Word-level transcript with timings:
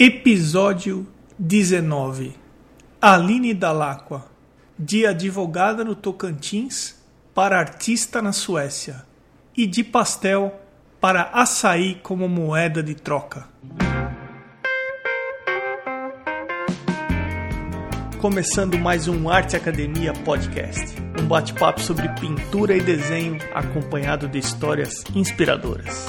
Episódio 0.00 1.08
19 1.36 2.32
Aline 3.02 3.52
Dalacqua 3.52 4.26
De 4.78 5.04
advogada 5.04 5.82
no 5.82 5.96
Tocantins 5.96 6.94
para 7.34 7.58
artista 7.58 8.22
na 8.22 8.32
Suécia 8.32 9.04
e 9.56 9.66
de 9.66 9.82
pastel 9.82 10.54
para 11.00 11.22
açaí 11.32 11.96
como 11.96 12.28
moeda 12.28 12.80
de 12.80 12.94
troca. 12.94 13.48
Começando 18.20 18.78
mais 18.78 19.08
um 19.08 19.28
Arte 19.28 19.56
Academia 19.56 20.12
Podcast, 20.12 20.94
um 21.20 21.26
bate-papo 21.26 21.80
sobre 21.80 22.08
pintura 22.10 22.76
e 22.76 22.80
desenho 22.80 23.36
acompanhado 23.52 24.28
de 24.28 24.38
histórias 24.38 25.02
inspiradoras. 25.12 26.08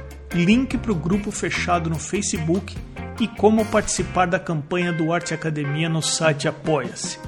link 0.33 0.77
para 0.77 0.91
o 0.91 0.95
grupo 0.95 1.31
fechado 1.31 1.89
no 1.89 1.99
Facebook 1.99 2.75
e 3.19 3.27
como 3.27 3.65
participar 3.65 4.25
da 4.25 4.39
campanha 4.39 4.91
do 4.91 5.13
Arte 5.13 5.33
Academia 5.33 5.87
no 5.87 6.01
site 6.01 6.47
Apoia-se. 6.47 7.19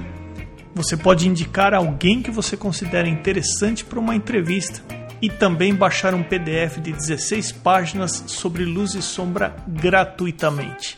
Você 0.76 0.98
pode 0.98 1.28
indicar 1.28 1.74
alguém 1.74 2.22
que 2.22 2.32
você 2.32 2.58
considera 2.58 3.08
interessante 3.08 3.86
para 3.86 4.00
uma 4.00 4.16
entrevista 4.16 4.82
e 5.22 5.30
também 5.30 5.74
baixar 5.74 6.16
um 6.16 6.24
PDF 6.24 6.80
de 6.82 6.92
16 6.92 7.52
páginas 7.52 8.24
sobre 8.28 8.66
luz 8.66 8.96
e 8.96 9.02
sombra 9.02 9.56
gratuitamente. 9.68 10.98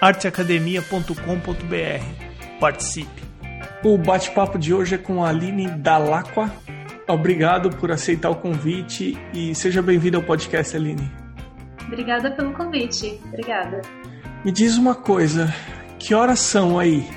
arteacademia.com.br. 0.00 2.60
Participe. 2.60 3.26
O 3.84 3.98
bate-papo 3.98 4.58
de 4.58 4.72
hoje 4.72 4.94
é 4.94 4.98
com 4.98 5.22
a 5.22 5.28
Aline 5.28 5.68
Dalacqua, 5.68 6.50
Obrigado 7.08 7.70
por 7.70 7.92
aceitar 7.92 8.30
o 8.30 8.36
convite 8.36 9.16
e 9.32 9.54
seja 9.54 9.80
bem-vindo 9.80 10.16
ao 10.16 10.22
podcast, 10.24 10.76
Aline. 10.76 11.08
Obrigada 11.86 12.32
pelo 12.32 12.52
convite. 12.52 13.20
Obrigada. 13.26 13.80
Me 14.44 14.50
diz 14.50 14.76
uma 14.76 14.94
coisa, 14.94 15.52
que 16.00 16.14
horas 16.14 16.40
são 16.40 16.78
aí? 16.78 17.08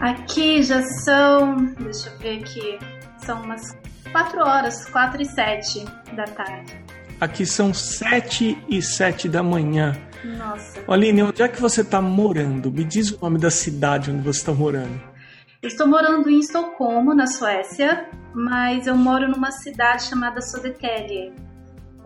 Aqui 0.00 0.62
já 0.62 0.82
são, 1.04 1.56
deixa 1.78 2.08
eu 2.08 2.18
ver 2.18 2.38
aqui, 2.40 2.78
são 3.18 3.42
umas 3.42 3.76
4 4.10 4.40
horas, 4.40 4.88
4 4.88 5.20
e 5.20 5.26
7 5.26 5.84
da 6.14 6.24
tarde. 6.24 6.82
Aqui 7.20 7.44
são 7.44 7.74
7 7.74 8.56
e 8.68 8.80
7 8.80 9.28
da 9.28 9.42
manhã. 9.42 9.94
Nossa. 10.24 10.80
Aline, 10.88 11.24
onde 11.24 11.42
é 11.42 11.48
que 11.48 11.60
você 11.60 11.82
está 11.82 12.00
morando? 12.00 12.70
Me 12.70 12.84
diz 12.84 13.10
o 13.10 13.18
nome 13.20 13.38
da 13.38 13.50
cidade 13.50 14.10
onde 14.10 14.22
você 14.22 14.38
está 14.38 14.52
morando. 14.52 15.07
Estou 15.60 15.88
morando 15.88 16.30
em 16.30 16.38
Estocolmo, 16.38 17.12
na 17.12 17.26
Suécia, 17.26 18.08
mas 18.32 18.86
eu 18.86 18.94
moro 18.94 19.28
numa 19.28 19.50
cidade 19.50 20.04
chamada 20.04 20.40
Södertälje. 20.40 21.32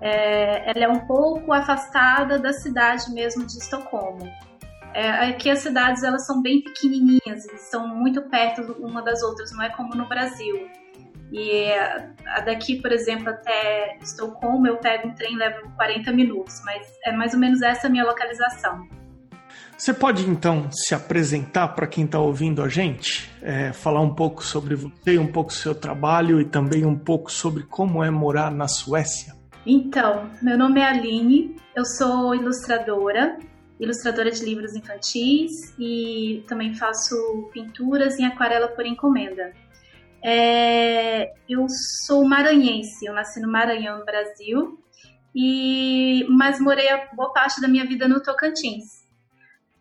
É, 0.00 0.70
ela 0.70 0.84
é 0.86 0.89
um 0.89 1.00
pouco 1.00 1.53
afastada 1.53 2.39
da 2.39 2.50
cidade 2.50 3.12
mesmo 3.12 3.44
de 3.44 3.59
Estocolmo. 3.59 4.27
É, 4.94 5.11
aqui 5.28 5.50
as 5.50 5.59
cidades 5.59 6.03
elas 6.03 6.26
são 6.26 6.41
bem 6.41 6.62
pequenininhas, 6.62 7.44
são 7.59 7.87
muito 7.87 8.22
perto 8.22 8.75
uma 8.81 9.03
das 9.03 9.22
outras, 9.22 9.53
não 9.53 9.62
é 9.62 9.69
como 9.69 9.94
no 9.94 10.09
Brasil. 10.09 10.71
E 11.31 11.66
daqui, 12.47 12.81
por 12.81 12.91
exemplo, 12.91 13.28
até 13.28 13.99
Estocolmo, 14.00 14.66
eu 14.66 14.78
pego 14.78 15.09
um 15.09 15.15
trem 15.15 15.37
levo 15.37 15.71
40 15.76 16.10
minutos, 16.10 16.62
mas 16.65 16.87
é 17.05 17.12
mais 17.12 17.34
ou 17.34 17.41
menos 17.41 17.60
essa 17.60 17.87
a 17.87 17.91
minha 17.91 18.05
localização. 18.05 18.88
Você 19.82 19.93
pode 19.93 20.31
então 20.31 20.70
se 20.70 20.94
apresentar 20.94 21.66
para 21.75 21.88
quem 21.88 22.04
está 22.04 22.20
ouvindo 22.20 22.62
a 22.62 22.69
gente, 22.69 23.28
é, 23.43 23.72
falar 23.72 24.00
um 24.00 24.15
pouco 24.15 24.44
sobre 24.44 24.76
você, 24.76 25.19
um 25.19 25.26
pouco 25.26 25.50
do 25.50 25.54
seu 25.54 25.75
trabalho 25.75 26.41
e 26.41 26.44
também 26.44 26.87
um 26.87 26.97
pouco 26.97 27.32
sobre 27.32 27.65
como 27.65 28.00
é 28.04 28.09
morar 28.09 28.53
na 28.53 28.69
Suécia? 28.69 29.34
Então, 29.66 30.31
meu 30.41 30.56
nome 30.56 30.78
é 30.78 30.84
Aline, 30.84 31.56
eu 31.75 31.84
sou 31.84 32.32
ilustradora, 32.32 33.37
ilustradora 33.81 34.31
de 34.31 34.44
livros 34.44 34.76
infantis 34.76 35.50
e 35.76 36.44
também 36.47 36.76
faço 36.76 37.50
pinturas 37.53 38.20
em 38.20 38.25
aquarela 38.25 38.69
por 38.69 38.87
encomenda. 38.87 39.53
É, 40.22 41.32
eu 41.49 41.66
sou 42.06 42.25
maranhense, 42.25 43.04
eu 43.04 43.12
nasci 43.12 43.41
no 43.41 43.50
Maranhão, 43.50 43.99
no 43.99 44.04
Brasil, 44.04 44.78
e 45.34 46.25
mas 46.28 46.60
morei 46.60 46.88
a 46.88 47.09
boa 47.16 47.32
parte 47.32 47.60
da 47.60 47.66
minha 47.66 47.84
vida 47.84 48.06
no 48.06 48.22
Tocantins. 48.22 49.01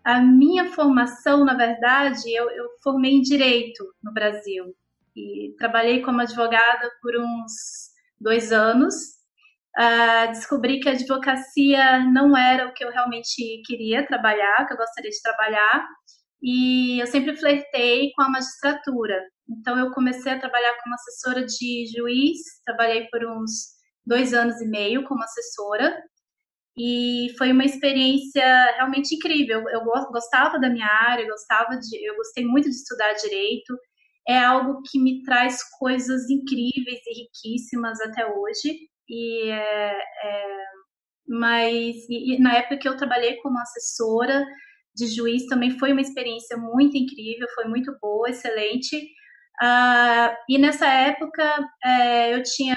A 0.03 0.19
minha 0.19 0.71
formação, 0.71 1.45
na 1.45 1.53
verdade, 1.53 2.33
eu, 2.33 2.49
eu 2.49 2.69
formei 2.83 3.11
em 3.11 3.21
direito 3.21 3.83
no 4.03 4.11
Brasil 4.11 4.75
e 5.15 5.53
trabalhei 5.57 6.01
como 6.01 6.21
advogada 6.21 6.89
por 7.01 7.15
uns 7.15 7.51
dois 8.19 8.51
anos. 8.51 8.95
Uh, 9.77 10.27
descobri 10.31 10.79
que 10.79 10.89
a 10.89 10.93
advocacia 10.93 11.99
não 12.11 12.35
era 12.35 12.67
o 12.67 12.73
que 12.73 12.83
eu 12.83 12.91
realmente 12.91 13.61
queria 13.65 14.05
trabalhar, 14.05 14.65
que 14.65 14.73
eu 14.73 14.77
gostaria 14.77 15.11
de 15.11 15.21
trabalhar, 15.21 15.87
e 16.41 16.99
eu 16.99 17.07
sempre 17.07 17.35
flertei 17.37 18.11
com 18.15 18.23
a 18.23 18.29
magistratura. 18.29 19.21
Então, 19.47 19.77
eu 19.77 19.91
comecei 19.91 20.31
a 20.31 20.39
trabalhar 20.39 20.75
como 20.83 20.95
assessora 20.95 21.45
de 21.45 21.85
juiz, 21.95 22.39
trabalhei 22.65 23.07
por 23.11 23.23
uns 23.25 23.81
dois 24.05 24.33
anos 24.33 24.59
e 24.61 24.67
meio 24.67 25.03
como 25.03 25.23
assessora, 25.23 25.95
e 26.77 27.33
foi 27.37 27.51
uma 27.51 27.65
experiência 27.65 28.43
realmente 28.75 29.15
incrível. 29.15 29.63
Eu 29.69 29.83
gostava 30.11 30.59
da 30.59 30.69
minha 30.69 30.87
área, 30.87 31.27
gostava 31.27 31.77
de, 31.77 32.07
eu 32.07 32.15
gostei 32.15 32.45
muito 32.45 32.69
de 32.69 32.75
estudar 32.75 33.13
direito. 33.13 33.77
É 34.27 34.37
algo 34.37 34.81
que 34.89 34.99
me 34.99 35.21
traz 35.23 35.59
coisas 35.77 36.29
incríveis 36.29 37.01
e 37.07 37.23
riquíssimas 37.23 37.99
até 38.01 38.25
hoje. 38.25 38.79
E 39.09 39.49
é, 39.49 39.91
é, 40.23 40.57
mas 41.27 41.95
e, 42.09 42.35
e 42.35 42.39
na 42.39 42.55
época 42.55 42.77
que 42.77 42.87
eu 42.87 42.95
trabalhei 42.97 43.35
como 43.37 43.59
assessora 43.59 44.45
de 44.95 45.07
juiz 45.07 45.45
também 45.47 45.77
foi 45.77 45.91
uma 45.91 46.01
experiência 46.01 46.57
muito 46.57 46.97
incrível, 46.97 47.47
foi 47.55 47.65
muito 47.65 47.93
boa, 48.01 48.29
excelente. 48.29 48.97
Uh, 49.61 50.33
e 50.49 50.57
nessa 50.57 50.87
época 50.87 51.43
é, 51.85 52.33
eu 52.33 52.41
tinha 52.41 52.75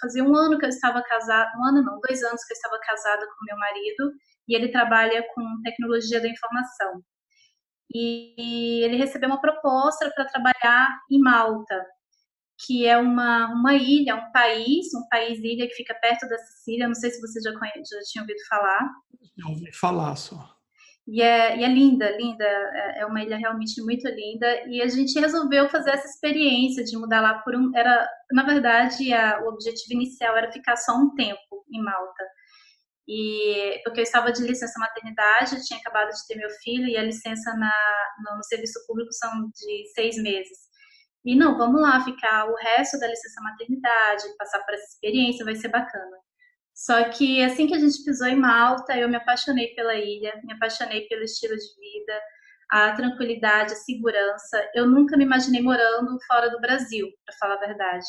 fazia 0.00 0.24
um 0.24 0.34
ano 0.34 0.58
que 0.58 0.64
eu 0.64 0.68
estava 0.68 1.00
casada, 1.02 1.52
um 1.56 1.64
ano 1.64 1.80
não, 1.84 2.00
dois 2.00 2.24
anos 2.24 2.42
que 2.44 2.52
eu 2.52 2.56
estava 2.56 2.76
casada 2.80 3.24
com 3.24 3.44
meu 3.46 3.56
marido 3.56 4.12
e 4.48 4.56
ele 4.56 4.68
trabalha 4.68 5.24
com 5.32 5.62
tecnologia 5.62 6.20
da 6.20 6.28
informação. 6.28 7.00
E, 7.94 8.34
e 8.36 8.82
ele 8.82 8.96
recebeu 8.96 9.28
uma 9.28 9.40
proposta 9.40 10.10
para 10.12 10.24
trabalhar 10.24 10.88
em 11.08 11.20
Malta, 11.20 11.86
que 12.66 12.84
é 12.84 12.98
uma, 12.98 13.52
uma 13.52 13.74
ilha, 13.74 14.16
um 14.16 14.32
país, 14.32 14.86
um 14.92 15.06
país-ilha 15.08 15.68
que 15.68 15.74
fica 15.74 15.94
perto 15.94 16.28
da 16.28 16.38
Sicília. 16.38 16.88
Não 16.88 16.94
sei 16.94 17.10
se 17.10 17.20
você 17.20 17.40
já, 17.40 17.56
conhece, 17.56 17.94
já 17.94 18.00
tinha 18.10 18.22
ouvido 18.22 18.40
falar. 18.48 18.90
Já 19.38 19.48
ouvi 19.48 19.72
falar 19.72 20.16
só. 20.16 20.53
E 21.06 21.20
é, 21.20 21.58
e 21.58 21.64
é 21.64 21.68
linda, 21.68 22.10
linda, 22.16 22.44
é, 22.44 23.00
é 23.00 23.06
uma 23.06 23.22
ilha 23.22 23.36
realmente 23.36 23.82
muito 23.82 24.08
linda. 24.08 24.46
E 24.68 24.80
a 24.80 24.88
gente 24.88 25.18
resolveu 25.20 25.68
fazer 25.68 25.90
essa 25.90 26.08
experiência 26.08 26.82
de 26.82 26.96
mudar 26.96 27.20
lá 27.20 27.40
por 27.40 27.54
um. 27.54 27.70
Era, 27.76 28.08
na 28.32 28.42
verdade, 28.44 29.12
a, 29.12 29.40
o 29.42 29.48
objetivo 29.48 29.92
inicial 30.00 30.36
era 30.36 30.50
ficar 30.52 30.76
só 30.76 30.96
um 30.96 31.14
tempo 31.14 31.64
em 31.72 31.82
Malta. 31.82 32.24
E 33.06 33.80
porque 33.84 34.00
eu 34.00 34.04
estava 34.04 34.32
de 34.32 34.42
licença 34.42 34.80
maternidade, 34.80 35.62
tinha 35.66 35.78
acabado 35.78 36.08
de 36.08 36.26
ter 36.26 36.36
meu 36.36 36.48
filho 36.62 36.88
e 36.88 36.96
a 36.96 37.02
licença 37.02 37.54
na, 37.54 37.72
no, 38.24 38.38
no 38.38 38.44
serviço 38.44 38.80
público 38.86 39.12
são 39.12 39.30
de 39.54 39.86
seis 39.94 40.16
meses. 40.16 40.58
E 41.24 41.36
não, 41.36 41.56
vamos 41.58 41.80
lá 41.80 42.02
ficar 42.04 42.46
o 42.46 42.54
resto 42.54 42.98
da 42.98 43.06
licença 43.06 43.42
maternidade, 43.42 44.24
passar 44.38 44.60
por 44.64 44.74
essa 44.74 44.84
experiência, 44.84 45.44
vai 45.44 45.54
ser 45.56 45.68
bacana. 45.68 46.16
Só 46.74 47.08
que 47.10 47.42
assim 47.42 47.68
que 47.68 47.74
a 47.74 47.78
gente 47.78 48.02
pisou 48.04 48.26
em 48.26 48.36
Malta, 48.36 48.96
eu 48.98 49.08
me 49.08 49.16
apaixonei 49.16 49.68
pela 49.74 49.94
ilha, 49.94 50.40
me 50.44 50.54
apaixonei 50.54 51.02
pelo 51.02 51.22
estilo 51.22 51.54
de 51.54 51.74
vida, 51.80 52.20
a 52.70 52.92
tranquilidade, 52.92 53.72
a 53.72 53.76
segurança. 53.76 54.70
Eu 54.74 54.86
nunca 54.86 55.16
me 55.16 55.24
imaginei 55.24 55.62
morando 55.62 56.18
fora 56.26 56.50
do 56.50 56.60
Brasil, 56.60 57.08
para 57.24 57.36
falar 57.36 57.54
a 57.54 57.66
verdade. 57.66 58.04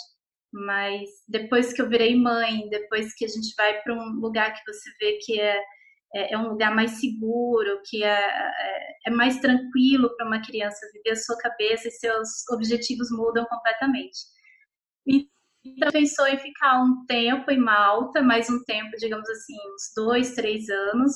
Mas 0.51 1.09
depois 1.27 1.73
que 1.73 1.81
eu 1.81 1.89
virei 1.89 2.15
mãe, 2.15 2.67
depois 2.69 3.13
que 3.13 3.25
a 3.25 3.27
gente 3.27 3.53
vai 3.55 3.81
para 3.81 3.93
um 3.93 4.19
lugar 4.19 4.53
que 4.53 4.73
você 4.73 4.89
vê 4.99 5.19
que 5.23 5.39
é, 5.39 5.61
é, 6.15 6.33
é 6.33 6.37
um 6.37 6.49
lugar 6.49 6.73
mais 6.73 6.99
seguro, 6.99 7.81
que 7.85 8.03
é, 8.03 8.19
é, 8.19 8.95
é 9.07 9.11
mais 9.11 9.39
tranquilo 9.39 10.15
para 10.15 10.25
uma 10.25 10.41
criança 10.41 10.89
viver 10.93 11.11
a 11.11 11.15
sua 11.15 11.37
cabeça 11.37 11.87
e 11.87 11.91
seus 11.91 12.29
objetivos 12.49 13.11
mudam 13.11 13.45
completamente. 13.45 14.17
Então, 15.65 15.91
pensou 15.91 16.27
em 16.27 16.37
ficar 16.37 16.83
um 16.83 17.05
tempo 17.07 17.49
em 17.49 17.57
Malta, 17.57 18.21
mais 18.21 18.47
um 18.49 18.63
tempo, 18.65 18.91
digamos 18.99 19.27
assim, 19.27 19.55
uns 19.73 19.91
dois, 19.95 20.35
três 20.35 20.69
anos. 20.69 21.11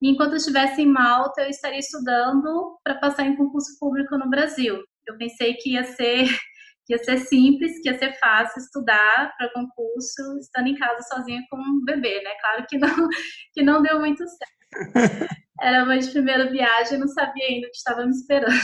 E 0.00 0.08
enquanto 0.08 0.30
eu 0.30 0.36
estivesse 0.36 0.80
em 0.82 0.86
Malta, 0.86 1.42
eu 1.42 1.50
estaria 1.50 1.80
estudando 1.80 2.78
para 2.84 2.94
passar 2.94 3.26
em 3.26 3.36
concurso 3.36 3.76
público 3.80 4.16
no 4.16 4.30
Brasil. 4.30 4.80
Eu 5.04 5.18
pensei 5.18 5.54
que 5.54 5.72
ia 5.72 5.82
ser 5.82 6.28
que 6.86 6.94
ia 6.94 7.04
ser 7.04 7.18
simples, 7.18 7.82
que 7.82 7.90
ia 7.90 7.98
ser 7.98 8.18
fácil 8.18 8.62
estudar 8.62 9.34
para 9.36 9.52
concurso 9.52 10.38
estando 10.40 10.68
em 10.68 10.74
casa 10.74 11.02
sozinha 11.02 11.42
com 11.50 11.58
um 11.58 11.84
bebê, 11.84 12.22
né? 12.22 12.30
Claro 12.40 12.66
que 12.66 12.78
não, 12.78 12.88
que 13.52 13.62
não 13.62 13.82
deu 13.82 13.98
muito 13.98 14.24
certo. 14.26 14.58
Era 15.60 15.84
uma 15.84 15.98
de 15.98 16.08
primeira 16.10 16.48
viagem, 16.48 16.98
não 16.98 17.08
sabia 17.08 17.44
ainda 17.46 17.66
o 17.66 17.70
que 17.70 17.76
estava 17.76 18.04
me 18.04 18.12
esperando. 18.12 18.54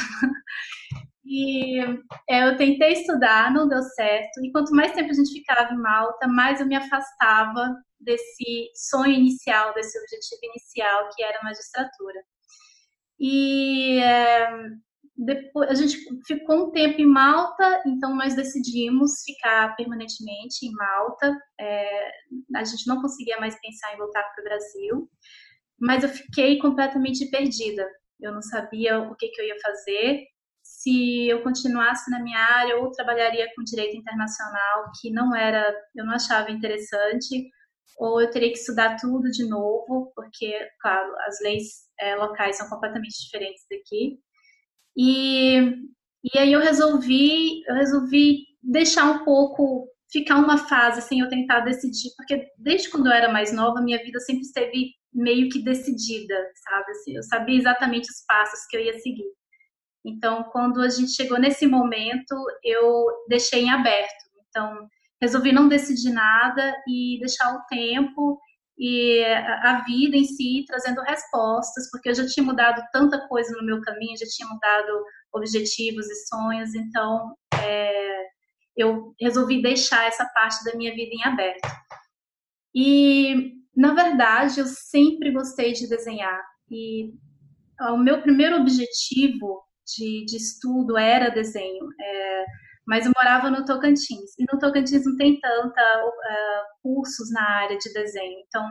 E 1.24 1.80
é, 2.28 2.48
eu 2.48 2.56
tentei 2.56 2.92
estudar, 2.92 3.52
não 3.52 3.66
deu 3.66 3.82
certo. 3.82 4.44
E 4.44 4.52
quanto 4.52 4.74
mais 4.74 4.92
tempo 4.92 5.10
a 5.10 5.14
gente 5.14 5.32
ficava 5.32 5.72
em 5.72 5.78
Malta, 5.78 6.28
mais 6.28 6.60
eu 6.60 6.66
me 6.66 6.76
afastava 6.76 7.74
desse 7.98 8.70
sonho 8.74 9.14
inicial, 9.14 9.72
desse 9.72 9.98
objetivo 9.98 10.40
inicial, 10.42 11.08
que 11.14 11.24
era 11.24 11.38
a 11.38 11.44
magistratura. 11.44 12.20
E 13.18 13.98
é, 14.00 14.50
depois 15.16 15.70
a 15.70 15.74
gente 15.74 15.96
ficou 16.26 16.66
um 16.66 16.70
tempo 16.72 17.00
em 17.00 17.06
Malta, 17.06 17.82
então 17.86 18.14
nós 18.14 18.34
decidimos 18.34 19.22
ficar 19.24 19.74
permanentemente 19.76 20.66
em 20.66 20.72
Malta. 20.72 21.38
É, 21.58 22.10
a 22.54 22.64
gente 22.64 22.86
não 22.86 23.00
conseguia 23.00 23.38
mais 23.40 23.58
pensar 23.60 23.94
em 23.94 23.98
voltar 23.98 24.22
para 24.22 24.42
o 24.42 24.44
Brasil, 24.44 25.10
mas 25.80 26.02
eu 26.02 26.10
fiquei 26.10 26.58
completamente 26.58 27.30
perdida. 27.30 27.88
Eu 28.20 28.32
não 28.32 28.42
sabia 28.42 28.98
o 28.98 29.14
que, 29.16 29.28
que 29.28 29.40
eu 29.40 29.46
ia 29.46 29.56
fazer 29.60 30.33
se 30.84 31.28
eu 31.28 31.42
continuasse 31.42 32.10
na 32.10 32.22
minha 32.22 32.38
área 32.38 32.76
ou 32.76 32.90
trabalharia 32.90 33.48
com 33.56 33.64
direito 33.64 33.96
internacional, 33.96 34.92
que 35.00 35.10
não 35.10 35.34
era, 35.34 35.74
eu 35.96 36.04
não 36.04 36.12
achava 36.12 36.50
interessante, 36.50 37.48
ou 37.96 38.20
eu 38.20 38.30
teria 38.30 38.50
que 38.52 38.58
estudar 38.58 38.96
tudo 38.96 39.30
de 39.30 39.48
novo, 39.48 40.12
porque, 40.14 40.52
claro, 40.80 41.10
as 41.26 41.40
leis 41.40 41.64
é, 41.98 42.16
locais 42.16 42.58
são 42.58 42.68
completamente 42.68 43.18
diferentes 43.24 43.64
daqui. 43.70 44.18
E, 44.94 45.58
e 46.34 46.38
aí 46.38 46.52
eu 46.52 46.60
resolvi, 46.60 47.62
eu 47.66 47.74
resolvi 47.74 48.44
deixar 48.62 49.10
um 49.10 49.24
pouco, 49.24 49.88
ficar 50.12 50.36
uma 50.36 50.58
fase 50.58 51.00
sem 51.00 51.20
eu 51.20 51.30
tentar 51.30 51.60
decidir, 51.60 52.10
porque 52.16 52.46
desde 52.58 52.90
quando 52.90 53.06
eu 53.06 53.12
era 53.12 53.32
mais 53.32 53.54
nova, 53.54 53.80
minha 53.80 54.02
vida 54.02 54.20
sempre 54.20 54.42
esteve 54.42 54.90
meio 55.14 55.48
que 55.48 55.62
decidida, 55.62 56.34
sabe? 56.68 56.90
Assim, 56.90 57.16
eu 57.16 57.22
sabia 57.22 57.58
exatamente 57.58 58.10
os 58.10 58.24
passos 58.26 58.66
que 58.68 58.76
eu 58.76 58.82
ia 58.82 58.98
seguir. 58.98 59.32
Então, 60.04 60.44
quando 60.44 60.80
a 60.80 60.88
gente 60.88 61.12
chegou 61.12 61.38
nesse 61.38 61.66
momento, 61.66 62.34
eu 62.62 63.06
deixei 63.28 63.62
em 63.62 63.70
aberto. 63.70 64.24
Então, 64.48 64.86
resolvi 65.20 65.52
não 65.52 65.68
decidir 65.68 66.10
nada 66.10 66.74
e 66.86 67.18
deixar 67.20 67.54
o 67.54 67.64
tempo 67.66 68.38
e 68.78 69.24
a 69.24 69.82
vida 69.86 70.16
em 70.16 70.24
si 70.24 70.64
trazendo 70.66 71.00
respostas, 71.02 71.90
porque 71.90 72.10
eu 72.10 72.14
já 72.14 72.26
tinha 72.26 72.44
mudado 72.44 72.82
tanta 72.92 73.26
coisa 73.28 73.56
no 73.56 73.64
meu 73.64 73.80
caminho, 73.80 74.18
já 74.18 74.26
tinha 74.26 74.48
mudado 74.48 75.04
objetivos 75.32 76.06
e 76.10 76.26
sonhos, 76.26 76.74
então 76.74 77.34
é, 77.62 78.24
eu 78.76 79.14
resolvi 79.20 79.62
deixar 79.62 80.06
essa 80.06 80.24
parte 80.26 80.64
da 80.64 80.76
minha 80.76 80.92
vida 80.94 81.10
em 81.12 81.24
aberto. 81.24 81.68
E, 82.74 83.52
na 83.76 83.94
verdade, 83.94 84.58
eu 84.58 84.66
sempre 84.66 85.30
gostei 85.30 85.72
de 85.72 85.88
desenhar, 85.88 86.42
e 86.68 87.12
o 87.92 87.96
meu 87.96 88.22
primeiro 88.22 88.56
objetivo 88.56 89.62
de, 89.96 90.24
de 90.26 90.36
estudo 90.36 90.96
era 90.96 91.30
desenho, 91.30 91.86
é, 92.00 92.44
mas 92.86 93.06
eu 93.06 93.12
morava 93.16 93.50
no 93.50 93.64
Tocantins, 93.64 94.32
e 94.38 94.44
no 94.52 94.58
Tocantins 94.58 95.04
não 95.04 95.16
tem 95.16 95.40
tanta 95.40 96.04
uh, 96.04 96.82
cursos 96.82 97.30
na 97.32 97.42
área 97.62 97.78
de 97.78 97.92
desenho, 97.92 98.44
então 98.46 98.62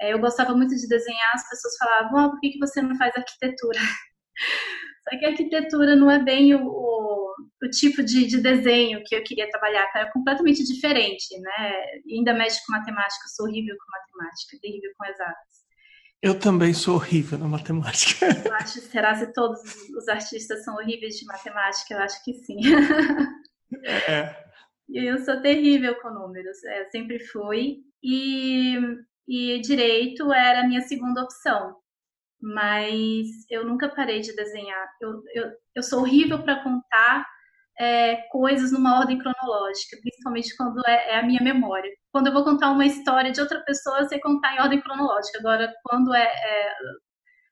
é, 0.00 0.12
eu 0.12 0.18
gostava 0.18 0.54
muito 0.54 0.74
de 0.74 0.88
desenhar, 0.88 1.30
as 1.34 1.48
pessoas 1.48 1.76
falavam, 1.76 2.26
oh, 2.26 2.30
por 2.30 2.40
que, 2.40 2.50
que 2.50 2.58
você 2.58 2.80
não 2.80 2.96
faz 2.96 3.14
arquitetura? 3.14 3.78
Só 5.08 5.18
que 5.18 5.24
a 5.24 5.30
arquitetura 5.30 5.96
não 5.96 6.10
é 6.10 6.22
bem 6.22 6.54
o, 6.54 6.66
o, 6.66 7.34
o 7.62 7.70
tipo 7.70 8.02
de, 8.02 8.26
de, 8.26 8.40
desenho 8.40 9.02
que 9.04 9.14
eu 9.14 9.22
queria 9.24 9.50
trabalhar, 9.50 9.90
era 9.94 10.10
completamente 10.12 10.62
diferente, 10.64 11.38
né? 11.40 11.84
E 12.06 12.18
ainda 12.18 12.34
mexe 12.34 12.64
com 12.64 12.72
matemática, 12.72 13.28
sou 13.28 13.46
horrível 13.46 13.74
com 13.76 13.98
matemática, 13.98 14.58
terrível 14.60 14.90
com 14.96 15.04
exatas. 15.06 15.59
Eu 16.22 16.38
também 16.38 16.74
sou 16.74 16.96
horrível 16.96 17.38
na 17.38 17.48
matemática. 17.48 18.26
Eu 18.44 18.52
acho, 18.56 18.80
será 18.80 19.14
se 19.14 19.32
todos 19.32 19.60
os 19.96 20.08
artistas 20.08 20.62
são 20.64 20.74
horríveis 20.74 21.14
de 21.16 21.24
matemática? 21.24 21.94
Eu 21.94 21.98
acho 22.00 22.22
que 22.24 22.34
sim. 22.34 22.58
É. 23.84 24.50
Eu 24.92 25.18
sou 25.18 25.40
terrível 25.40 25.94
com 26.00 26.10
números, 26.10 26.64
é, 26.64 26.84
sempre 26.90 27.20
fui. 27.20 27.78
E, 28.02 28.76
e 29.28 29.60
direito 29.60 30.32
era 30.32 30.62
a 30.62 30.66
minha 30.66 30.80
segunda 30.80 31.22
opção. 31.22 31.76
Mas 32.42 33.28
eu 33.48 33.64
nunca 33.64 33.88
parei 33.88 34.20
de 34.20 34.34
desenhar. 34.34 34.88
Eu, 35.00 35.22
eu, 35.32 35.52
eu 35.76 35.82
sou 35.82 36.00
horrível 36.00 36.42
para 36.42 36.62
contar 36.64 37.24
é, 37.78 38.16
coisas 38.30 38.72
numa 38.72 38.98
ordem 38.98 39.18
cronológica, 39.18 39.96
principalmente 40.00 40.56
quando 40.56 40.80
é, 40.86 41.10
é, 41.10 41.18
a 41.18 41.22
minha 41.22 41.42
memória. 41.42 41.90
Quando 42.12 42.26
eu 42.28 42.32
vou 42.32 42.44
contar 42.44 42.70
uma 42.70 42.86
história 42.86 43.30
de 43.30 43.40
outra 43.40 43.60
pessoa, 43.60 43.98
eu 44.00 44.08
sei 44.08 44.20
contar 44.20 44.54
em 44.54 44.60
ordem 44.60 44.80
cronológica. 44.80 45.38
Agora, 45.38 45.72
quando 45.84 46.12
é, 46.14 46.24
é 46.24 46.72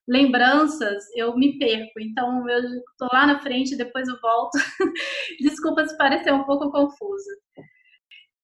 lembranças, 0.09 1.05
eu 1.15 1.37
me 1.37 1.59
perco. 1.59 2.01
Então, 2.01 2.49
eu 2.49 2.61
estou 2.61 3.09
lá 3.13 3.27
na 3.27 3.41
frente, 3.41 3.77
depois 3.77 4.09
eu 4.09 4.19
volto. 4.21 4.59
Desculpa 5.41 5.87
se 5.87 5.97
parecer 5.97 6.33
um 6.33 6.45
pouco 6.45 6.71
confuso. 6.71 7.31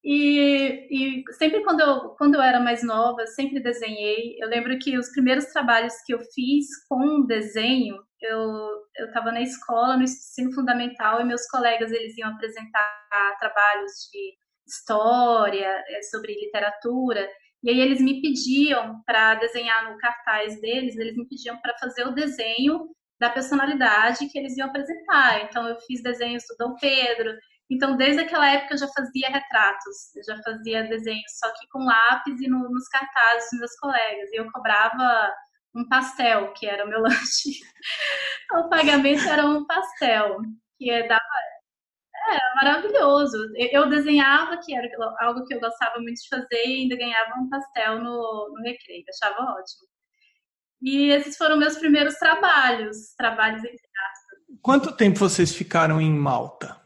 E, 0.05 0.87
e, 0.91 1.25
sempre 1.33 1.65
quando 1.65 1.81
eu, 1.81 2.11
quando 2.11 2.35
eu 2.35 2.43
era 2.43 2.61
mais 2.61 2.83
nova, 2.83 3.27
sempre 3.27 3.59
desenhei. 3.61 4.37
Eu 4.39 4.49
lembro 4.49 4.79
que 4.79 4.99
os 4.99 5.11
primeiros 5.11 5.47
trabalhos 5.47 5.95
que 6.05 6.13
eu 6.13 6.21
fiz 6.35 6.67
com 6.87 7.25
desenho, 7.27 7.97
eu 8.21 9.07
estava 9.07 9.33
na 9.33 9.41
escola, 9.41 9.97
no 9.97 10.03
ensino 10.03 10.53
fundamental, 10.53 11.21
e 11.21 11.25
meus 11.25 11.47
colegas 11.49 11.91
eles 11.91 12.17
iam 12.19 12.31
apresentar 12.31 13.39
trabalhos 13.41 13.93
de 14.13 14.44
história, 14.67 15.67
eh, 15.89 16.03
sobre 16.11 16.35
literatura, 16.35 17.29
e 17.63 17.71
aí 17.71 17.81
eles 17.81 18.01
me 18.01 18.21
pediam 18.21 19.03
para 19.07 19.37
desenhar 19.37 19.91
no 19.91 19.99
cartaz 19.99 20.61
deles, 20.61 20.97
eles 20.97 21.17
me 21.17 21.27
pediam 21.29 21.59
para 21.61 21.77
fazer 21.79 22.07
o 22.07 22.15
desenho 22.15 22.89
da 23.19 23.31
personalidade 23.31 24.29
que 24.29 24.39
eles 24.39 24.57
iam 24.57 24.69
apresentar. 24.69 25.45
Então 25.45 25.67
eu 25.69 25.81
fiz 25.81 26.03
desenhos 26.03 26.45
do 26.49 26.57
Dom 26.59 26.75
Pedro, 26.81 27.35
então, 27.71 27.97
desde 27.97 28.21
aquela 28.23 28.49
época 28.51 28.75
eu 28.75 28.79
já 28.79 28.89
fazia 28.89 29.29
retratos, 29.29 30.15
eu 30.15 30.23
já 30.25 30.43
fazia 30.43 30.85
desenhos, 30.85 31.39
só 31.39 31.51
que 31.51 31.67
com 31.71 31.85
lápis 31.85 32.41
e 32.41 32.49
no, 32.49 32.71
nos 32.71 32.89
cartazes 32.89 33.51
dos 33.51 33.61
meus 33.61 33.77
colegas. 33.77 34.31
E 34.33 34.37
eu 34.37 34.51
cobrava 34.53 35.33
um 35.75 35.89
pastel, 35.89 36.53
que 36.53 36.67
era 36.67 36.85
o 36.85 36.89
meu 36.89 37.01
lanche. 37.03 37.51
o 38.53 38.69
pagamento 38.69 39.27
era 39.29 39.47
um 39.47 39.67
pastel, 39.67 40.37
que 40.79 40.91
é, 40.91 41.09
dava. 41.09 41.23
É, 42.27 42.55
maravilhoso. 42.57 43.37
Eu 43.57 43.89
desenhava, 43.89 44.57
que 44.59 44.75
era 44.75 44.89
algo 45.21 45.45
que 45.45 45.55
eu 45.55 45.61
gostava 45.61 45.99
muito 45.99 46.21
de 46.23 46.29
fazer, 46.29 46.67
e 46.67 46.83
ainda 46.83 46.97
ganhava 46.97 47.39
um 47.39 47.49
pastel 47.49 48.01
no, 48.03 48.53
no 48.55 48.63
recreio. 48.63 49.05
achava 49.09 49.43
ótimo. 49.53 49.89
E 50.83 51.11
esses 51.11 51.37
foram 51.37 51.57
meus 51.57 51.77
primeiros 51.77 52.15
trabalhos, 52.15 53.15
trabalhos 53.17 53.65
entre 53.65 53.75
aspas. 53.75 54.59
Quanto 54.61 54.97
tempo 54.97 55.19
vocês 55.19 55.55
ficaram 55.55 56.01
em 56.01 56.13
Malta? 56.13 56.81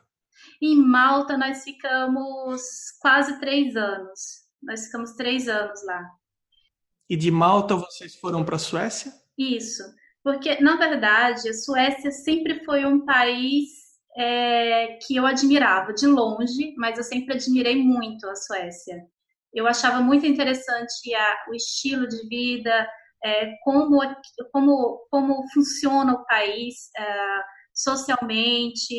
Em 0.60 0.76
Malta, 0.76 1.36
nós 1.36 1.62
ficamos 1.62 2.62
quase 3.00 3.38
três 3.38 3.76
anos. 3.76 4.48
Nós 4.62 4.86
ficamos 4.86 5.12
três 5.12 5.48
anos 5.48 5.84
lá. 5.84 6.10
E 7.08 7.16
de 7.16 7.30
Malta 7.30 7.76
vocês 7.76 8.16
foram 8.16 8.44
para 8.44 8.56
a 8.56 8.58
Suécia? 8.58 9.12
Isso, 9.36 9.82
porque 10.22 10.60
na 10.60 10.76
verdade 10.76 11.48
a 11.48 11.54
Suécia 11.54 12.10
sempre 12.10 12.64
foi 12.64 12.84
um 12.84 13.04
país 13.04 13.77
é, 14.18 14.98
que 15.06 15.16
eu 15.16 15.24
admirava 15.24 15.92
de 15.92 16.06
longe, 16.06 16.74
mas 16.76 16.98
eu 16.98 17.04
sempre 17.04 17.34
admirei 17.34 17.76
muito 17.76 18.28
a 18.28 18.34
Suécia. 18.34 19.06
Eu 19.54 19.66
achava 19.66 20.00
muito 20.00 20.26
interessante 20.26 21.14
a, 21.14 21.44
o 21.48 21.54
estilo 21.54 22.06
de 22.08 22.28
vida, 22.28 22.88
é, 23.24 23.54
como, 23.62 24.00
como, 24.52 25.06
como 25.10 25.48
funciona 25.52 26.14
o 26.14 26.24
país. 26.26 26.90
É, 26.96 27.58
socialmente, 27.78 28.92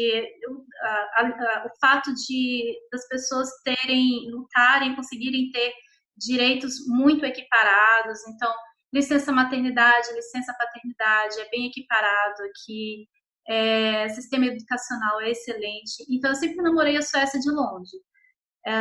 a, 0.82 1.22
a, 1.22 1.66
o 1.66 1.80
fato 1.82 2.14
de 2.14 2.74
das 2.90 3.06
pessoas 3.10 3.50
terem, 3.66 4.32
lutarem, 4.32 4.96
conseguirem 4.96 5.52
ter 5.52 5.74
direitos 6.18 6.88
muito 6.88 7.26
equiparados. 7.26 8.26
Então, 8.28 8.54
licença 8.94 9.34
maternidade, 9.34 10.14
licença 10.14 10.54
paternidade 10.54 11.42
é 11.42 11.50
bem 11.50 11.68
equiparado 11.68 12.42
aqui. 12.44 13.06
É, 13.50 14.08
sistema 14.10 14.46
educacional 14.46 15.22
é 15.22 15.32
excelente. 15.32 16.06
Então, 16.10 16.32
eu 16.32 16.36
sempre 16.36 16.62
namorei 16.62 16.98
a 16.98 17.02
Suécia 17.02 17.40
de 17.40 17.50
longe. 17.50 17.98
É, 18.68 18.72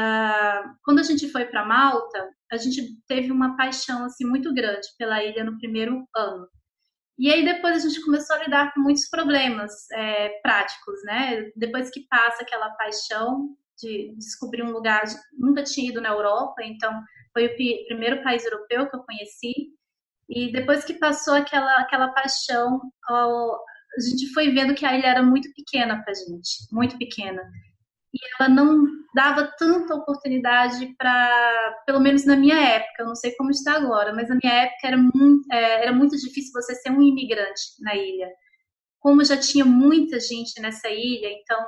quando 0.85 0.99
a 0.99 1.03
gente 1.03 1.31
foi 1.31 1.47
para 1.47 1.65
Malta, 1.65 2.29
a 2.53 2.57
gente 2.57 2.83
teve 3.07 3.33
uma 3.33 3.57
paixão 3.57 4.05
assim 4.05 4.27
muito 4.27 4.53
grande 4.53 4.87
pela 4.99 5.23
ilha 5.25 5.45
no 5.45 5.57
primeiro 5.59 6.07
ano. 6.15 6.47
E 7.19 7.33
aí 7.33 7.45
depois 7.45 7.85
a 7.85 7.89
gente 7.89 8.05
começou 8.05 8.37
a 8.37 8.45
lidar 8.45 8.73
com 8.73 8.81
muitos 8.81 9.09
problemas 9.09 9.73
é, 9.93 10.41
práticos, 10.41 11.03
né? 11.05 11.51
Depois 11.57 11.91
que 11.91 12.07
passa 12.09 12.43
aquela 12.43 12.71
paixão, 12.71 13.57
de 13.79 14.15
descobrir 14.17 14.63
um 14.63 14.73
lugar, 14.73 15.05
nunca 15.33 15.63
tinha 15.63 15.89
ido 15.89 16.01
na 16.01 16.11
Europa, 16.11 16.63
então 16.65 16.93
foi 17.33 17.47
o 17.47 17.87
primeiro 17.87 18.23
país 18.23 18.45
europeu 18.45 18.89
que 18.89 18.97
eu 18.97 19.05
conheci. 19.05 19.55
E 20.29 20.53
depois 20.53 20.85
que 20.85 20.95
passou 20.95 21.35
aquela, 21.35 21.73
aquela 21.77 22.09
paixão, 22.09 22.81
a 24.07 24.11
gente 24.11 24.33
foi 24.33 24.51
vendo 24.51 24.75
que 24.75 24.87
a 24.87 24.97
ilha 24.97 25.09
era 25.09 25.23
muito 25.23 25.53
pequena 25.55 26.03
para 26.03 26.15
gente, 26.15 26.67
muito 26.73 26.97
pequena. 26.99 27.43
E 28.15 28.19
ela 28.39 28.49
não 28.49 28.85
dava 29.15 29.53
tanta 29.59 29.95
oportunidade 29.95 30.95
para, 30.97 31.83
pelo 31.85 32.01
menos 32.01 32.25
na 32.25 32.37
minha 32.37 32.59
época, 32.59 33.03
eu 33.03 33.07
não 33.07 33.15
sei 33.15 33.35
como 33.37 33.51
está 33.51 33.75
agora, 33.75 34.15
mas 34.15 34.29
na 34.29 34.39
minha 34.43 34.55
época 34.55 34.87
era 34.87 34.97
muito, 34.97 35.53
é, 35.53 35.83
era 35.83 35.93
muito 35.93 36.17
difícil 36.17 36.53
você 36.53 36.75
ser 36.75 36.91
um 36.91 37.03
imigrante 37.03 37.63
na 37.81 37.95
ilha. 37.95 38.31
Como 39.01 39.25
já 39.25 39.37
tinha 39.37 39.65
muita 39.65 40.19
gente 40.19 40.61
nessa 40.61 40.89
ilha, 40.89 41.29
então 41.31 41.59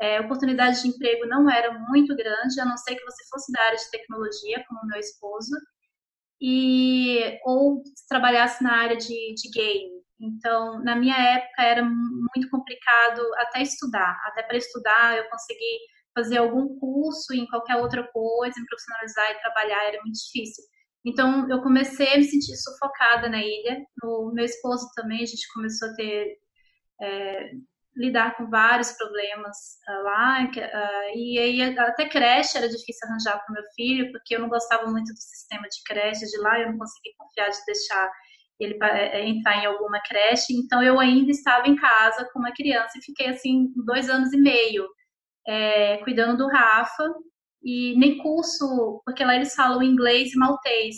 é, 0.00 0.20
oportunidade 0.20 0.82
de 0.82 0.88
emprego 0.88 1.26
não 1.26 1.50
era 1.50 1.78
muito 1.88 2.16
grande, 2.16 2.60
a 2.60 2.64
não 2.64 2.76
ser 2.76 2.96
que 2.96 3.04
você 3.04 3.22
fosse 3.30 3.52
da 3.52 3.60
área 3.62 3.76
de 3.78 3.90
tecnologia, 3.90 4.64
como 4.68 4.86
meu 4.86 4.98
esposo, 4.98 5.54
e 6.40 7.38
ou 7.44 7.82
trabalhasse 8.08 8.62
na 8.62 8.72
área 8.72 8.96
de, 8.96 9.34
de 9.34 9.50
game. 9.50 9.93
Então, 10.24 10.82
na 10.82 10.96
minha 10.96 11.16
época 11.16 11.62
era 11.62 11.82
muito 11.84 12.48
complicado 12.50 13.20
até 13.36 13.62
estudar. 13.62 14.18
Até 14.26 14.42
para 14.42 14.56
estudar 14.56 15.16
eu 15.16 15.28
consegui 15.28 15.78
fazer 16.14 16.38
algum 16.38 16.78
curso 16.78 17.34
em 17.34 17.46
qualquer 17.46 17.76
outra 17.76 18.06
coisa, 18.12 18.60
me 18.60 18.66
profissionalizar 18.66 19.30
e 19.30 19.40
trabalhar 19.40 19.84
era 19.88 20.00
muito 20.02 20.16
difícil. 20.16 20.64
Então, 21.04 21.48
eu 21.50 21.60
comecei 21.60 22.14
a 22.14 22.16
me 22.16 22.24
sentir 22.24 22.56
sufocada 22.56 23.28
na 23.28 23.42
ilha. 23.42 23.84
O 24.02 24.32
meu 24.32 24.44
esposo 24.44 24.88
também, 24.94 25.22
a 25.22 25.26
gente 25.26 25.52
começou 25.52 25.88
a 25.88 25.94
ter 25.94 26.38
é, 27.02 27.50
lidar 27.96 28.36
com 28.36 28.48
vários 28.50 28.92
problemas 28.92 29.56
uh, 29.88 30.02
lá, 30.02 30.44
uh, 30.44 31.16
e 31.16 31.38
aí 31.38 31.78
até 31.78 32.08
creche 32.08 32.58
era 32.58 32.68
difícil 32.68 33.06
arranjar 33.06 33.38
para 33.38 33.50
o 33.50 33.54
meu 33.54 33.62
filho, 33.74 34.10
porque 34.10 34.34
eu 34.34 34.40
não 34.40 34.48
gostava 34.48 34.90
muito 34.90 35.12
do 35.12 35.18
sistema 35.18 35.68
de 35.68 35.82
creche 35.86 36.26
de 36.26 36.38
lá, 36.38 36.58
eu 36.58 36.72
não 36.72 36.78
conseguia 36.78 37.12
confiar 37.16 37.50
de 37.50 37.64
deixar 37.66 38.10
ele 38.58 38.78
é, 38.82 39.20
é, 39.20 39.28
entrar 39.28 39.62
em 39.62 39.66
alguma 39.66 40.00
creche, 40.00 40.52
então 40.52 40.82
eu 40.82 41.00
ainda 41.00 41.30
estava 41.30 41.68
em 41.68 41.76
casa 41.76 42.28
com 42.32 42.38
uma 42.38 42.52
criança 42.52 42.98
e 42.98 43.04
fiquei 43.04 43.28
assim 43.28 43.72
dois 43.84 44.08
anos 44.08 44.32
e 44.32 44.36
meio 44.36 44.86
é, 45.46 45.98
cuidando 45.98 46.38
do 46.38 46.48
Rafa, 46.48 47.12
e 47.62 47.96
nem 47.98 48.18
curso, 48.18 49.02
porque 49.04 49.24
lá 49.24 49.34
eles 49.34 49.54
falam 49.54 49.82
inglês 49.82 50.32
e 50.32 50.38
maltês, 50.38 50.96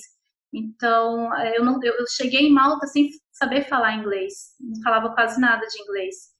então 0.52 1.34
eu, 1.54 1.64
não, 1.64 1.80
eu 1.82 2.04
cheguei 2.08 2.46
em 2.46 2.52
Malta 2.52 2.86
sem 2.86 3.10
saber 3.32 3.68
falar 3.68 3.94
inglês, 3.94 4.32
não 4.60 4.82
falava 4.82 5.14
quase 5.14 5.40
nada 5.40 5.66
de 5.66 5.82
inglês 5.82 6.36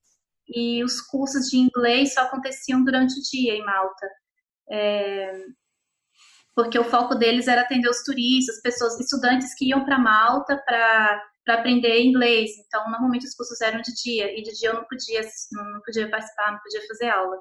e 0.49 0.85
os 0.85 1.00
cursos 1.00 1.46
de 1.49 1.56
inglês 1.56 2.14
só 2.14 2.23
aconteciam 2.23 2.85
durante 2.85 3.18
o 3.18 3.23
dia 3.23 3.54
em 3.54 3.64
Malta. 3.64 4.08
É, 4.70 5.44
porque 6.57 6.79
o 6.79 6.85
foco 6.85 7.15
deles 7.15 7.47
era 7.47 7.61
atender 7.61 7.89
os 7.89 8.03
turistas, 8.03 8.63
pessoas, 8.63 8.99
estudantes 8.99 9.55
que 9.55 9.69
iam 9.69 9.85
para 9.85 9.99
Malta 9.99 10.57
para 10.65 11.23
aprender 11.49 12.01
inglês. 12.01 12.51
Então, 12.67 12.91
normalmente 12.91 13.27
os 13.27 13.35
cursos 13.35 13.61
eram 13.61 13.83
de 13.83 13.93
dia, 13.93 14.37
e 14.37 14.43
de 14.43 14.53
dia 14.53 14.71
eu 14.71 14.75
não 14.75 14.85
podia, 14.85 15.21
não 15.53 15.81
podia 15.85 16.11
participar, 16.11 16.53
não 16.53 16.59
podia 16.61 16.81
fazer 16.89 17.11
aula. 17.11 17.37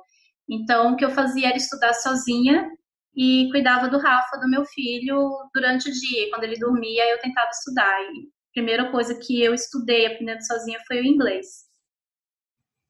Então, 0.50 0.92
o 0.92 0.96
que 0.98 1.06
eu 1.06 1.12
fazia 1.12 1.48
era 1.48 1.58
estudar 1.58 1.94
sozinha 1.94 2.70
e 3.16 3.50
cuidava 3.52 3.88
do 3.88 3.98
Rafa, 3.98 4.38
do 4.38 4.50
meu 4.50 4.66
filho, 4.66 5.32
durante 5.54 5.90
o 5.90 5.94
dia. 5.94 6.30
Quando 6.30 6.44
ele 6.44 6.60
dormia, 6.60 7.10
eu 7.10 7.20
tentava 7.22 7.50
estudar. 7.50 8.02
E 8.02 8.06
a 8.06 8.54
primeira 8.54 8.92
coisa 8.92 9.18
que 9.18 9.42
eu 9.42 9.54
estudei 9.54 10.08
aprendendo 10.08 10.46
sozinha 10.46 10.80
foi 10.86 11.00
o 11.00 11.06
inglês. 11.06 11.65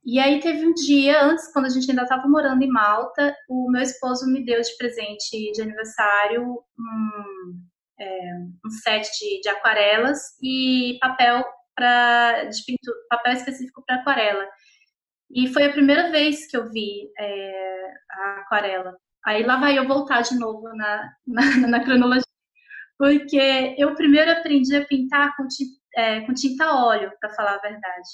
E 0.06 0.20
aí 0.20 0.40
teve 0.40 0.68
um 0.68 0.74
dia 0.74 1.24
antes, 1.24 1.52
quando 1.52 1.66
a 1.66 1.70
gente 1.70 1.90
ainda 1.90 2.04
estava 2.04 2.28
morando 2.28 2.62
em 2.62 2.70
Malta, 2.70 3.36
o 3.50 3.72
meu 3.72 3.82
esposo 3.82 4.32
me 4.32 4.46
deu 4.46 4.62
de 4.62 4.78
presente 4.78 5.52
de 5.52 5.62
aniversário 5.64 6.44
um, 6.80 7.68
é, 8.00 8.36
um 8.64 8.70
set 8.70 9.10
de, 9.20 9.42
de, 9.42 9.50
aquarelas 9.50 10.20
e 10.44 10.98
papel 11.02 11.44
para 11.76 12.50
papel 13.10 13.34
específico 13.34 13.84
para 13.86 13.96
aquarela. 13.96 14.48
E 15.32 15.48
foi 15.52 15.66
a 15.66 15.72
primeira 15.72 16.12
vez 16.12 16.48
que 16.48 16.56
eu 16.56 16.70
vi 16.70 17.10
é, 17.20 17.94
a 18.12 18.42
aquarela. 18.42 18.96
Aí 19.26 19.44
lá 19.44 19.60
vai 19.60 19.78
eu 19.78 19.88
voltar 19.88 20.22
de 20.22 20.38
novo 20.38 20.70
na, 20.76 21.12
na, 21.26 21.42
na 21.68 21.84
cronologia, 21.84 22.24
porque 22.98 23.76
eu 23.78 23.96
primeiro 23.96 24.32
aprendi 24.32 24.76
a 24.76 24.86
pintar 24.86 25.36
com, 25.36 25.48
é, 25.96 26.22
com 26.22 26.34
tinta 26.34 26.76
óleo, 26.76 27.12
para 27.20 27.32
falar 27.32 27.56
a 27.56 27.60
verdade. 27.60 28.10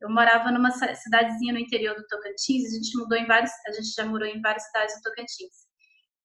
Eu 0.00 0.10
morava 0.10 0.50
numa 0.50 0.70
cidadezinha 0.70 1.52
no 1.52 1.58
interior 1.58 1.94
do 1.94 2.06
Tocantins, 2.06 2.72
a 2.72 2.76
gente 2.76 2.98
mudou 2.98 3.18
em 3.18 3.26
vários, 3.26 3.50
a 3.66 3.72
gente 3.72 3.92
já 3.94 4.04
morou 4.04 4.26
em 4.26 4.40
várias 4.40 4.64
cidades 4.64 4.96
do 4.96 5.02
Tocantins. 5.02 5.70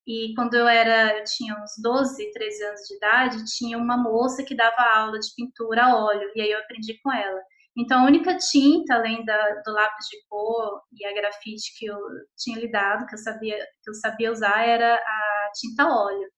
E 0.06 0.32
quando 0.34 0.54
eu 0.54 0.68
era, 0.68 1.18
eu 1.18 1.24
tinha 1.24 1.54
uns 1.54 1.72
12, 1.82 2.30
13 2.32 2.64
anos 2.64 2.80
de 2.82 2.96
idade, 2.96 3.44
tinha 3.56 3.76
uma 3.76 3.96
moça 3.96 4.44
que 4.44 4.54
dava 4.54 4.82
aula 4.94 5.18
de 5.18 5.34
pintura 5.34 5.86
a 5.86 5.96
óleo, 5.96 6.30
e 6.34 6.40
aí 6.40 6.50
eu 6.50 6.60
aprendi 6.60 6.98
com 7.02 7.12
ela. 7.12 7.40
Então, 7.76 8.00
a 8.00 8.06
única 8.06 8.36
tinta, 8.38 8.94
além 8.94 9.24
da, 9.24 9.62
do 9.64 9.72
lápis 9.72 10.06
de 10.08 10.16
cor 10.28 10.80
e 10.92 11.04
a 11.04 11.12
grafite 11.12 11.76
que 11.78 11.86
eu 11.86 11.98
tinha 12.36 12.58
lidado, 12.58 13.06
que 13.06 13.14
eu 13.14 13.18
sabia, 13.18 13.56
que 13.82 13.90
eu 13.90 13.94
sabia 13.94 14.32
usar, 14.32 14.66
era 14.66 14.94
a 14.94 15.50
tinta 15.54 15.86
óleo. 15.86 16.30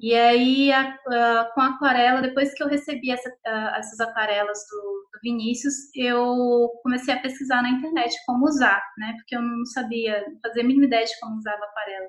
E 0.00 0.14
aí, 0.14 0.70
a, 0.72 0.96
a, 1.08 1.50
com 1.52 1.60
a 1.60 1.70
aquarela, 1.70 2.22
depois 2.22 2.54
que 2.54 2.62
eu 2.62 2.68
recebi 2.68 3.10
essa, 3.10 3.28
a, 3.44 3.78
essas 3.78 3.98
aquarelas 3.98 4.58
do, 4.70 4.80
do, 5.12 5.20
Vinícius, 5.22 5.74
eu 5.96 6.70
comecei 6.84 7.12
a 7.12 7.20
pesquisar 7.20 7.62
na 7.62 7.70
internet 7.70 8.14
como 8.24 8.46
usar, 8.46 8.80
né? 8.96 9.14
Porque 9.16 9.34
eu 9.34 9.42
não 9.42 9.64
sabia, 9.66 10.24
fazer 10.40 10.60
a 10.60 10.64
mínima 10.64 10.86
ideia 10.86 11.04
de 11.04 11.18
como 11.20 11.36
usava 11.36 11.64
aquarela. 11.64 12.08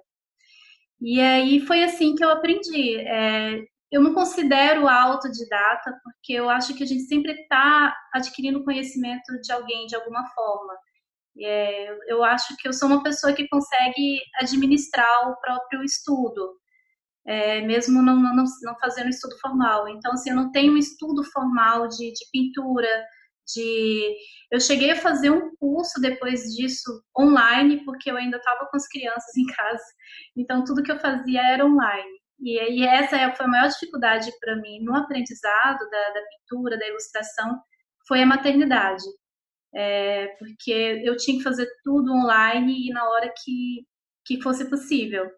E 1.01 1.19
aí 1.19 1.61
foi 1.61 1.83
assim 1.83 2.13
que 2.15 2.23
eu 2.23 2.29
aprendi. 2.29 2.97
É, 2.99 3.63
eu 3.91 4.01
não 4.01 4.13
considero 4.13 4.87
autodidata, 4.87 5.99
porque 6.03 6.33
eu 6.33 6.47
acho 6.47 6.75
que 6.75 6.83
a 6.83 6.87
gente 6.87 7.03
sempre 7.03 7.31
está 7.31 7.95
adquirindo 8.13 8.63
conhecimento 8.63 9.39
de 9.41 9.51
alguém 9.51 9.87
de 9.87 9.95
alguma 9.95 10.27
forma. 10.27 10.77
É, 11.41 11.97
eu 12.07 12.23
acho 12.23 12.55
que 12.57 12.67
eu 12.67 12.73
sou 12.73 12.87
uma 12.87 13.01
pessoa 13.01 13.33
que 13.33 13.47
consegue 13.47 14.21
administrar 14.39 15.29
o 15.29 15.37
próprio 15.37 15.83
estudo 15.83 16.59
é, 17.29 17.61
mesmo 17.61 18.01
não, 18.01 18.15
não, 18.15 18.43
não 18.63 18.79
fazendo 18.79 19.07
estudo 19.07 19.37
formal. 19.39 19.87
Então, 19.87 20.13
assim, 20.13 20.31
eu 20.31 20.35
não 20.35 20.51
tenho 20.51 20.73
um 20.73 20.77
estudo 20.77 21.23
formal 21.25 21.87
de, 21.87 22.11
de 22.11 22.25
pintura, 22.33 22.87
de... 23.55 24.15
Eu 24.51 24.59
cheguei 24.59 24.89
a 24.89 24.95
fazer 24.95 25.29
um 25.29 25.55
curso 25.57 26.01
depois 26.01 26.41
disso 26.55 27.03
online, 27.17 27.85
porque 27.85 28.09
eu 28.09 28.17
ainda 28.17 28.37
estava 28.37 28.65
com 28.65 28.75
as 28.75 28.87
crianças 28.87 29.37
em 29.37 29.45
casa, 29.45 29.83
então 30.35 30.63
tudo 30.63 30.81
que 30.81 30.91
eu 30.91 30.99
fazia 30.99 31.39
era 31.53 31.63
online. 31.63 32.19
E, 32.39 32.79
e 32.79 32.83
essa 32.83 33.15
é, 33.15 33.31
foi 33.35 33.45
a 33.45 33.49
maior 33.49 33.69
dificuldade 33.69 34.31
para 34.39 34.55
mim 34.55 34.79
no 34.81 34.95
aprendizado 34.95 35.79
da, 35.87 36.09
da, 36.09 36.21
pintura, 36.31 36.79
da 36.79 36.87
ilustração, 36.87 37.59
foi 38.07 38.23
a 38.23 38.25
maternidade. 38.25 39.03
É, 39.75 40.29
porque 40.39 41.03
eu 41.05 41.15
tinha 41.15 41.37
que 41.37 41.43
fazer 41.43 41.69
tudo 41.83 42.11
online 42.11 42.87
e 42.87 42.91
na 42.91 43.07
hora 43.07 43.31
que, 43.43 43.85
que 44.25 44.41
fosse 44.41 44.67
possível. 44.67 45.29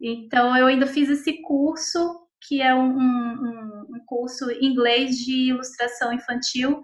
Então, 0.00 0.56
eu 0.56 0.66
ainda 0.66 0.86
fiz 0.86 1.08
esse 1.08 1.40
curso, 1.42 2.26
que 2.46 2.60
é 2.60 2.74
um, 2.74 2.96
um, 2.96 3.86
um 3.90 4.04
curso 4.06 4.50
em 4.50 4.66
inglês 4.66 5.16
de 5.16 5.50
ilustração 5.50 6.12
infantil, 6.12 6.82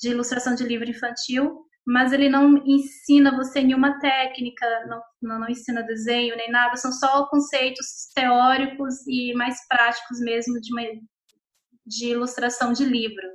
de 0.00 0.10
ilustração 0.10 0.54
de 0.54 0.64
livro 0.64 0.88
infantil, 0.88 1.64
mas 1.86 2.12
ele 2.12 2.28
não 2.28 2.56
ensina 2.66 3.36
você 3.36 3.62
nenhuma 3.62 3.98
técnica, 3.98 4.66
não, 4.86 5.02
não, 5.20 5.40
não, 5.40 5.48
ensina 5.48 5.82
desenho 5.82 6.36
nem 6.36 6.50
nada, 6.50 6.76
são 6.76 6.92
só 6.92 7.26
conceitos 7.26 8.10
teóricos 8.14 9.06
e 9.08 9.32
mais 9.34 9.66
práticos 9.66 10.20
mesmo 10.20 10.60
de, 10.60 10.72
uma, 10.72 10.82
de 11.86 12.06
ilustração 12.06 12.72
de 12.72 12.84
livro. 12.84 13.26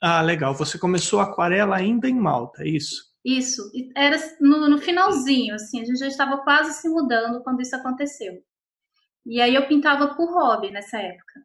Ah, 0.00 0.22
legal. 0.22 0.54
Você 0.54 0.78
começou 0.78 1.20
aquarela 1.20 1.76
ainda 1.76 2.08
em 2.08 2.14
Malta, 2.14 2.62
é 2.62 2.68
isso? 2.68 3.07
Isso, 3.24 3.70
era 3.96 4.16
no, 4.40 4.68
no, 4.68 4.78
finalzinho, 4.78 5.54
assim, 5.54 5.80
a 5.80 5.84
gente 5.84 5.98
já 5.98 6.06
estava 6.06 6.38
quase 6.38 6.80
se 6.80 6.88
mudando 6.88 7.42
quando 7.42 7.60
isso 7.60 7.74
aconteceu. 7.74 8.42
E 9.26 9.40
aí 9.40 9.54
eu 9.54 9.66
pintava 9.66 10.14
por 10.14 10.32
hobby 10.32 10.70
nessa 10.70 10.98
época. 10.98 11.40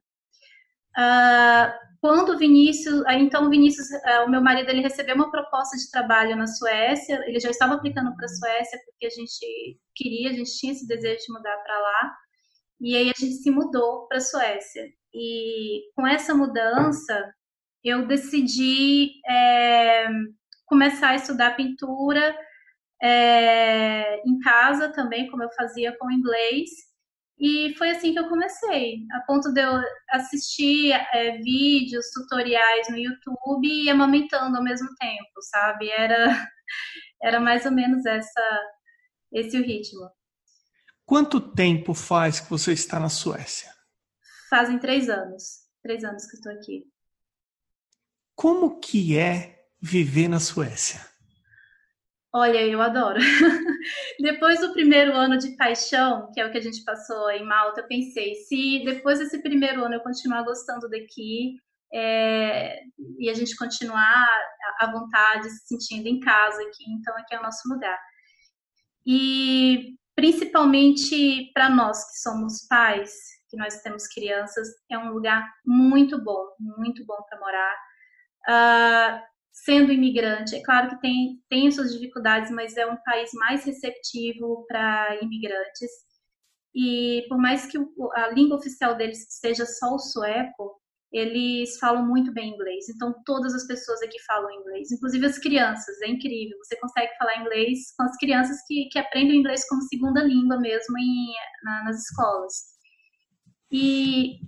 Uh, 0.98 1.74
quando 2.00 2.34
o 2.34 2.38
Vinícius, 2.38 3.04
então 3.10 3.48
o 3.48 3.50
Vinícius, 3.50 3.88
uh, 3.90 4.26
o 4.26 4.30
meu 4.30 4.42
marido, 4.42 4.70
ele 4.70 4.82
recebeu 4.82 5.16
uma 5.16 5.32
proposta 5.32 5.76
de 5.76 5.90
trabalho 5.90 6.36
na 6.36 6.48
Suécia, 6.48 7.24
ele 7.26 7.40
já 7.40 7.50
estava 7.50 7.74
aplicando 7.74 8.16
para 8.16 8.26
a 8.26 8.30
Suécia 8.30 8.80
porque 8.86 9.08
a 9.08 9.10
gente 9.10 9.80
queria, 9.96 10.30
a 10.30 10.34
gente 10.34 10.56
tinha 10.58 10.74
esse 10.74 10.88
desejo 10.88 11.26
de 11.26 11.34
mudar 11.34 11.58
para 11.58 11.80
lá, 11.80 12.16
e 12.80 12.96
aí 12.96 13.10
a 13.10 13.20
gente 13.20 13.36
se 13.36 13.50
mudou 13.50 14.08
para 14.08 14.18
a 14.18 14.22
Suécia. 14.22 14.84
E 15.14 15.92
com 15.96 16.06
essa 16.06 16.36
mudança, 16.36 17.34
eu 17.84 18.08
decidi 18.08 19.12
é, 19.28 20.08
começar 20.74 21.10
a 21.10 21.16
estudar 21.16 21.56
pintura 21.56 22.36
é, 23.00 24.28
em 24.28 24.40
casa 24.40 24.92
também, 24.92 25.30
como 25.30 25.44
eu 25.44 25.52
fazia 25.56 25.96
com 26.00 26.12
inglês. 26.12 26.68
E 27.40 27.76
foi 27.78 27.92
assim 27.92 28.12
que 28.12 28.20
eu 28.20 28.28
comecei, 28.28 29.06
a 29.12 29.22
ponto 29.22 29.54
de 29.54 29.62
eu 29.62 29.82
assistir 30.10 30.92
é, 30.92 31.38
vídeos, 31.38 32.10
tutoriais 32.12 32.90
no 32.90 32.98
YouTube 32.98 33.68
e 33.68 33.90
amamentando 33.90 34.58
ao 34.58 34.64
mesmo 34.64 34.88
tempo, 34.96 35.42
sabe? 35.52 35.92
Era, 35.92 36.26
era 37.22 37.40
mais 37.40 37.66
ou 37.66 37.72
menos 37.72 38.04
essa, 38.06 38.62
esse 39.32 39.60
o 39.60 39.64
ritmo. 39.64 40.10
Quanto 41.06 41.40
tempo 41.40 41.94
faz 41.94 42.40
que 42.40 42.50
você 42.50 42.74
está 42.74 43.00
na 43.00 43.10
Suécia? 43.10 43.70
Fazem 44.50 44.80
três 44.80 45.08
anos. 45.08 45.64
Três 45.84 46.04
anos 46.04 46.26
que 46.26 46.38
estou 46.38 46.52
aqui. 46.52 46.86
Como 48.36 48.80
que 48.80 49.18
é 49.18 49.63
viver 49.84 50.30
na 50.30 50.40
Suécia? 50.40 51.02
Olha, 52.34 52.66
eu 52.66 52.82
adoro. 52.82 53.20
depois 54.18 54.62
do 54.62 54.72
primeiro 54.72 55.14
ano 55.14 55.38
de 55.38 55.58
paixão, 55.58 56.32
que 56.34 56.40
é 56.40 56.48
o 56.48 56.52
que 56.52 56.58
a 56.58 56.62
gente 56.62 56.84
passou 56.86 57.30
em 57.30 57.46
Malta, 57.46 57.82
eu 57.82 57.88
pensei, 57.88 58.34
se 58.36 58.82
depois 58.86 59.20
desse 59.20 59.44
primeiro 59.44 59.84
ano 59.84 59.96
eu 59.96 60.00
continuar 60.00 60.44
gostando 60.44 60.90
daqui 60.90 61.58
é, 61.94 62.80
e 63.20 63.30
a 63.30 63.34
gente 63.34 63.58
continuar 63.58 64.28
à 64.80 64.90
vontade, 64.90 65.50
se 65.50 65.68
sentindo 65.68 66.08
em 66.08 66.20
casa 66.22 66.62
aqui, 66.62 66.86
então 66.90 67.16
aqui 67.18 67.36
é 67.36 67.40
o 67.40 67.44
nosso 67.44 67.68
lugar. 67.68 68.00
E 69.06 69.96
principalmente 70.16 71.52
para 71.54 71.70
nós 71.70 72.10
que 72.10 72.20
somos 72.20 72.66
pais, 72.70 73.12
que 73.50 73.58
nós 73.58 73.82
temos 73.82 74.08
crianças, 74.08 74.70
é 74.90 74.98
um 74.98 75.12
lugar 75.12 75.46
muito 75.66 76.24
bom, 76.24 76.48
muito 76.58 77.06
bom 77.06 77.18
para 77.30 77.40
morar. 77.40 77.76
Uh, 78.48 79.33
sendo 79.54 79.94
imigrante, 79.94 80.56
é 80.56 80.64
claro 80.64 80.90
que 80.90 81.00
tem, 81.00 81.40
tem 81.48 81.72
suas 81.72 81.94
dificuldades, 81.94 82.52
mas 82.52 82.76
é 82.76 82.88
um 82.88 82.98
país 83.06 83.30
mais 83.36 83.64
receptivo 83.64 84.66
para 84.68 85.20
imigrantes. 85.22 85.92
E 86.76 87.24
por 87.30 87.38
mais 87.38 87.68
que 87.68 87.78
a 88.16 88.30
língua 88.30 88.58
oficial 88.58 88.96
deles 88.98 89.28
seja 89.30 89.64
só 89.66 89.94
o 89.94 90.00
sueco, 90.00 90.82
eles 91.12 91.78
falam 91.78 92.08
muito 92.08 92.34
bem 92.34 92.50
inglês. 92.50 92.90
Então, 92.90 93.14
todas 93.24 93.54
as 93.54 93.68
pessoas 93.68 94.02
aqui 94.02 94.20
falam 94.24 94.50
inglês, 94.50 94.92
inclusive 94.92 95.28
as 95.28 95.38
crianças. 95.38 96.02
É 96.02 96.08
incrível. 96.08 96.58
Você 96.64 96.76
consegue 96.78 97.16
falar 97.20 97.40
inglês 97.40 97.94
com 97.96 98.04
as 98.04 98.18
crianças 98.18 98.58
que, 98.68 98.90
que 98.92 98.98
aprendem 98.98 99.38
inglês 99.40 99.68
como 99.70 99.84
segunda 99.84 100.24
língua 100.24 100.60
mesmo 100.60 100.98
em, 100.98 101.34
na, 101.64 101.84
nas 101.84 102.02
escolas. 102.04 102.54
E 103.72 104.40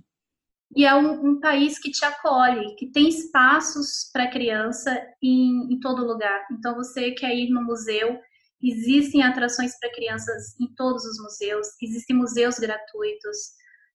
e 0.76 0.84
é 0.84 0.94
um, 0.94 1.30
um, 1.30 1.40
país 1.40 1.78
que 1.78 1.90
te 1.90 2.04
acolhe, 2.04 2.76
que 2.76 2.92
tem 2.92 3.08
espaços 3.08 4.10
para 4.12 4.30
criança 4.30 4.94
em, 5.22 5.72
em, 5.72 5.80
todo 5.80 6.06
lugar. 6.06 6.46
Então, 6.52 6.74
você 6.74 7.12
quer 7.12 7.34
ir 7.34 7.48
no 7.48 7.64
museu, 7.64 8.20
existem 8.62 9.22
atrações 9.22 9.72
para 9.80 9.90
crianças 9.90 10.54
em 10.60 10.66
todos 10.74 11.02
os 11.06 11.18
museus, 11.18 11.66
existem 11.80 12.14
museus 12.14 12.58
gratuitos, 12.58 13.36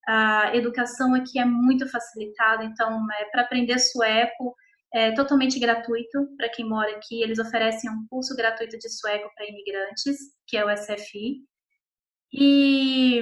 a 0.07 0.55
educação 0.55 1.13
aqui 1.13 1.39
é 1.39 1.45
muito 1.45 1.87
facilitada, 1.87 2.63
então, 2.63 3.05
é, 3.11 3.25
para 3.25 3.43
aprender 3.43 3.77
sueco, 3.77 4.55
é 4.91 5.11
totalmente 5.11 5.59
gratuito 5.59 6.35
para 6.35 6.49
quem 6.49 6.67
mora 6.67 6.95
aqui. 6.95 7.21
Eles 7.21 7.37
oferecem 7.37 7.91
um 7.91 8.07
curso 8.09 8.35
gratuito 8.35 8.77
de 8.79 8.89
sueco 8.89 9.29
para 9.35 9.47
imigrantes, 9.47 10.17
que 10.47 10.57
é 10.57 10.65
o 10.65 10.75
SFI. 10.75 11.45
E 12.33 13.21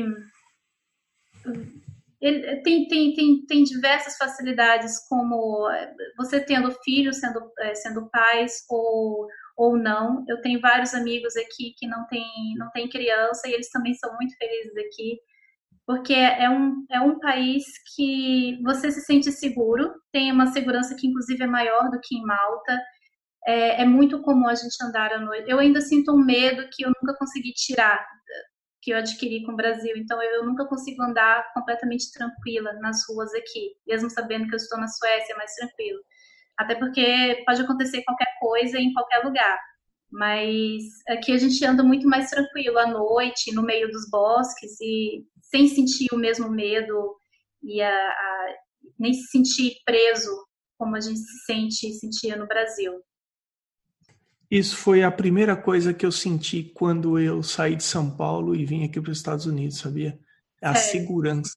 ele 2.22 2.62
tem, 2.64 2.88
tem, 2.88 3.14
tem, 3.14 3.46
tem 3.46 3.64
diversas 3.64 4.18
facilidades, 4.18 5.08
como 5.08 5.70
eh, 5.72 5.94
você 6.18 6.42
tendo 6.42 6.72
filhos, 6.84 7.18
sendo, 7.18 7.40
eh, 7.60 7.76
sendo 7.76 8.10
pais 8.10 8.66
ou, 8.70 9.28
ou 9.58 9.78
não. 9.78 10.26
Eu 10.28 10.42
tenho 10.42 10.60
vários 10.60 10.94
amigos 10.94 11.36
aqui 11.38 11.74
que 11.78 11.88
não 11.88 12.06
têm 12.08 12.28
não 12.58 12.70
tem 12.72 12.90
criança 12.90 13.48
e 13.48 13.54
eles 13.54 13.70
também 13.72 13.94
são 13.94 14.14
muito 14.16 14.36
felizes 14.38 14.76
aqui, 14.78 15.20
porque 15.88 16.14
é 16.14 16.50
um, 16.50 16.86
é 16.92 17.00
um 17.02 17.20
país 17.20 17.64
que 17.96 18.62
você 18.64 18.92
se 18.92 19.02
sente 19.02 19.32
seguro, 19.32 19.94
tem 20.12 20.32
uma 20.32 20.48
segurança 20.48 20.96
que 20.96 21.08
inclusive 21.08 21.44
é 21.44 21.48
maior 21.48 21.90
do 21.90 22.00
que 22.02 22.16
em 22.18 22.24
Malta. 22.26 22.82
É, 23.48 23.84
é 23.84 23.86
muito 23.86 24.22
comum 24.22 24.48
a 24.48 24.56
gente 24.56 24.76
andar 24.84 25.14
à 25.14 25.20
noite. 25.20 25.50
Eu 25.50 25.60
ainda 25.60 25.82
sinto 25.82 26.12
um 26.14 26.24
medo 26.24 26.68
que 26.74 26.84
eu 26.86 26.92
nunca 27.02 27.18
consegui 27.18 27.54
tirar 27.54 28.06
que 28.82 28.92
eu 28.92 28.98
adquiri 28.98 29.44
com 29.44 29.54
o 29.54 29.56
Brasil. 29.56 29.94
Então 29.98 30.22
eu 30.22 30.46
nunca 30.46 30.66
consigo 30.66 31.04
andar 31.04 31.52
completamente 31.54 32.12
tranquila 32.12 32.74
nas 32.74 33.02
ruas 33.08 33.34
aqui, 33.34 33.76
mesmo 33.88 34.10
sabendo 34.10 34.48
que 34.48 34.54
eu 34.54 34.58
estou 34.58 34.80
na 34.80 34.88
Suécia, 34.88 35.34
é 35.34 35.38
mais 35.38 35.54
tranquilo. 35.54 36.00
Até 36.58 36.76
porque 36.76 37.44
pode 37.46 37.62
acontecer 37.62 38.04
qualquer 38.04 38.28
coisa 38.40 38.78
em 38.80 38.94
qualquer 38.94 39.24
lugar. 39.24 39.60
Mas 40.12 40.84
aqui 41.08 41.32
a 41.32 41.38
gente 41.38 41.64
anda 41.64 41.84
muito 41.84 42.08
mais 42.08 42.30
tranquilo 42.30 42.78
à 42.80 42.88
noite, 42.88 43.54
no 43.54 43.62
meio 43.62 43.90
dos 43.92 44.10
bosques 44.10 44.80
e 44.82 45.24
sem 45.42 45.68
sentir 45.68 46.08
o 46.12 46.18
mesmo 46.18 46.50
medo 46.50 47.16
e 47.64 47.82
a, 47.82 47.92
a, 47.92 48.56
nem 48.98 49.14
se 49.14 49.28
sentir 49.28 49.76
preso 49.86 50.32
como 50.78 50.96
a 50.96 51.00
gente 51.00 51.20
se 51.20 51.46
sente 51.46 51.92
sentia 51.94 52.36
no 52.36 52.48
Brasil. 52.48 52.94
Isso 54.50 54.76
foi 54.78 55.04
a 55.04 55.12
primeira 55.12 55.56
coisa 55.56 55.94
que 55.94 56.06
eu 56.06 56.12
senti 56.12 56.64
quando 56.64 57.20
eu 57.20 57.44
saí 57.44 57.76
de 57.76 57.84
São 57.84 58.10
Paulo 58.10 58.56
e 58.56 58.66
vim 58.66 58.84
aqui 58.84 59.00
para 59.00 59.12
os 59.12 59.18
Estados 59.18 59.46
Unidos, 59.46 59.78
sabia? 59.78 60.18
A 60.62 60.72
é. 60.72 60.76
segurança. 60.76 61.56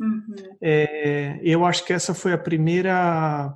Uhum. 0.00 0.34
É, 0.60 1.38
eu 1.42 1.64
acho 1.66 1.84
que 1.84 1.92
essa 1.92 2.14
foi 2.14 2.32
a 2.32 2.38
primeira 2.38 3.54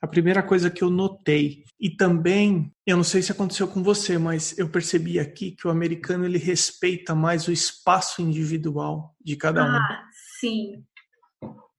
a 0.00 0.06
primeira 0.06 0.42
coisa 0.42 0.70
que 0.70 0.82
eu 0.82 0.88
notei. 0.88 1.64
E 1.78 1.90
também, 1.90 2.72
eu 2.86 2.96
não 2.96 3.04
sei 3.04 3.20
se 3.22 3.32
aconteceu 3.32 3.68
com 3.68 3.82
você, 3.82 4.16
mas 4.16 4.56
eu 4.58 4.68
percebi 4.68 5.18
aqui 5.18 5.50
que 5.50 5.66
o 5.66 5.70
americano 5.70 6.24
ele 6.24 6.38
respeita 6.38 7.14
mais 7.14 7.46
o 7.46 7.52
espaço 7.52 8.22
individual 8.22 9.14
de 9.20 9.36
cada 9.36 9.62
um. 9.62 9.76
Ah, 9.76 10.04
sim. 10.38 10.82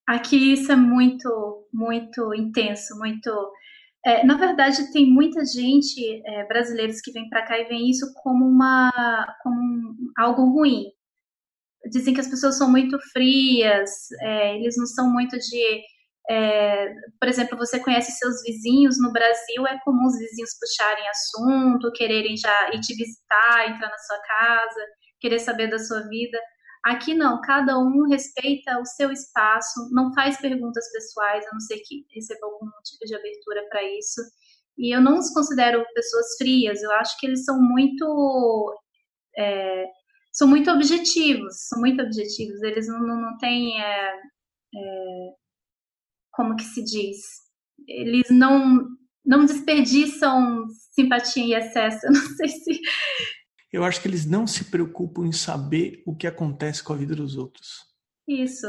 Aqui 0.08 0.54
isso 0.54 0.72
é 0.72 0.76
muito, 0.76 1.68
muito 1.74 2.34
intenso, 2.34 2.98
muito 2.98 3.52
é, 4.06 4.26
na 4.26 4.36
verdade, 4.36 4.92
tem 4.92 5.06
muita 5.06 5.46
gente, 5.46 6.22
é, 6.26 6.46
brasileiros, 6.48 7.02
que 7.02 7.12
vem 7.12 7.30
para 7.30 7.46
cá 7.46 7.60
e 7.60 7.66
veem 7.66 7.90
isso 7.90 8.12
como, 8.24 8.46
uma, 8.46 8.92
como 9.44 9.96
algo 10.18 10.46
ruim. 10.54 10.86
Dizem 11.92 12.14
que 12.14 12.22
as 12.22 12.28
pessoas 12.28 12.58
são 12.58 12.70
muito 12.70 12.98
frias, 13.12 13.92
é, 14.22 14.58
eles 14.58 14.76
não 14.78 14.86
são 14.86 15.12
muito 15.12 15.38
de. 15.38 15.82
É, 16.30 16.94
por 17.20 17.28
exemplo, 17.28 17.58
você 17.58 17.80
conhece 17.80 18.12
seus 18.14 18.42
vizinhos 18.44 19.00
no 19.00 19.12
Brasil, 19.12 19.68
é 19.68 19.80
comum 19.84 20.06
os 20.06 20.18
vizinhos 20.18 20.52
puxarem 20.60 21.04
assunto, 21.10 21.92
quererem 21.94 22.38
já 22.38 22.70
ir 22.74 22.80
te 22.82 22.96
visitar, 22.96 23.70
entrar 23.70 23.90
na 23.90 23.98
sua 23.98 24.20
casa, 24.20 24.82
querer 25.20 25.40
saber 25.40 25.68
da 25.68 25.80
sua 25.80 26.08
vida. 26.08 26.40
Aqui 26.84 27.14
não, 27.14 27.40
cada 27.42 27.78
um 27.78 28.08
respeita 28.08 28.80
o 28.80 28.86
seu 28.86 29.12
espaço, 29.12 29.90
não 29.92 30.12
faz 30.14 30.40
perguntas 30.40 30.92
pessoais, 30.92 31.46
a 31.46 31.54
não 31.54 31.60
ser 31.60 31.80
que 31.86 32.06
receba 32.14 32.48
algum 32.48 32.68
tipo 32.84 33.06
de 33.06 33.16
abertura 33.16 33.64
para 33.70 33.84
isso. 33.84 34.22
E 34.78 34.96
eu 34.96 35.02
não 35.02 35.20
os 35.20 35.32
considero 35.32 35.86
pessoas 35.94 36.38
frias, 36.38 36.82
eu 36.82 36.92
acho 36.94 37.18
que 37.20 37.28
eles 37.28 37.44
são 37.46 37.62
muito. 37.62 38.76
É, 39.38 39.86
são 40.34 40.48
muito 40.48 40.72
objetivos, 40.72 41.68
são 41.68 41.80
muito 41.80 42.02
objetivos, 42.02 42.62
eles 42.64 42.88
não, 42.88 43.00
não, 43.00 43.22
não 43.22 43.38
têm. 43.38 43.80
É, 43.80 44.14
é, 44.76 45.30
como 46.32 46.56
que 46.56 46.64
se 46.64 46.84
diz? 46.84 47.18
Eles 47.88 48.30
não, 48.32 48.88
não 49.26 49.46
desperdiçam 49.46 50.66
simpatia 50.92 51.44
em 51.44 51.54
excesso, 51.54 52.00
eu 52.08 52.14
não 52.14 52.22
sei 52.22 52.48
se 52.48 52.80
eu 53.72 53.84
acho 53.84 54.02
que 54.02 54.08
eles 54.08 54.26
não 54.26 54.46
se 54.46 54.66
preocupam 54.66 55.26
em 55.26 55.32
saber 55.32 56.04
o 56.06 56.16
que 56.16 56.28
acontece 56.28 56.84
com 56.84 56.94
a 56.94 56.98
vida 56.98 57.16
dos 57.16 57.38
outros. 57.38 57.86
Isso. 58.28 58.68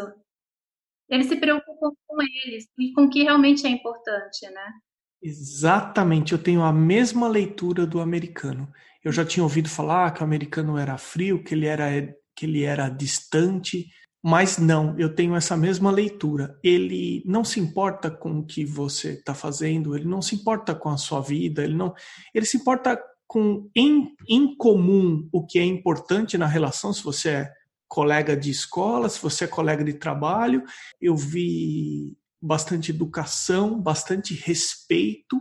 Eles 1.08 1.26
se 1.26 1.36
preocupam 1.36 1.90
com 2.06 2.22
eles 2.22 2.66
e 2.78 2.92
com 2.92 3.04
o 3.04 3.10
que 3.10 3.22
realmente 3.22 3.66
é 3.66 3.70
importante, 3.70 4.48
né? 4.50 4.72
Exatamente, 5.22 6.32
eu 6.32 6.42
tenho 6.42 6.62
a 6.62 6.72
mesma 6.72 7.28
leitura 7.28 7.86
do 7.86 8.00
americano. 8.00 8.72
Eu 9.04 9.12
já 9.12 9.24
tinha 9.24 9.42
ouvido 9.42 9.68
falar 9.68 10.12
que 10.12 10.20
o 10.20 10.24
americano 10.24 10.78
era 10.78 10.96
frio, 10.96 11.42
que 11.42 11.54
ele 11.54 11.66
era, 11.66 11.90
que 12.34 12.46
ele 12.46 12.64
era 12.64 12.88
distante, 12.88 13.88
mas 14.24 14.56
não, 14.56 14.98
eu 14.98 15.14
tenho 15.14 15.34
essa 15.34 15.56
mesma 15.56 15.90
leitura. 15.90 16.56
Ele 16.62 17.22
não 17.26 17.44
se 17.44 17.58
importa 17.58 18.10
com 18.10 18.38
o 18.38 18.46
que 18.46 18.64
você 18.64 19.14
está 19.14 19.34
fazendo, 19.34 19.96
ele 19.96 20.06
não 20.06 20.22
se 20.22 20.36
importa 20.36 20.74
com 20.74 20.88
a 20.88 20.96
sua 20.96 21.20
vida, 21.20 21.62
ele 21.64 21.74
não, 21.74 21.92
ele 22.32 22.46
se 22.46 22.56
importa 22.56 23.00
com 23.32 23.70
em, 23.74 24.14
em 24.28 24.54
comum 24.54 25.26
o 25.32 25.46
que 25.46 25.58
é 25.58 25.64
importante 25.64 26.36
na 26.36 26.46
relação, 26.46 26.92
se 26.92 27.02
você 27.02 27.30
é 27.30 27.52
colega 27.88 28.36
de 28.36 28.50
escola, 28.50 29.08
se 29.08 29.18
você 29.22 29.44
é 29.44 29.48
colega 29.48 29.82
de 29.82 29.94
trabalho. 29.94 30.62
Eu 31.00 31.16
vi 31.16 32.14
bastante 32.42 32.90
educação, 32.90 33.80
bastante 33.80 34.34
respeito 34.34 35.40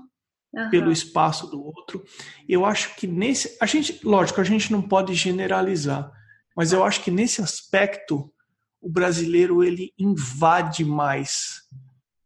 uhum. 0.53 0.69
pelo 0.69 0.89
espaço 0.89 1.47
do 1.47 1.61
outro. 1.61 2.01
Eu 2.47 2.65
acho 2.65 2.95
que 2.95 3.05
nesse. 3.05 3.57
A 3.59 3.65
gente, 3.65 3.99
lógico, 4.05 4.39
a 4.39 4.45
gente 4.45 4.71
não 4.71 4.81
pode 4.81 5.13
generalizar, 5.13 6.09
mas 6.55 6.71
eu 6.71 6.85
acho 6.85 7.03
que 7.03 7.11
nesse 7.11 7.41
aspecto 7.41 8.33
o 8.79 8.89
brasileiro 8.89 9.61
ele 9.61 9.93
invade 9.99 10.85
mais 10.85 11.63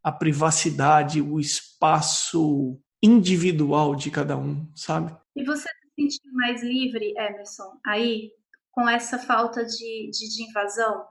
a 0.00 0.12
privacidade, 0.12 1.20
o 1.20 1.40
espaço 1.40 2.78
individual 3.02 3.96
de 3.96 4.12
cada 4.12 4.38
um, 4.38 4.64
sabe? 4.72 5.12
E 5.36 5.44
você 5.44 5.68
se 5.68 5.94
sentiu 5.94 6.32
mais 6.32 6.62
livre, 6.62 7.12
Emerson, 7.16 7.78
aí, 7.86 8.30
com 8.72 8.88
essa 8.88 9.18
falta 9.18 9.64
de, 9.64 10.10
de, 10.10 10.34
de 10.34 10.48
invasão? 10.48 11.04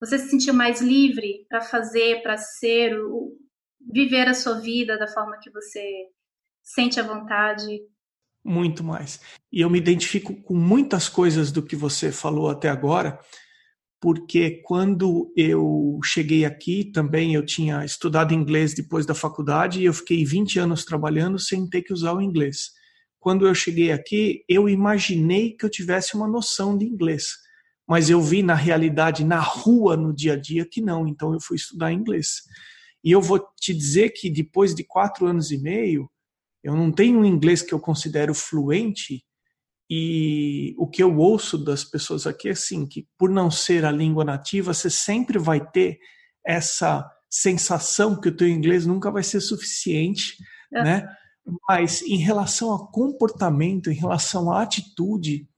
Você 0.00 0.18
se 0.18 0.28
sentiu 0.28 0.52
mais 0.52 0.80
livre 0.80 1.46
para 1.48 1.60
fazer, 1.60 2.20
para 2.20 2.36
ser, 2.36 2.98
o, 2.98 3.36
viver 3.92 4.26
a 4.26 4.34
sua 4.34 4.60
vida 4.60 4.98
da 4.98 5.06
forma 5.06 5.38
que 5.40 5.50
você 5.50 6.08
sente 6.62 6.98
à 6.98 7.04
vontade? 7.04 7.80
Muito 8.44 8.82
mais. 8.82 9.20
E 9.52 9.60
eu 9.60 9.70
me 9.70 9.78
identifico 9.78 10.34
com 10.42 10.54
muitas 10.54 11.08
coisas 11.08 11.52
do 11.52 11.62
que 11.62 11.76
você 11.76 12.10
falou 12.10 12.50
até 12.50 12.68
agora, 12.68 13.20
porque 14.00 14.62
quando 14.64 15.32
eu 15.36 16.00
cheguei 16.02 16.44
aqui 16.44 16.90
também 16.90 17.34
eu 17.34 17.44
tinha 17.44 17.84
estudado 17.84 18.34
inglês 18.34 18.74
depois 18.74 19.06
da 19.06 19.14
faculdade 19.14 19.80
e 19.80 19.84
eu 19.84 19.92
fiquei 19.92 20.24
20 20.24 20.58
anos 20.58 20.84
trabalhando 20.84 21.38
sem 21.38 21.68
ter 21.68 21.82
que 21.82 21.92
usar 21.92 22.14
o 22.14 22.22
inglês. 22.22 22.79
Quando 23.20 23.46
eu 23.46 23.54
cheguei 23.54 23.92
aqui, 23.92 24.42
eu 24.48 24.68
imaginei 24.68 25.52
que 25.52 25.64
eu 25.64 25.70
tivesse 25.70 26.14
uma 26.14 26.26
noção 26.26 26.76
de 26.76 26.86
inglês, 26.86 27.36
mas 27.86 28.08
eu 28.08 28.20
vi 28.20 28.42
na 28.42 28.54
realidade, 28.54 29.24
na 29.24 29.38
rua, 29.38 29.96
no 29.96 30.12
dia 30.12 30.32
a 30.32 30.36
dia, 30.36 30.64
que 30.64 30.80
não, 30.80 31.06
então 31.06 31.34
eu 31.34 31.40
fui 31.40 31.56
estudar 31.56 31.92
inglês. 31.92 32.42
E 33.04 33.12
eu 33.12 33.20
vou 33.20 33.38
te 33.60 33.74
dizer 33.74 34.10
que 34.10 34.30
depois 34.30 34.74
de 34.74 34.82
quatro 34.82 35.26
anos 35.26 35.50
e 35.50 35.58
meio, 35.58 36.10
eu 36.64 36.74
não 36.74 36.90
tenho 36.90 37.20
um 37.20 37.24
inglês 37.24 37.60
que 37.62 37.74
eu 37.74 37.78
considero 37.78 38.34
fluente, 38.34 39.22
e 39.92 40.74
o 40.78 40.86
que 40.86 41.02
eu 41.02 41.16
ouço 41.18 41.58
das 41.58 41.82
pessoas 41.82 42.26
aqui 42.26 42.48
é 42.48 42.52
assim, 42.52 42.86
que 42.86 43.08
por 43.18 43.28
não 43.28 43.50
ser 43.50 43.84
a 43.84 43.90
língua 43.90 44.24
nativa, 44.24 44.72
você 44.72 44.88
sempre 44.88 45.36
vai 45.36 45.60
ter 45.60 45.98
essa 46.46 47.10
sensação 47.28 48.18
que 48.18 48.28
o 48.28 48.36
teu 48.36 48.48
inglês 48.48 48.86
nunca 48.86 49.10
vai 49.10 49.24
ser 49.24 49.40
suficiente, 49.40 50.36
é. 50.72 50.82
né? 50.84 51.16
Mas 51.68 52.02
em 52.02 52.16
relação 52.16 52.74
a 52.74 52.90
comportamento, 52.90 53.90
em 53.90 53.94
relação 53.94 54.50
à 54.50 54.62
atitude, 54.62 55.48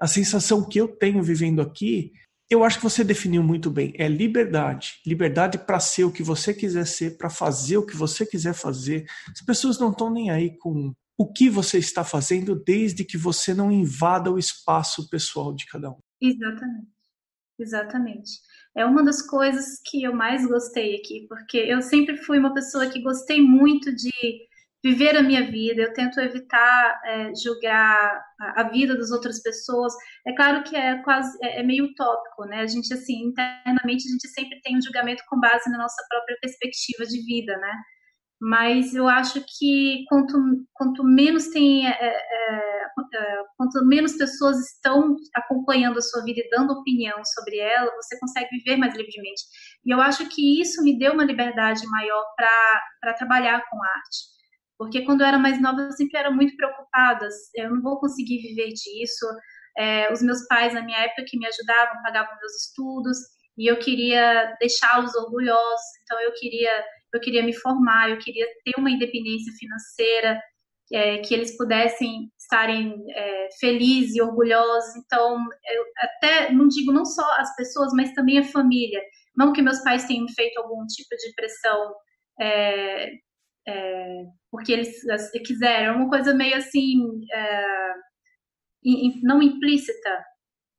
a 0.00 0.06
sensação 0.06 0.66
que 0.66 0.80
eu 0.80 0.88
tenho 0.88 1.22
vivendo 1.22 1.60
aqui, 1.60 2.12
eu 2.48 2.62
acho 2.62 2.78
que 2.78 2.84
você 2.84 3.02
definiu 3.02 3.42
muito 3.42 3.70
bem. 3.70 3.92
É 3.96 4.08
liberdade. 4.08 5.00
Liberdade 5.04 5.58
para 5.58 5.80
ser 5.80 6.04
o 6.04 6.12
que 6.12 6.22
você 6.22 6.54
quiser 6.54 6.86
ser, 6.86 7.16
para 7.16 7.28
fazer 7.28 7.76
o 7.78 7.86
que 7.86 7.96
você 7.96 8.24
quiser 8.24 8.54
fazer. 8.54 9.06
As 9.30 9.44
pessoas 9.44 9.78
não 9.78 9.90
estão 9.90 10.10
nem 10.10 10.30
aí 10.30 10.56
com 10.58 10.92
o 11.18 11.32
que 11.32 11.48
você 11.48 11.78
está 11.78 12.04
fazendo 12.04 12.54
desde 12.54 13.04
que 13.04 13.16
você 13.16 13.54
não 13.54 13.72
invada 13.72 14.30
o 14.30 14.38
espaço 14.38 15.08
pessoal 15.08 15.54
de 15.54 15.66
cada 15.66 15.90
um. 15.90 15.98
Exatamente. 16.20 16.88
Exatamente. 17.58 18.30
É 18.76 18.84
uma 18.84 19.02
das 19.02 19.22
coisas 19.22 19.80
que 19.84 20.02
eu 20.02 20.14
mais 20.14 20.46
gostei 20.46 20.96
aqui, 20.96 21.26
porque 21.28 21.56
eu 21.56 21.80
sempre 21.80 22.18
fui 22.18 22.38
uma 22.38 22.52
pessoa 22.52 22.86
que 22.86 23.00
gostei 23.00 23.40
muito 23.40 23.94
de 23.94 24.12
viver 24.86 25.16
a 25.16 25.22
minha 25.22 25.50
vida, 25.50 25.82
eu 25.82 25.92
tento 25.92 26.20
evitar 26.20 27.00
é, 27.04 27.32
julgar 27.34 28.22
a, 28.38 28.62
vida 28.70 28.96
das 28.96 29.10
outras 29.10 29.42
pessoas. 29.42 29.92
É 30.24 30.32
claro 30.32 30.62
que 30.62 30.76
é 30.76 31.02
quase 31.02 31.36
é, 31.42 31.60
é, 31.60 31.62
meio 31.64 31.86
utópico, 31.86 32.44
né? 32.44 32.60
A 32.60 32.66
gente 32.68 32.94
assim 32.94 33.24
internamente 33.24 34.06
a 34.06 34.12
gente 34.12 34.28
sempre 34.28 34.60
tem 34.62 34.76
um 34.76 34.82
julgamento 34.82 35.24
com 35.28 35.40
base 35.40 35.68
na 35.70 35.78
nossa 35.78 36.00
própria 36.08 36.36
perspectiva 36.40 37.04
de 37.04 37.20
vida, 37.24 37.56
né? 37.56 37.72
mas 38.38 38.94
eu 38.94 39.08
acho 39.08 39.42
que 39.58 40.04
quanto, 40.10 40.36
quanto 40.74 41.02
menos 41.02 41.48
tem 41.48 41.88
é, 41.88 41.90
é, 41.90 42.82
é, 43.14 43.42
quanto 43.56 43.82
menos 43.86 44.12
pessoas 44.12 44.58
estão 44.58 45.16
acompanhando 45.34 45.98
a 45.98 46.02
sua 46.02 46.22
vida 46.22 46.40
e 46.40 46.50
dando 46.50 46.74
opinião 46.74 47.16
sobre 47.24 47.58
ela, 47.58 47.90
você 47.96 48.18
consegue 48.20 48.50
viver 48.50 48.76
mais 48.76 48.94
livremente. 48.94 49.42
E 49.86 49.90
eu 49.90 50.02
acho 50.02 50.28
que 50.28 50.60
isso 50.60 50.82
me 50.82 50.98
deu 50.98 51.14
uma 51.14 51.24
liberdade 51.24 51.80
maior 51.86 52.22
para 52.36 53.14
trabalhar 53.14 53.64
com 53.70 53.82
arte. 53.82 54.35
Porque 54.78 55.04
quando 55.04 55.22
eu 55.22 55.26
era 55.26 55.38
mais 55.38 55.60
nova, 55.60 55.82
eu 55.82 55.92
sempre 55.92 56.18
era 56.18 56.30
muito 56.30 56.56
preocupada. 56.56 57.28
Eu 57.54 57.70
não 57.70 57.82
vou 57.82 57.98
conseguir 57.98 58.38
viver 58.38 58.68
disso. 58.68 59.26
É, 59.78 60.12
os 60.12 60.22
meus 60.22 60.46
pais, 60.46 60.74
na 60.74 60.82
minha 60.82 60.98
época, 60.98 61.24
que 61.26 61.38
me 61.38 61.46
ajudavam, 61.46 62.02
pagavam 62.02 62.36
meus 62.38 62.66
estudos. 62.66 63.18
E 63.58 63.66
eu 63.70 63.78
queria 63.78 64.54
deixá-los 64.60 65.14
orgulhosos. 65.14 65.86
Então, 66.02 66.20
eu 66.20 66.32
queria 66.34 66.84
eu 67.14 67.20
queria 67.20 67.42
me 67.42 67.54
formar, 67.54 68.10
eu 68.10 68.18
queria 68.18 68.46
ter 68.64 68.78
uma 68.78 68.90
independência 68.90 69.52
financeira, 69.58 70.40
é, 70.92 71.18
que 71.18 71.34
eles 71.34 71.56
pudessem 71.56 72.30
estarem 72.38 72.94
é, 73.10 73.48
felizes 73.58 74.16
e 74.16 74.22
orgulhosos. 74.22 74.94
Então, 74.96 75.38
eu 75.74 75.84
até 75.98 76.52
não 76.52 76.68
digo 76.68 76.92
não 76.92 77.04
só 77.04 77.28
as 77.38 77.54
pessoas, 77.56 77.92
mas 77.94 78.12
também 78.12 78.38
a 78.38 78.44
família. 78.44 79.00
Não 79.36 79.52
que 79.52 79.62
meus 79.62 79.82
pais 79.82 80.04
tenham 80.04 80.28
feito 80.28 80.58
algum 80.58 80.86
tipo 80.86 81.16
de 81.16 81.34
pressão 81.34 81.94
é, 82.40 83.10
é 83.68 84.24
porque 84.50 84.72
eles 84.72 85.02
quiseram, 85.44 85.94
é 85.94 85.96
uma 85.96 86.08
coisa 86.08 86.32
meio 86.32 86.56
assim, 86.56 87.20
é, 87.30 87.94
não 89.22 89.42
implícita, 89.42 90.24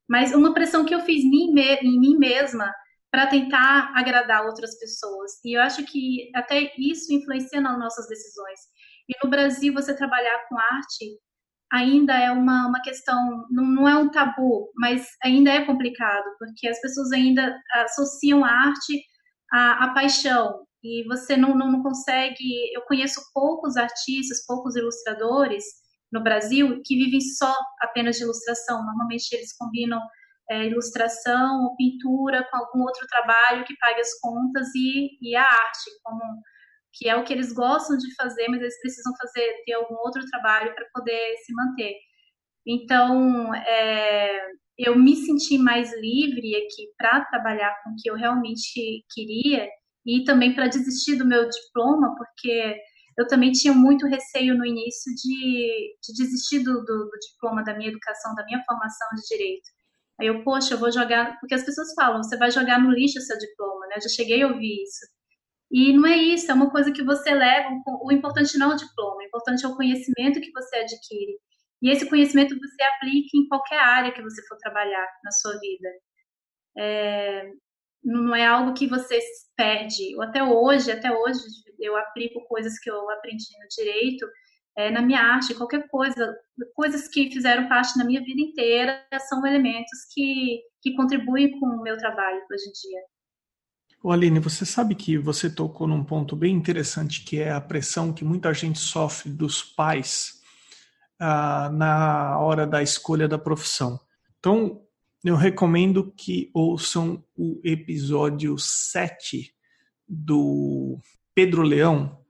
mas 0.08 0.34
uma 0.34 0.52
pressão 0.52 0.84
que 0.84 0.94
eu 0.94 1.00
fiz 1.00 1.22
em 1.22 2.00
mim 2.00 2.16
mesma 2.18 2.72
para 3.10 3.26
tentar 3.26 3.92
agradar 3.94 4.44
outras 4.44 4.78
pessoas. 4.78 5.32
E 5.44 5.56
eu 5.56 5.62
acho 5.62 5.84
que 5.84 6.30
até 6.34 6.72
isso 6.76 7.12
influencia 7.12 7.60
nas 7.60 7.78
nossas 7.78 8.08
decisões. 8.08 8.60
E 9.08 9.14
no 9.24 9.30
Brasil, 9.30 9.72
você 9.72 9.96
trabalhar 9.96 10.46
com 10.48 10.58
arte 10.58 11.18
ainda 11.70 12.14
é 12.14 12.30
uma, 12.30 12.66
uma 12.66 12.80
questão, 12.80 13.46
não, 13.50 13.64
não 13.64 13.88
é 13.88 13.96
um 13.96 14.10
tabu, 14.10 14.70
mas 14.74 15.06
ainda 15.22 15.50
é 15.50 15.64
complicado, 15.64 16.24
porque 16.38 16.66
as 16.66 16.80
pessoas 16.80 17.12
ainda 17.12 17.58
associam 17.74 18.44
a 18.44 18.50
arte 18.50 19.02
à, 19.52 19.84
à 19.84 19.94
paixão. 19.94 20.66
E 20.82 21.04
você 21.06 21.36
não, 21.36 21.56
não, 21.56 21.72
não 21.72 21.82
consegue. 21.82 22.72
Eu 22.74 22.82
conheço 22.82 23.20
poucos 23.34 23.76
artistas, 23.76 24.44
poucos 24.46 24.76
ilustradores 24.76 25.64
no 26.12 26.22
Brasil 26.22 26.80
que 26.84 26.96
vivem 26.96 27.20
só 27.20 27.54
apenas 27.80 28.16
de 28.16 28.22
ilustração. 28.22 28.84
Normalmente 28.84 29.32
eles 29.32 29.56
combinam 29.56 30.00
é, 30.50 30.66
ilustração 30.66 31.64
ou 31.64 31.76
pintura 31.76 32.46
com 32.50 32.56
algum 32.56 32.80
outro 32.82 33.06
trabalho 33.06 33.64
que 33.64 33.76
pague 33.78 34.00
as 34.00 34.18
contas 34.20 34.68
e, 34.74 35.18
e 35.20 35.36
a 35.36 35.44
arte, 35.44 35.90
como 36.02 36.22
que 36.92 37.08
é 37.08 37.16
o 37.16 37.24
que 37.24 37.32
eles 37.32 37.52
gostam 37.52 37.96
de 37.96 38.14
fazer, 38.14 38.48
mas 38.48 38.60
eles 38.60 38.80
precisam 38.80 39.12
fazer 39.16 39.62
ter 39.64 39.74
algum 39.74 39.94
outro 39.96 40.24
trabalho 40.26 40.74
para 40.74 40.86
poder 40.92 41.36
se 41.44 41.52
manter. 41.52 41.94
Então, 42.66 43.54
é, 43.54 44.48
eu 44.76 44.98
me 44.98 45.14
senti 45.16 45.58
mais 45.58 45.92
livre 46.00 46.56
aqui 46.56 46.88
para 46.96 47.24
trabalhar 47.26 47.74
com 47.82 47.90
o 47.90 47.94
que 48.00 48.10
eu 48.10 48.14
realmente 48.14 49.04
queria 49.12 49.68
e 50.08 50.24
também 50.24 50.54
para 50.54 50.68
desistir 50.68 51.16
do 51.16 51.26
meu 51.26 51.46
diploma, 51.46 52.16
porque 52.16 52.74
eu 53.18 53.26
também 53.28 53.52
tinha 53.52 53.74
muito 53.74 54.06
receio 54.06 54.56
no 54.56 54.64
início 54.64 55.14
de, 55.14 55.96
de 56.02 56.14
desistir 56.14 56.60
do, 56.60 56.82
do, 56.82 57.10
do 57.10 57.18
diploma 57.30 57.62
da 57.62 57.76
minha 57.76 57.90
educação, 57.90 58.34
da 58.34 58.42
minha 58.46 58.64
formação 58.64 59.06
de 59.14 59.22
direito. 59.28 59.68
Aí 60.18 60.28
eu, 60.28 60.42
poxa, 60.42 60.72
eu 60.72 60.78
vou 60.78 60.90
jogar, 60.90 61.38
porque 61.38 61.54
as 61.54 61.62
pessoas 61.62 61.92
falam, 61.94 62.22
você 62.22 62.38
vai 62.38 62.50
jogar 62.50 62.80
no 62.80 62.90
lixo 62.90 63.18
o 63.18 63.22
seu 63.22 63.36
diploma, 63.38 63.86
né? 63.86 63.96
Eu 63.98 64.02
já 64.02 64.08
cheguei 64.08 64.42
a 64.42 64.48
ouvir 64.48 64.82
isso. 64.82 65.04
E 65.70 65.92
não 65.92 66.06
é 66.06 66.16
isso, 66.16 66.50
é 66.50 66.54
uma 66.54 66.70
coisa 66.70 66.90
que 66.90 67.02
você 67.02 67.34
leva, 67.34 67.68
o 68.02 68.10
importante 68.10 68.56
não 68.56 68.72
é 68.72 68.74
o 68.74 68.78
diploma, 68.78 69.16
o 69.18 69.22
importante 69.22 69.66
é 69.66 69.68
o 69.68 69.76
conhecimento 69.76 70.40
que 70.40 70.50
você 70.52 70.76
adquire. 70.76 71.38
E 71.82 71.90
esse 71.90 72.08
conhecimento 72.08 72.58
você 72.58 72.82
aplica 72.82 73.28
em 73.36 73.46
qualquer 73.46 73.78
área 73.78 74.12
que 74.12 74.22
você 74.22 74.40
for 74.46 74.56
trabalhar 74.56 75.06
na 75.22 75.30
sua 75.32 75.58
vida. 75.60 75.88
É, 76.78 77.52
não 78.08 78.34
é 78.34 78.46
algo 78.46 78.74
que 78.74 78.86
você 78.86 79.18
perde. 79.56 80.20
Até 80.20 80.42
hoje, 80.42 80.90
até 80.90 81.12
hoje 81.12 81.40
eu 81.78 81.96
aplico 81.96 82.44
coisas 82.46 82.78
que 82.78 82.90
eu 82.90 83.10
aprendi 83.10 83.46
no 83.60 83.68
direito 83.68 84.26
é, 84.78 84.92
na 84.92 85.02
minha 85.02 85.20
arte, 85.20 85.56
qualquer 85.56 85.88
coisa, 85.88 86.36
coisas 86.72 87.08
que 87.08 87.32
fizeram 87.32 87.68
parte 87.68 87.98
da 87.98 88.04
minha 88.04 88.22
vida 88.22 88.40
inteira, 88.40 89.04
são 89.28 89.44
elementos 89.44 90.06
que, 90.14 90.60
que 90.80 90.94
contribuem 90.94 91.58
com 91.58 91.66
o 91.66 91.82
meu 91.82 91.98
trabalho 91.98 92.38
hoje 92.50 92.68
em 92.68 92.72
dia. 92.72 93.00
O 94.00 94.12
Aline, 94.12 94.38
você 94.38 94.64
sabe 94.64 94.94
que 94.94 95.18
você 95.18 95.50
tocou 95.50 95.88
num 95.88 96.04
ponto 96.04 96.36
bem 96.36 96.54
interessante, 96.54 97.24
que 97.24 97.40
é 97.40 97.50
a 97.50 97.60
pressão 97.60 98.12
que 98.12 98.24
muita 98.24 98.54
gente 98.54 98.78
sofre 98.78 99.32
dos 99.32 99.64
pais 99.64 100.40
ah, 101.18 101.68
na 101.72 102.38
hora 102.38 102.64
da 102.64 102.80
escolha 102.80 103.26
da 103.26 103.36
profissão. 103.36 103.98
Então, 104.38 104.80
eu 105.24 105.36
recomendo 105.36 106.12
que 106.16 106.50
ouçam 106.54 107.24
o 107.36 107.60
episódio 107.64 108.56
7 108.58 109.52
do 110.08 110.98
Pedro 111.34 111.62
Leão, 111.62 112.24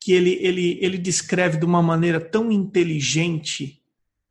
que 0.00 0.12
ele, 0.12 0.38
ele, 0.40 0.78
ele 0.80 0.98
descreve 0.98 1.58
de 1.58 1.64
uma 1.64 1.82
maneira 1.82 2.20
tão 2.20 2.50
inteligente 2.50 3.82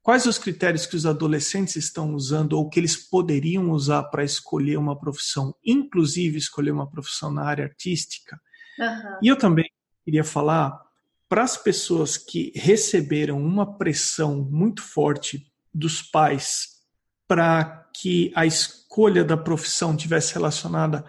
quais 0.01 0.25
os 0.25 0.37
critérios 0.37 0.85
que 0.85 0.95
os 0.95 1.05
adolescentes 1.05 1.75
estão 1.75 2.13
usando 2.13 2.53
ou 2.53 2.67
que 2.69 2.79
eles 2.79 2.95
poderiam 2.97 3.69
usar 3.69 4.03
para 4.03 4.23
escolher 4.23 4.77
uma 4.77 4.99
profissão, 4.99 5.55
inclusive 5.63 6.37
escolher 6.37 6.71
uma 6.71 6.89
profissão 6.89 7.31
na 7.31 7.43
área 7.43 7.65
artística. 7.65 8.39
Uhum. 8.79 9.17
E 9.21 9.27
eu 9.27 9.37
também 9.37 9.69
queria 10.03 10.23
falar 10.23 10.81
para 11.29 11.43
as 11.43 11.55
pessoas 11.55 12.17
que 12.17 12.51
receberam 12.55 13.39
uma 13.39 13.77
pressão 13.77 14.43
muito 14.43 14.81
forte 14.81 15.49
dos 15.73 16.01
pais 16.01 16.81
para 17.27 17.80
que 17.93 18.31
a 18.35 18.45
escolha 18.45 19.23
da 19.23 19.37
profissão 19.37 19.95
tivesse 19.95 20.33
relacionada 20.33 21.05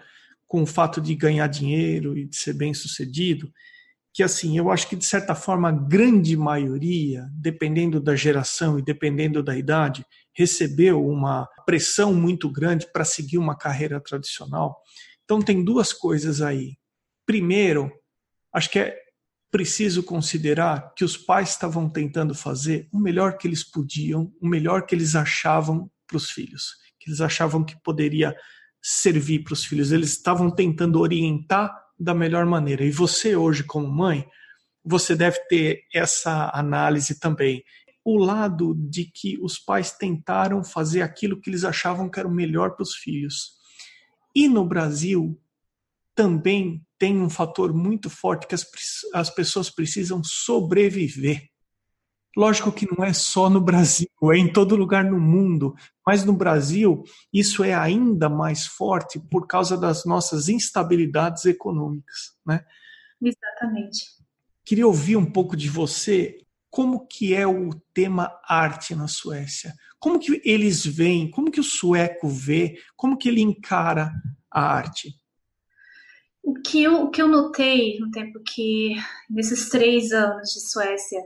com 0.47 0.63
o 0.63 0.67
fato 0.67 1.01
de 1.01 1.15
ganhar 1.15 1.47
dinheiro 1.47 2.17
e 2.17 2.25
de 2.25 2.35
ser 2.35 2.53
bem 2.53 2.73
sucedido, 2.73 3.51
que 4.13 4.21
assim, 4.21 4.57
eu 4.57 4.69
acho 4.69 4.87
que 4.87 4.95
de 4.95 5.05
certa 5.05 5.33
forma 5.33 5.69
a 5.69 5.71
grande 5.71 6.37
maioria, 6.37 7.27
dependendo 7.33 7.99
da 7.99 8.15
geração 8.15 8.77
e 8.77 8.83
dependendo 8.83 9.41
da 9.41 9.57
idade, 9.57 10.05
recebeu 10.31 11.03
uma 11.03 11.47
pressão 11.65 12.13
muito 12.13 12.47
grande 12.51 12.87
para 12.93 13.03
seguir 13.03 13.39
uma 13.39 13.57
carreira 13.57 13.99
tradicional. 13.99 14.79
Então 15.23 15.41
tem 15.41 15.63
duas 15.63 15.91
coisas 15.91 16.41
aí. 16.41 16.77
Primeiro, 17.25 17.91
acho 18.53 18.69
que 18.69 18.77
é 18.77 18.95
preciso 19.49 20.03
considerar 20.03 20.93
que 20.95 21.03
os 21.03 21.17
pais 21.17 21.49
estavam 21.49 21.89
tentando 21.89 22.35
fazer 22.35 22.87
o 22.91 22.99
melhor 22.99 23.37
que 23.37 23.47
eles 23.47 23.63
podiam, 23.63 24.31
o 24.41 24.47
melhor 24.47 24.85
que 24.85 24.93
eles 24.93 25.15
achavam 25.15 25.89
para 26.13 26.17
os 26.17 26.29
filhos, 26.29 26.75
que 26.99 27.09
eles 27.09 27.19
achavam 27.19 27.65
que 27.65 27.75
poderia 27.83 28.35
servir 28.81 29.43
para 29.43 29.53
os 29.53 29.65
filhos. 29.65 29.91
Eles 29.91 30.11
estavam 30.11 30.51
tentando 30.51 30.99
orientar 30.99 31.73
da 31.99 32.13
melhor 32.13 32.45
maneira. 32.45 32.83
E 32.83 32.91
você 32.91 33.35
hoje 33.35 33.63
como 33.63 33.87
mãe, 33.87 34.27
você 34.85 35.15
deve 35.15 35.39
ter 35.47 35.83
essa 35.93 36.51
análise 36.53 37.19
também. 37.19 37.63
O 38.05 38.17
lado 38.17 38.75
de 38.75 39.05
que 39.05 39.39
os 39.41 39.57
pais 39.57 39.91
tentaram 39.91 40.63
fazer 40.63 41.01
aquilo 41.01 41.39
que 41.39 41.49
eles 41.49 41.63
achavam 41.63 42.09
que 42.09 42.19
era 42.19 42.27
o 42.27 42.33
melhor 42.33 42.75
para 42.75 42.83
os 42.83 42.95
filhos. 42.95 43.53
E 44.35 44.47
no 44.47 44.65
Brasil 44.65 45.39
também 46.13 46.85
tem 46.99 47.19
um 47.19 47.29
fator 47.29 47.73
muito 47.73 48.09
forte 48.09 48.45
que 48.45 48.53
as, 48.53 48.65
as 49.13 49.29
pessoas 49.29 49.69
precisam 49.69 50.21
sobreviver. 50.23 51.49
Lógico 52.35 52.71
que 52.71 52.87
não 52.91 53.05
é 53.05 53.13
só 53.13 53.49
no 53.49 53.61
Brasil, 53.61 54.07
é 54.33 54.37
em 54.37 54.51
todo 54.51 54.75
lugar 54.75 55.03
no 55.03 55.19
mundo, 55.19 55.75
mas 56.05 56.25
no 56.25 56.33
Brasil 56.33 57.03
isso 57.31 57.63
é 57.63 57.73
ainda 57.73 58.27
mais 58.27 58.65
forte 58.65 59.19
por 59.19 59.45
causa 59.47 59.77
das 59.77 60.03
nossas 60.05 60.49
instabilidades 60.49 61.45
econômicas, 61.45 62.33
né? 62.45 62.65
Exatamente. 63.21 64.05
Queria 64.65 64.87
ouvir 64.87 65.15
um 65.15 65.25
pouco 65.25 65.55
de 65.55 65.69
você, 65.69 66.39
como 66.69 67.05
que 67.05 67.35
é 67.35 67.45
o 67.45 67.69
tema 67.93 68.31
arte 68.47 68.95
na 68.95 69.07
Suécia? 69.07 69.73
Como 69.99 70.19
que 70.19 70.41
eles 70.43 70.85
veem, 70.85 71.29
como 71.29 71.51
que 71.51 71.59
o 71.59 71.63
sueco 71.63 72.27
vê, 72.27 72.77
como 72.95 73.17
que 73.17 73.29
ele 73.29 73.41
encara 73.41 74.11
a 74.51 74.61
arte? 74.61 75.13
O 76.41 76.55
que 76.55 76.83
eu, 76.83 77.03
o 77.03 77.09
que 77.09 77.21
eu 77.21 77.27
notei 77.27 77.97
no 77.99 78.11
tempo 78.11 78.39
que, 78.43 78.95
nesses 79.29 79.69
três 79.69 80.11
anos 80.11 80.49
de 80.49 80.59
Suécia, 80.59 81.21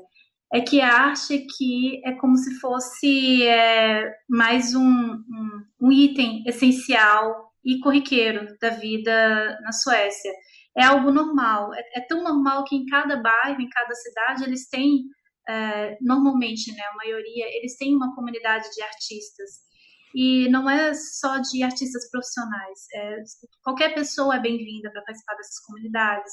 é 0.54 0.62
que 0.62 0.80
a 0.80 0.94
arte 0.94 1.34
aqui 1.34 2.02
é 2.06 2.14
como 2.14 2.38
se 2.38 2.60
fosse 2.60 3.46
é, 3.46 4.14
mais 4.30 4.74
um, 4.74 4.82
um, 4.82 5.66
um, 5.82 5.92
item 5.92 6.44
essencial 6.48 7.52
e 7.64 7.80
corriqueiro 7.80 8.58
da 8.62 8.70
vida 8.70 9.60
na 9.62 9.72
Suécia. 9.74 10.32
É 10.78 10.84
algo 10.84 11.12
normal, 11.12 11.74
é, 11.74 11.82
é 11.96 12.02
tão 12.02 12.24
normal 12.24 12.64
que 12.64 12.76
em 12.76 12.86
cada 12.86 13.18
bairro, 13.18 13.62
em 13.62 13.70
cada 13.70 13.94
cidade, 13.96 14.44
eles 14.44 14.70
têm, 14.70 15.04
é, 15.50 15.98
normalmente, 16.00 16.72
né, 16.72 16.84
a 16.84 16.96
maioria, 16.96 17.46
eles 17.58 17.76
têm 17.76 17.96
uma 17.96 18.16
comunidade 18.16 18.70
de 18.74 18.82
artistas. 18.82 19.68
E 20.16 20.48
não 20.50 20.70
é 20.70 20.94
só 20.94 21.40
de 21.40 21.62
artistas 21.62 22.10
profissionais, 22.10 22.80
é, 22.94 23.18
qualquer 23.62 23.94
pessoa 23.94 24.38
é 24.38 24.40
bem-vinda 24.40 24.90
para 24.92 25.02
participar 25.02 25.36
dessas 25.36 25.60
comunidades 25.66 26.32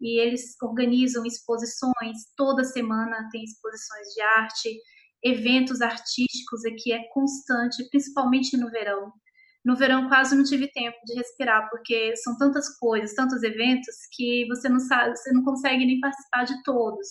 e 0.00 0.20
eles 0.20 0.54
organizam 0.62 1.24
exposições, 1.24 2.16
toda 2.36 2.64
semana 2.64 3.28
tem 3.30 3.42
exposições 3.44 4.08
de 4.14 4.20
arte, 4.20 4.78
eventos 5.22 5.80
artísticos 5.80 6.64
aqui 6.64 6.92
é 6.92 7.02
constante, 7.12 7.88
principalmente 7.90 8.56
no 8.56 8.70
verão. 8.70 9.12
No 9.64 9.74
verão 9.74 10.08
quase 10.08 10.36
não 10.36 10.44
tive 10.44 10.70
tempo 10.70 10.96
de 11.04 11.14
respirar, 11.14 11.68
porque 11.70 12.14
são 12.16 12.38
tantas 12.38 12.78
coisas, 12.78 13.14
tantos 13.14 13.42
eventos, 13.42 13.96
que 14.12 14.46
você 14.46 14.68
não 14.68 14.78
sabe, 14.78 15.16
você 15.16 15.32
não 15.32 15.42
consegue 15.42 15.84
nem 15.84 15.98
participar 15.98 16.44
de 16.44 16.62
todos. 16.62 17.06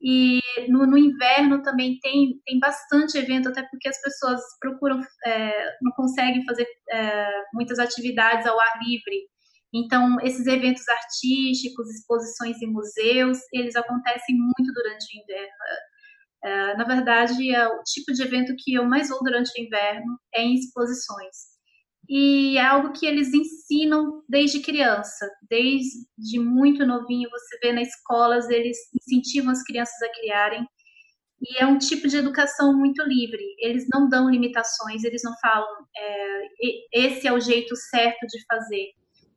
E 0.00 0.40
no, 0.68 0.84
no 0.86 0.98
inverno 0.98 1.62
também 1.62 1.98
tem, 2.00 2.40
tem 2.44 2.58
bastante 2.58 3.16
evento, 3.16 3.48
até 3.48 3.62
porque 3.62 3.88
as 3.88 4.00
pessoas 4.00 4.40
procuram, 4.60 5.00
é, 5.24 5.76
não 5.80 5.92
conseguem 5.92 6.44
fazer 6.44 6.66
é, 6.90 7.28
muitas 7.54 7.78
atividades 7.78 8.46
ao 8.46 8.58
ar 8.58 8.78
livre. 8.82 9.28
Então, 9.74 10.20
esses 10.20 10.46
eventos 10.46 10.86
artísticos, 10.86 11.88
exposições 11.88 12.60
em 12.60 12.66
museus, 12.66 13.38
eles 13.52 13.74
acontecem 13.74 14.36
muito 14.36 14.72
durante 14.72 15.04
o 15.04 15.22
inverno. 15.22 15.52
Uh, 16.44 16.78
na 16.78 16.84
verdade, 16.84 17.54
é 17.54 17.66
o 17.66 17.82
tipo 17.84 18.12
de 18.12 18.22
evento 18.22 18.54
que 18.58 18.74
eu 18.74 18.84
mais 18.84 19.08
vou 19.08 19.22
durante 19.22 19.50
o 19.56 19.64
inverno 19.64 20.18
é 20.34 20.42
em 20.42 20.54
exposições. 20.54 21.52
E 22.08 22.58
é 22.58 22.64
algo 22.66 22.92
que 22.92 23.06
eles 23.06 23.32
ensinam 23.32 24.22
desde 24.28 24.60
criança, 24.60 25.30
desde 25.48 26.38
muito 26.38 26.84
novinho. 26.84 27.30
Você 27.30 27.58
vê 27.62 27.72
nas 27.72 27.88
escolas, 27.88 28.50
eles 28.50 28.76
incentivam 29.00 29.52
as 29.52 29.62
crianças 29.62 30.02
a 30.02 30.12
criarem. 30.12 30.66
E 31.40 31.62
é 31.62 31.66
um 31.66 31.78
tipo 31.78 32.08
de 32.08 32.16
educação 32.16 32.76
muito 32.76 33.02
livre. 33.04 33.42
Eles 33.58 33.86
não 33.92 34.08
dão 34.08 34.28
limitações, 34.28 35.04
eles 35.04 35.22
não 35.24 35.32
falam 35.40 35.86
é, 35.96 36.42
esse 36.92 37.26
é 37.26 37.32
o 37.32 37.40
jeito 37.40 37.74
certo 37.76 38.26
de 38.26 38.44
fazer 38.46 38.90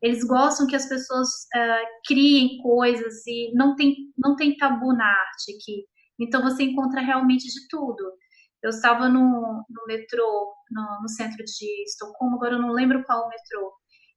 eles 0.05 0.23
gostam 0.23 0.67
que 0.67 0.75
as 0.75 0.87
pessoas 0.87 1.27
uh, 1.27 1.87
criem 2.05 2.59
coisas 2.61 3.25
e 3.25 3.51
não 3.55 3.75
tem, 3.75 3.95
não 4.15 4.35
tem 4.35 4.55
tabu 4.55 4.93
na 4.93 5.03
arte 5.03 5.51
aqui. 5.55 5.83
Então 6.19 6.43
você 6.43 6.61
encontra 6.61 7.01
realmente 7.01 7.47
de 7.47 7.67
tudo. 7.67 8.13
Eu 8.61 8.69
estava 8.69 9.09
no, 9.09 9.65
no 9.67 9.85
metrô, 9.87 10.53
no, 10.69 11.01
no, 11.01 11.09
centro 11.09 11.43
de 11.43 11.83
Estocolmo, 11.85 12.35
agora 12.35 12.53
eu 12.53 12.61
não 12.61 12.71
lembro 12.71 13.03
qual 13.03 13.27
metrô. 13.27 13.73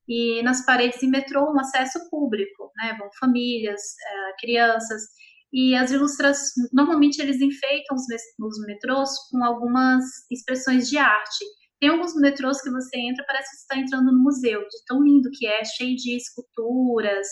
E 0.06 0.42
nas 0.42 0.64
paredes 0.66 1.02
em 1.02 1.08
metrô, 1.08 1.50
um 1.50 1.58
acesso 1.58 1.98
público, 2.10 2.70
né? 2.76 2.94
Vão 2.98 3.08
famílias, 3.18 3.80
uh, 3.80 4.36
crianças. 4.38 5.02
E 5.50 5.74
as 5.74 5.90
ilustrações, 5.90 6.52
normalmente 6.70 7.18
eles 7.18 7.40
enfeitam 7.40 7.96
os, 7.96 8.04
os 8.38 8.66
metrôs 8.66 9.10
com 9.30 9.42
algumas 9.42 10.04
expressões 10.30 10.90
de 10.90 10.98
arte. 10.98 11.44
Tem 11.80 11.90
alguns 11.90 12.14
metrôs 12.14 12.60
que 12.60 12.70
você 12.70 12.98
entra, 12.98 13.24
parece 13.26 13.50
que 13.50 13.56
você 13.56 13.62
está 13.62 13.76
entrando 13.78 14.12
no 14.12 14.22
museu, 14.22 14.60
de 14.60 14.84
tão 14.86 15.02
lindo 15.02 15.30
que 15.32 15.46
é, 15.46 15.64
cheio 15.64 15.94
de 15.96 16.16
esculturas, 16.16 17.26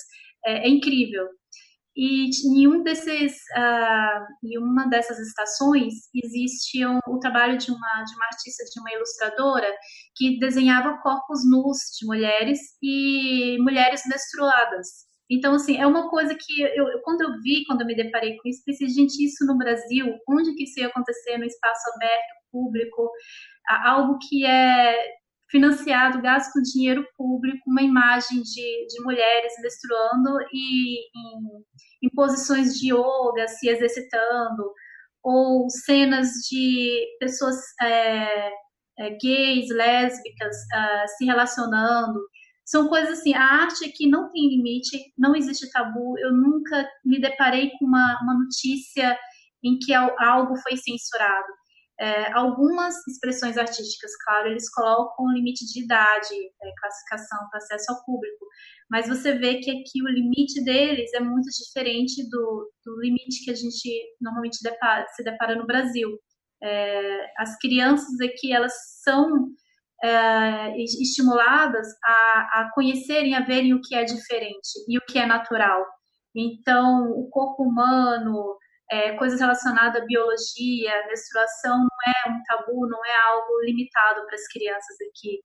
é, 0.44 0.66
é 0.66 0.68
incrível. 0.68 1.26
E 1.96 2.28
em 2.44 2.68
um 2.68 2.82
desses, 2.82 3.32
uh, 3.56 4.46
em 4.46 4.59
uma 4.59 4.87
dessas 4.87 5.18
estações 5.18 5.94
existe 6.14 6.85
um, 6.85 6.98
o 7.09 7.18
trabalho 7.18 7.56
de 7.56 7.70
uma 7.70 8.04
de 8.04 8.14
uma 8.14 8.26
artista, 8.26 8.64
de 8.70 8.78
uma 8.80 8.92
ilustradora 8.92 9.74
que 10.14 10.38
desenhava 10.38 10.98
corpos 11.02 11.40
nus 11.50 11.78
de 11.98 12.06
mulheres 12.06 12.61
e 12.82 13.56
mulheres 13.61 14.02
menstruadas. 14.06 15.06
Então, 15.30 15.54
assim, 15.54 15.78
é 15.78 15.87
uma 15.87 16.11
coisa 16.11 16.37
que 16.38 16.62
eu, 16.62 17.00
quando 17.02 17.22
eu 17.22 17.40
vi, 17.42 17.64
quando 17.64 17.80
eu 17.80 17.87
me 17.87 17.96
deparei 17.96 18.37
com 18.37 18.48
isso, 18.48 18.62
pensei, 18.64 18.88
gente, 18.88 19.24
isso 19.24 19.44
no 19.46 19.56
Brasil, 19.56 20.14
onde 20.28 20.54
que 20.54 20.64
isso 20.64 20.78
ia 20.78 20.87
acontecer? 20.88 21.38
No 21.38 21.44
espaço 21.44 21.82
aberto, 21.96 22.37
público, 22.52 23.11
algo 23.68 24.18
que 24.29 24.44
é 24.44 24.96
financiado, 25.50 26.20
gasto 26.20 26.52
com 26.52 26.62
dinheiro 26.62 27.07
público, 27.16 27.70
uma 27.70 27.83
imagem 27.83 28.42
de, 28.42 28.87
de 28.87 29.02
mulheres 29.05 29.52
menstruando 29.62 30.38
e 30.52 30.98
em, 30.98 32.07
em 32.07 32.11
posições 32.14 32.79
de 32.79 32.92
yoga, 32.92 33.46
se 33.48 33.68
exercitando, 33.68 34.72
ou 35.22 35.68
cenas 35.70 36.29
de 36.48 37.05
pessoas 37.18 37.57
é, 37.83 38.50
é, 38.98 39.11
gays, 39.20 39.68
lésbicas 39.70 40.57
uh, 40.57 41.09
se 41.16 41.24
relacionando. 41.24 42.20
São 42.64 42.88
coisas 42.88 43.18
assim, 43.18 43.35
a 43.35 43.42
arte 43.42 43.85
aqui 43.85 44.09
não 44.09 44.31
tem 44.33 44.48
limite, 44.48 44.98
não 45.16 45.35
existe 45.37 45.70
tabu. 45.70 46.18
Eu 46.18 46.33
nunca 46.33 46.88
me 47.05 47.20
deparei 47.20 47.70
com 47.79 47.87
uma, 47.87 48.20
uma 48.22 48.35
notícia 48.35 49.16
em 49.62 49.79
que 49.79 49.94
algo 49.94 50.57
foi 50.57 50.76
censurado. 50.76 51.46
É, 51.98 52.32
algumas 52.32 52.94
expressões 53.06 53.56
artísticas, 53.56 54.11
claro, 54.22 54.48
eles 54.48 54.68
colocam 54.70 55.24
um 55.24 55.32
limite 55.32 55.64
de 55.64 55.82
idade, 55.82 56.35
é, 56.35 56.72
classificação 56.78 57.48
para 57.48 57.59
acesso 57.59 57.90
ao 57.90 58.04
público, 58.04 58.46
mas 58.90 59.09
você 59.09 59.32
vê 59.32 59.56
que 59.61 59.70
aqui 59.70 60.02
o 60.02 60.09
limite 60.09 60.62
deles 60.62 61.12
é 61.14 61.20
muito 61.20 61.48
diferente 61.48 62.28
do, 62.28 62.70
do 62.85 63.00
limite 63.00 63.44
que 63.44 63.50
a 63.50 63.54
gente 63.54 63.90
normalmente 64.20 64.62
depara, 64.62 65.06
se 65.09 65.24
depara 65.24 65.56
no 65.56 65.66
Brasil. 65.66 66.18
É, 66.62 67.26
as 67.38 67.56
crianças 67.59 68.20
aqui, 68.20 68.52
elas 68.52 68.74
são 69.02 69.48
é, 70.04 70.76
estimuladas 70.82 71.88
a, 72.04 72.61
a 72.61 72.70
conhecerem, 72.74 73.35
a 73.35 73.40
verem 73.40 73.74
o 73.74 73.80
que 73.80 73.94
é 73.94 74.04
diferente 74.04 74.85
e 74.88 74.98
o 74.98 75.02
que 75.06 75.18
é 75.18 75.26
natural. 75.26 75.85
Então, 76.35 77.11
o 77.12 77.28
corpo 77.30 77.62
humano, 77.62 78.56
é, 78.90 79.12
coisas 79.16 79.40
relacionadas 79.40 80.03
à 80.03 80.05
biologia, 80.05 81.07
menstruação 81.09 81.79
não 81.79 82.12
é 82.12 82.31
um 82.31 82.42
tabu, 82.44 82.88
não 82.88 83.05
é 83.05 83.16
algo 83.33 83.61
limitado 83.64 84.25
para 84.27 84.35
as 84.35 84.46
crianças 84.49 84.96
aqui. 85.09 85.40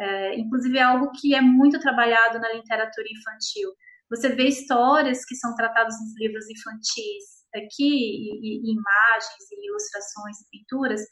É, 0.00 0.34
inclusive 0.38 0.78
é 0.78 0.82
algo 0.82 1.10
que 1.12 1.34
é 1.34 1.40
muito 1.40 1.78
trabalhado 1.80 2.38
na 2.38 2.52
literatura 2.52 3.06
infantil. 3.10 3.70
Você 4.10 4.28
vê 4.30 4.48
histórias 4.48 5.24
que 5.24 5.34
são 5.36 5.54
tratadas 5.54 5.94
nos 6.00 6.18
livros 6.20 6.44
infantis 6.50 7.42
aqui, 7.54 7.88
e, 7.88 8.70
e 8.70 8.72
imagens, 8.72 9.50
e 9.50 9.68
ilustrações, 9.68 10.40
e 10.40 10.50
pinturas, 10.50 11.02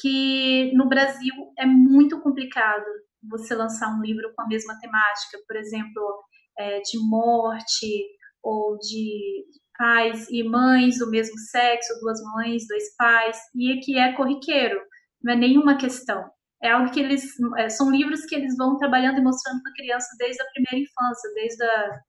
que 0.00 0.72
no 0.74 0.88
Brasil 0.88 1.34
é 1.58 1.66
muito 1.66 2.20
complicado 2.20 2.84
você 3.28 3.54
lançar 3.54 3.88
um 3.88 4.02
livro 4.02 4.32
com 4.34 4.42
a 4.42 4.46
mesma 4.46 4.78
temática, 4.78 5.38
por 5.46 5.56
exemplo, 5.56 6.24
é, 6.58 6.80
de 6.80 6.98
morte 6.98 8.06
ou 8.42 8.78
de 8.78 9.44
pais 9.76 10.26
e 10.30 10.42
mães 10.42 10.98
do 10.98 11.10
mesmo 11.10 11.38
sexo, 11.38 11.98
duas 12.00 12.20
mães, 12.34 12.66
dois 12.68 12.94
pais, 12.96 13.38
e 13.54 13.78
que 13.80 13.98
é 13.98 14.12
corriqueiro, 14.12 14.80
não 15.22 15.34
é 15.34 15.36
nenhuma 15.36 15.76
questão. 15.76 16.24
É 16.62 16.70
algo 16.70 16.90
que 16.90 17.00
eles 17.00 17.34
é, 17.58 17.68
são 17.68 17.90
livros 17.90 18.24
que 18.24 18.34
eles 18.34 18.56
vão 18.56 18.78
trabalhando 18.78 19.18
e 19.18 19.22
mostrando 19.22 19.62
para 19.62 19.72
a 19.72 19.74
criança 19.74 20.08
desde 20.18 20.42
a 20.42 20.46
primeira 20.46 20.88
infância, 20.88 21.32
desde 21.34 21.62
a, 21.62 22.00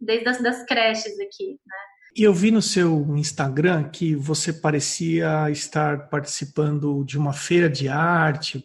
desde 0.00 0.28
as 0.28 0.42
das 0.42 0.64
creches 0.64 1.18
aqui, 1.18 1.58
né? 1.66 1.76
E 2.16 2.22
eu 2.22 2.32
vi 2.32 2.52
no 2.52 2.62
seu 2.62 3.04
Instagram 3.16 3.90
que 3.90 4.14
você 4.14 4.52
parecia 4.52 5.50
estar 5.50 6.08
participando 6.08 7.02
de 7.04 7.18
uma 7.18 7.32
feira 7.32 7.68
de 7.68 7.88
arte, 7.88 8.64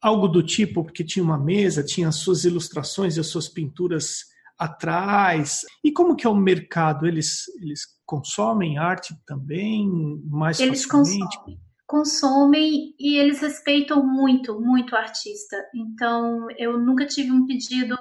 algo 0.00 0.26
do 0.26 0.42
tipo, 0.42 0.82
porque 0.82 1.04
tinha 1.04 1.22
uma 1.22 1.36
mesa, 1.36 1.84
tinha 1.84 2.08
as 2.08 2.16
suas 2.16 2.44
ilustrações 2.44 3.16
e 3.16 3.20
as 3.20 3.26
suas 3.26 3.46
pinturas 3.46 4.31
atrás. 4.62 5.60
E 5.82 5.92
como 5.92 6.14
que 6.14 6.26
é 6.26 6.30
o 6.30 6.34
mercado? 6.34 7.06
Eles, 7.06 7.44
eles 7.60 7.80
consomem 8.06 8.78
arte 8.78 9.14
também 9.26 9.88
mais 10.24 10.60
eles 10.60 10.84
facilmente? 10.84 11.36
Consomem, 11.38 11.60
consomem 11.86 12.94
e 12.98 13.16
eles 13.16 13.40
respeitam 13.40 14.06
muito, 14.06 14.60
muito 14.60 14.92
o 14.92 14.96
artista. 14.96 15.56
Então, 15.74 16.46
eu 16.56 16.78
nunca 16.78 17.06
tive 17.06 17.32
um 17.32 17.46
pedido 17.46 17.96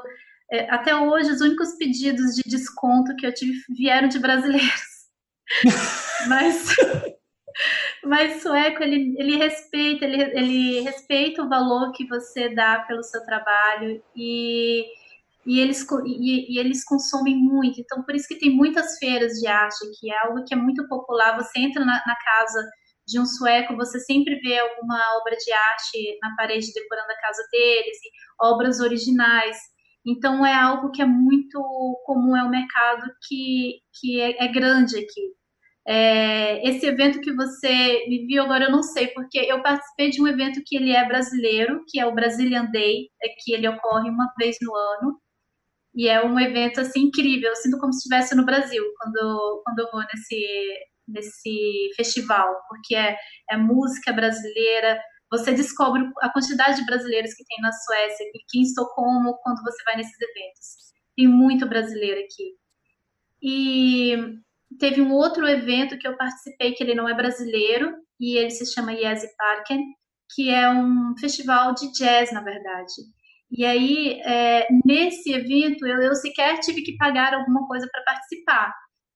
é, 0.52 0.70
até 0.70 0.94
hoje, 0.94 1.32
os 1.32 1.40
únicos 1.40 1.78
pedidos 1.78 2.36
de 2.36 2.42
desconto 2.46 3.16
que 3.16 3.26
eu 3.26 3.34
tive 3.34 3.58
vieram 3.70 4.10
de 4.10 4.20
brasileiros. 4.20 4.92
mas, 6.28 6.76
mas 8.04 8.42
sueco, 8.42 8.84
ele, 8.84 9.16
ele 9.18 9.38
respeita, 9.38 10.04
ele, 10.04 10.22
ele 10.22 10.82
respeita 10.82 11.42
o 11.42 11.48
valor 11.48 11.94
que 11.94 12.06
você 12.06 12.54
dá 12.54 12.80
pelo 12.82 13.02
seu 13.02 13.26
trabalho 13.26 14.04
e, 14.14 14.86
e, 15.46 15.60
eles, 15.60 15.86
e, 16.06 16.56
e 16.56 16.60
eles 16.60 16.84
consomem 16.84 17.36
muito. 17.36 17.80
Então, 17.80 18.04
por 18.04 18.16
isso 18.16 18.28
que 18.28 18.40
tem 18.40 18.56
muitas 18.56 18.98
feiras 18.98 19.34
de 19.34 19.48
arte, 19.48 19.80
que 20.00 20.12
é 20.12 20.18
algo 20.26 20.44
que 20.46 20.54
é 20.54 20.58
muito 20.58 20.88
popular. 20.88 21.36
Você 21.38 21.60
entra 21.60 21.84
na, 21.84 22.02
na 22.06 22.16
casa 22.16 22.70
de 23.08 23.20
um 23.20 23.26
sueco, 23.26 23.76
você 23.76 24.00
sempre 24.00 24.40
vê 24.40 24.60
alguma 24.60 25.00
obra 25.20 25.36
de 25.36 25.52
arte 25.52 26.20
na 26.22 26.36
parede 26.36 26.74
decorando 26.74 27.12
a 27.12 27.22
casa 27.22 27.44
deles, 27.52 27.98
obras 28.40 28.80
originais. 28.80 29.58
Então 30.06 30.46
é 30.46 30.54
algo 30.54 30.92
que 30.92 31.02
é 31.02 31.06
muito 31.06 31.62
comum, 32.06 32.36
é 32.36 32.44
um 32.44 32.50
mercado 32.50 33.04
que, 33.28 33.80
que 34.00 34.20
é, 34.22 34.46
é 34.46 34.48
grande 34.48 34.98
aqui. 34.98 35.42
É, 35.88 36.70
esse 36.70 36.86
evento 36.86 37.20
que 37.22 37.34
você 37.34 38.06
me 38.08 38.26
viu 38.28 38.44
agora 38.44 38.66
eu 38.66 38.72
não 38.72 38.84
sei, 38.84 39.08
porque 39.08 39.40
eu 39.40 39.62
participei 39.64 40.12
de 40.12 40.22
um 40.22 40.28
evento 40.28 40.62
que 40.66 40.76
ele 40.76 40.92
é 40.92 41.08
brasileiro, 41.08 41.84
que 41.88 42.00
é 42.00 42.06
o 42.06 42.14
Brazilian 42.14 42.66
Day, 42.72 43.10
é 43.22 43.30
que 43.40 43.54
ele 43.54 43.68
ocorre 43.68 44.10
uma 44.10 44.32
vez 44.38 44.58
no 44.62 44.76
ano, 44.76 45.20
e 45.94 46.08
é 46.08 46.24
um 46.26 46.40
evento 46.40 46.80
assim 46.80 47.02
incrível, 47.02 47.50
eu 47.50 47.56
sinto 47.56 47.78
como 47.78 47.92
se 47.92 48.00
estivesse 48.00 48.36
no 48.36 48.46
Brasil 48.46 48.84
quando, 48.98 49.62
quando 49.66 49.80
eu 49.80 49.92
vou 49.92 50.02
nesse, 50.02 50.46
nesse 51.08 51.90
festival, 51.96 52.56
porque 52.70 52.96
é, 52.96 53.18
é 53.50 53.58
música 53.58 54.14
brasileira, 54.14 55.02
você 55.30 55.54
descobre 55.54 56.04
a 56.22 56.30
quantidade 56.30 56.78
de 56.78 56.86
brasileiros 56.86 57.34
que 57.34 57.46
tem 57.46 57.62
na 57.62 57.72
Suécia, 57.72 58.26
aqui 58.28 58.60
em 58.60 58.62
Estocolmo, 58.62 59.38
quando 59.44 59.62
você 59.64 59.84
vai 59.86 59.98
nesses 59.98 60.20
eventos. 60.20 60.92
Tem 61.16 61.28
muito 61.28 61.68
brasileiro 61.68 62.20
aqui. 62.20 62.56
E 63.42 64.38
teve 64.78 65.02
um 65.02 65.14
outro 65.14 65.48
evento 65.48 65.98
que 65.98 66.08
eu 66.08 66.18
participei, 66.18 66.74
que 66.74 66.84
ele 66.84 66.96
não 66.96 67.08
é 67.08 67.14
brasileiro, 67.14 67.94
e 68.20 68.38
ele 68.38 68.52
se 68.52 68.66
chama 68.74 68.96
Jazzy 68.96 69.28
Parken, 69.38 69.82
que 70.36 70.50
é 70.50 70.70
um 70.70 71.16
festival 71.18 71.74
de 71.74 71.92
jazz, 71.94 72.32
na 72.32 72.42
verdade. 72.42 72.94
E 73.52 73.66
aí, 73.66 74.22
é, 74.22 74.66
nesse 74.86 75.34
evento, 75.34 75.86
eu, 75.86 76.02
eu 76.02 76.16
sequer 76.16 76.60
tive 76.60 76.82
que 76.84 76.96
pagar 76.98 77.34
alguma 77.34 77.68
coisa 77.68 77.88
para 77.92 78.04
participar. 78.04 78.74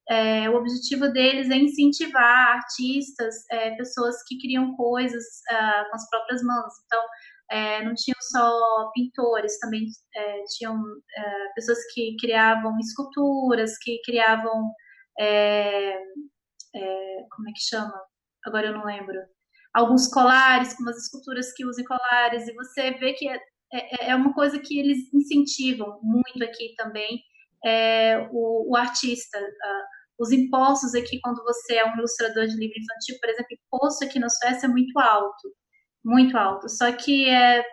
É, 0.10 0.50
o 0.50 0.56
objetivo 0.58 1.08
deles 1.10 1.50
é 1.50 1.56
incentivar 1.56 2.58
artistas, 2.58 3.34
é, 3.52 3.72
pessoas 3.76 4.16
que 4.28 4.38
criam 4.40 4.76
coisas 4.76 5.24
uh, 5.52 5.90
com 5.90 5.96
as 5.96 6.10
próprias 6.10 6.44
mãos. 6.44 6.74
Então, 6.86 7.02
é, 7.50 7.84
não 7.84 7.94
tinham 7.96 8.18
só 8.22 8.92
pintores, 8.94 9.58
também 9.60 9.86
é, 10.16 10.44
tinham 10.58 10.76
é, 11.18 11.54
pessoas 11.56 11.80
que 11.94 12.16
criavam 12.20 12.78
esculturas, 12.80 13.78
que 13.78 14.02
criavam. 14.04 14.72
Como 17.32 17.50
é 17.50 17.52
que 17.54 17.62
chama? 17.70 17.94
Agora 18.46 18.68
eu 18.68 18.74
não 18.74 18.86
lembro. 18.86 19.16
Alguns 19.74 20.08
colares, 20.08 20.74
como 20.76 20.90
as 20.90 20.98
esculturas 20.98 21.54
que 21.54 21.66
usam 21.66 21.86
colares, 21.86 22.48
e 22.48 22.54
você 22.54 22.92
vê 22.92 23.14
que 23.14 23.28
é, 23.76 24.10
é 24.10 24.16
uma 24.16 24.34
coisa 24.34 24.60
que 24.60 24.80
eles 24.80 25.14
incentivam 25.14 26.00
muito 26.02 26.44
aqui 26.44 26.74
também. 26.78 27.22
É, 27.66 28.28
o, 28.32 28.72
o, 28.72 28.76
artista. 28.76 29.40
Os 30.20 30.32
impostos 30.32 30.94
aqui, 30.94 31.20
quando 31.22 31.44
você 31.44 31.76
é 31.76 31.86
um 31.86 31.98
ilustrador 31.98 32.48
de 32.48 32.56
livro 32.56 32.78
infantil, 32.78 33.18
por 33.20 33.30
exemplo, 33.30 33.48
imposto 33.52 34.06
aqui 34.06 34.20
na 34.20 34.30
Suécia 34.30 34.68
é 34.68 34.70
muito 34.70 34.98
alto, 35.00 35.54
muito 36.04 36.38
alto. 36.38 36.70
Só 36.70 36.92
que 36.92 37.28
é, 37.30 37.66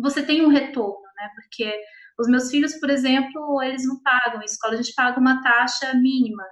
você 0.00 0.22
tem 0.24 0.44
um 0.44 0.48
retorno, 0.48 1.02
né? 1.16 1.30
Porque 1.34 1.72
os 2.18 2.28
meus 2.28 2.50
filhos, 2.50 2.74
por 2.80 2.90
exemplo, 2.90 3.62
eles 3.62 3.86
não 3.86 4.00
pagam 4.02 4.42
escola, 4.42 4.74
a 4.74 4.76
gente 4.76 4.94
paga 4.94 5.20
uma 5.20 5.42
taxa 5.42 5.94
mínima. 5.94 6.44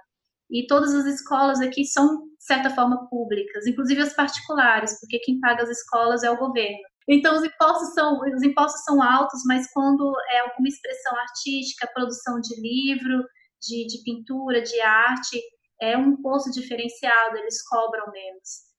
E 0.49 0.67
todas 0.67 0.93
as 0.93 1.05
escolas 1.05 1.61
aqui 1.61 1.85
são, 1.85 2.27
de 2.27 2.43
certa 2.45 2.69
forma, 2.69 3.07
públicas, 3.09 3.65
inclusive 3.65 4.01
as 4.01 4.13
particulares, 4.13 4.99
porque 4.99 5.19
quem 5.19 5.39
paga 5.39 5.63
as 5.63 5.69
escolas 5.69 6.23
é 6.23 6.29
o 6.29 6.37
governo. 6.37 6.90
Então, 7.07 7.35
os 7.35 7.43
impostos 7.43 7.93
são, 7.93 8.19
os 8.19 8.43
impostos 8.43 8.83
são 8.83 9.01
altos, 9.01 9.41
mas 9.45 9.71
quando 9.73 10.13
é 10.31 10.39
alguma 10.39 10.67
expressão 10.67 11.17
artística, 11.17 11.91
produção 11.93 12.39
de 12.39 12.55
livro, 12.61 13.23
de, 13.61 13.85
de 13.87 14.03
pintura, 14.03 14.61
de 14.61 14.79
arte, 14.81 15.41
é 15.81 15.97
um 15.97 16.21
posto 16.21 16.51
diferenciado, 16.51 17.37
eles 17.37 17.61
cobram 17.67 18.11
menos. 18.11 18.71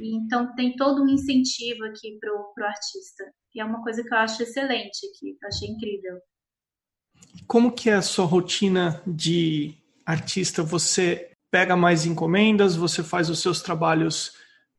E, 0.00 0.16
então 0.16 0.54
tem 0.54 0.76
todo 0.76 1.02
um 1.02 1.08
incentivo 1.08 1.84
aqui 1.84 2.18
para 2.18 2.32
o 2.32 2.66
artista. 2.66 3.24
E 3.54 3.60
é 3.60 3.64
uma 3.64 3.82
coisa 3.82 4.02
que 4.02 4.12
eu 4.12 4.18
acho 4.18 4.42
excelente 4.42 5.06
aqui, 5.06 5.36
eu 5.40 5.48
achei 5.48 5.68
incrível. 5.68 6.18
Como 7.46 7.72
que 7.72 7.90
é 7.90 7.94
a 7.94 8.02
sua 8.02 8.24
rotina 8.24 9.02
de 9.06 9.74
artista? 10.04 10.62
Você 10.62 11.30
pega 11.50 11.76
mais 11.76 12.06
encomendas, 12.06 12.74
você 12.74 13.02
faz 13.02 13.30
os 13.30 13.40
seus 13.40 13.60
trabalhos 13.62 14.32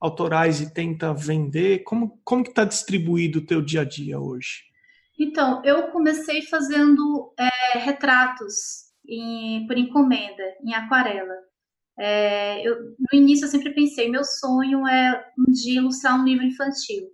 autorais 0.06 0.62
e 0.62 0.74
tenta 0.74 1.14
vender? 1.14 1.84
Como, 1.84 2.20
como 2.24 2.44
que 2.44 2.50
está 2.50 2.64
distribuído 2.64 3.40
o 3.40 3.46
teu 3.46 3.62
dia 3.62 3.82
a 3.82 3.86
dia 3.86 4.20
hoje? 4.20 4.64
Então, 5.20 5.62
eu 5.64 5.88
comecei 5.92 6.42
fazendo 6.44 7.34
é, 7.40 7.80
retratos 7.80 8.86
em, 9.08 9.66
por 9.68 9.78
encomenda, 9.78 10.44
em 10.64 10.74
aquarela. 10.74 11.34
É, 11.98 12.68
eu, 12.68 12.76
no 13.00 13.20
início 13.20 13.46
eu 13.46 13.50
sempre 13.50 13.74
pensei, 13.74 14.10
meu 14.10 14.24
sonho 14.24 14.86
é 14.88 15.26
um 15.40 15.52
dia 15.52 15.80
ilustrar 15.80 16.20
um 16.20 16.26
livro 16.26 16.46
infantil. 16.46 17.08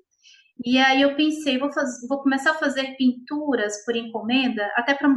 E 0.66 0.78
aí 0.78 1.02
eu 1.02 1.16
pensei, 1.16 1.58
vou, 1.58 1.72
faz, 1.72 1.90
vou 2.08 2.22
começar 2.22 2.52
a 2.52 2.60
fazer 2.60 2.96
pinturas 2.98 3.84
por 3.86 3.96
encomenda, 3.96 4.68
até 4.76 4.94
para 4.94 5.10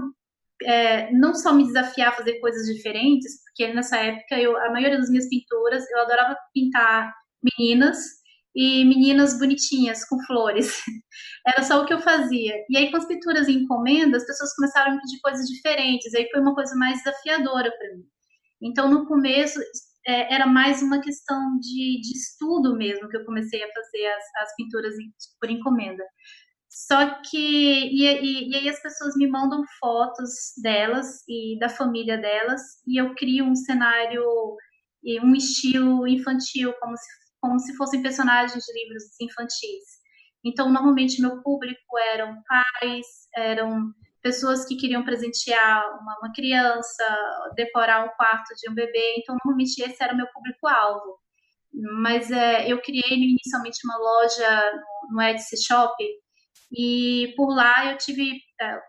é, 0.63 1.13
não 1.13 1.35
só 1.35 1.53
me 1.53 1.65
desafiar 1.65 2.09
a 2.09 2.17
fazer 2.17 2.39
coisas 2.41 2.67
diferentes, 2.67 3.43
porque 3.45 3.73
nessa 3.73 3.97
época 3.97 4.39
eu, 4.39 4.57
a 4.57 4.71
maioria 4.71 4.99
das 4.99 5.11
minhas 5.11 5.29
pinturas 5.29 5.85
eu 5.91 6.01
adorava 6.01 6.37
pintar 6.53 7.13
meninas 7.59 7.99
e 8.55 8.85
meninas 8.85 9.39
bonitinhas 9.39 10.05
com 10.05 10.19
flores. 10.25 10.81
Era 11.47 11.63
só 11.63 11.83
o 11.83 11.87
que 11.87 11.93
eu 11.93 12.01
fazia. 12.01 12.55
E 12.71 12.77
aí, 12.77 12.91
com 12.91 12.97
as 12.97 13.07
pinturas 13.07 13.49
em 13.49 13.63
encomenda, 13.63 14.17
as 14.17 14.27
pessoas 14.27 14.55
começaram 14.55 14.93
a 14.93 14.95
me 14.95 15.01
pedir 15.01 15.21
coisas 15.21 15.47
diferentes. 15.49 16.15
Aí 16.15 16.29
foi 16.31 16.41
uma 16.41 16.55
coisa 16.55 16.75
mais 16.77 16.99
desafiadora 16.99 17.71
para 17.77 17.97
mim. 17.97 18.05
Então, 18.63 18.89
no 18.89 19.07
começo, 19.07 19.61
é, 20.07 20.35
era 20.35 20.47
mais 20.47 20.83
uma 20.83 21.01
questão 21.01 21.59
de, 21.59 22.01
de, 22.01 22.13
estudo 22.17 22.77
mesmo 22.77 23.09
que 23.09 23.17
eu 23.17 23.25
comecei 23.25 23.63
a 23.63 23.73
fazer 23.73 24.07
as, 24.07 24.25
as 24.43 24.57
pinturas 24.57 24.95
por 25.41 25.51
encomenda. 25.51 26.05
Só 26.69 27.23
que, 27.23 27.39
e, 27.39 28.05
e, 28.05 28.51
e, 28.51 28.57
aí 28.57 28.69
as 28.69 28.83
pessoas 28.83 29.15
me 29.17 29.29
mandam 29.29 29.63
fotos 29.79 30.31
delas 30.63 31.23
e 31.29 31.59
da 31.59 31.69
família 31.69 32.19
delas, 32.19 32.61
e 32.87 33.01
eu 33.01 33.15
crio 33.15 33.45
um 33.45 33.55
cenário 33.55 34.25
e 35.03 35.21
um 35.21 35.35
estilo 35.35 36.07
infantil, 36.09 36.73
como 36.81 36.97
se 36.97 37.24
como 37.45 37.61
se 37.61 37.77
fossem 37.77 38.01
personagens 38.01 38.65
de 38.65 38.73
livros 38.73 39.05
infantis. 39.21 39.85
Então, 40.43 40.73
normalmente, 40.73 41.21
meu 41.21 41.43
público 41.43 41.99
eram 42.15 42.43
pais, 42.49 43.07
eram 43.37 43.93
pessoas 44.23 44.65
que 44.65 44.77
queriam 44.77 45.05
presentear 45.05 45.85
uma, 46.01 46.19
uma 46.21 46.33
criança, 46.33 47.05
decorar 47.55 48.03
um 48.07 48.17
quarto 48.17 48.55
de 48.57 48.71
um 48.71 48.75
bebê. 48.75 49.17
Então, 49.19 49.37
normalmente, 49.45 49.79
esse 49.83 50.03
era 50.03 50.15
o 50.15 50.17
meu 50.17 50.27
público-alvo. 50.33 51.19
Mas 52.01 52.31
é, 52.31 52.67
eu 52.67 52.81
criei 52.81 53.13
inicialmente 53.13 53.81
uma 53.85 53.99
loja 53.99 54.73
no, 55.11 55.17
no 55.17 55.23
Etsy 55.23 55.63
Shop 55.67 55.95
e 56.73 57.35
por 57.37 57.55
lá 57.55 57.93
eu 57.93 57.99
tive. 57.99 58.41
É, 58.59 58.81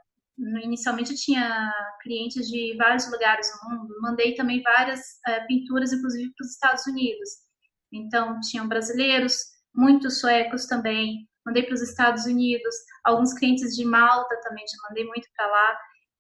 inicialmente 0.64 1.12
eu 1.12 1.18
tinha 1.18 1.74
clientes 2.02 2.48
de 2.48 2.76
vários 2.78 3.10
lugares 3.12 3.50
do 3.50 3.70
mundo, 3.70 4.02
mandei 4.02 4.36
também 4.36 4.62
várias 4.62 5.02
é, 5.28 5.42
pinturas, 5.46 5.92
inclusive 5.92 6.32
para 6.36 6.46
os 6.46 6.52
Estados 6.52 6.86
Unidos. 6.88 7.45
Então, 7.92 8.40
tinham 8.42 8.68
brasileiros, 8.68 9.36
muitos 9.74 10.20
suecos 10.20 10.66
também. 10.66 11.28
Mandei 11.46 11.64
para 11.64 11.76
os 11.76 11.82
Estados 11.82 12.26
Unidos, 12.26 12.76
alguns 13.04 13.34
clientes 13.34 13.76
de 13.76 13.86
Malta 13.86 14.40
também, 14.42 14.66
já 14.68 14.78
mandei 14.90 15.06
muito 15.06 15.28
para 15.36 15.48
lá. 15.48 15.78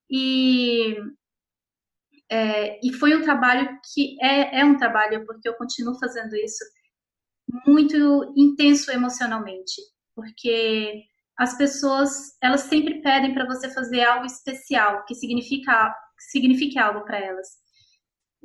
E, 0.09 0.95
é, 2.29 2.79
e 2.85 2.93
foi 2.93 3.15
um 3.15 3.23
trabalho 3.23 3.79
que 3.93 4.17
é, 4.21 4.59
é 4.59 4.65
um 4.65 4.77
trabalho, 4.77 5.25
porque 5.25 5.49
eu 5.49 5.55
continuo 5.55 5.97
fazendo 5.99 6.35
isso, 6.35 6.63
muito 7.65 8.33
intenso 8.37 8.91
emocionalmente, 8.91 9.81
porque 10.15 11.03
as 11.37 11.57
pessoas 11.57 12.37
elas 12.41 12.61
sempre 12.61 13.01
pedem 13.01 13.33
para 13.33 13.45
você 13.45 13.69
fazer 13.73 14.03
algo 14.03 14.25
especial 14.25 15.03
que 15.05 15.13
significa 15.15 15.93
que 16.17 16.23
signifique 16.31 16.79
algo 16.79 17.03
para 17.03 17.19
elas 17.19 17.64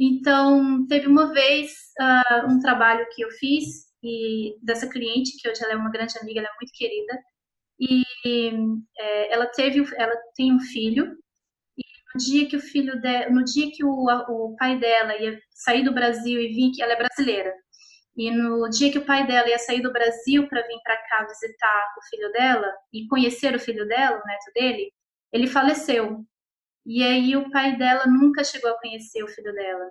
Então, 0.00 0.86
teve 0.86 1.06
uma 1.06 1.30
vez 1.30 1.72
uh, 2.00 2.50
um 2.50 2.58
trabalho 2.58 3.06
que 3.14 3.22
eu 3.22 3.30
fiz 3.32 3.90
e 4.02 4.56
dessa 4.62 4.88
cliente, 4.88 5.36
que 5.38 5.46
hoje 5.46 5.62
ela 5.62 5.74
é 5.74 5.76
uma 5.76 5.90
grande 5.90 6.18
amiga, 6.18 6.40
ela 6.40 6.48
é 6.48 6.56
muito 6.58 6.72
querida, 6.74 7.18
e 7.78 8.02
é, 8.98 9.32
ela 9.32 9.46
teve, 9.46 9.84
ela 9.96 10.16
tem 10.34 10.54
um 10.54 10.60
filho, 10.60 11.04
e 11.76 11.82
no 12.14 12.18
dia 12.18 12.48
que 12.48 12.56
o 12.56 12.60
filho 12.60 12.98
de, 12.98 13.28
no 13.28 13.44
dia 13.44 13.70
que 13.70 13.84
o, 13.84 14.06
o 14.06 14.56
pai 14.56 14.78
dela 14.78 15.14
ia 15.18 15.38
sair 15.50 15.84
do 15.84 15.92
Brasil 15.92 16.40
e 16.40 16.48
vir, 16.48 16.72
que 16.72 16.82
ela 16.82 16.94
é 16.94 16.96
brasileira, 16.96 17.52
e 18.16 18.30
no 18.30 18.70
dia 18.70 18.90
que 18.90 18.98
o 18.98 19.04
pai 19.04 19.26
dela 19.26 19.48
ia 19.50 19.58
sair 19.58 19.82
do 19.82 19.92
Brasil 19.92 20.48
para 20.48 20.66
vir 20.66 20.80
para 20.82 20.96
cá 20.96 21.26
visitar 21.26 21.94
o 21.98 22.08
filho 22.08 22.32
dela 22.32 22.72
e 22.92 23.06
conhecer 23.06 23.54
o 23.54 23.60
filho 23.60 23.86
dela, 23.86 24.20
o 24.22 24.26
neto 24.26 24.52
dele, 24.54 24.92
ele 25.32 25.46
faleceu. 25.46 26.24
E 26.86 27.02
aí 27.02 27.36
o 27.36 27.50
pai 27.50 27.76
dela 27.76 28.06
nunca 28.06 28.42
chegou 28.42 28.70
a 28.70 28.78
conhecer 28.78 29.22
o 29.22 29.28
filho 29.28 29.52
dela. 29.52 29.90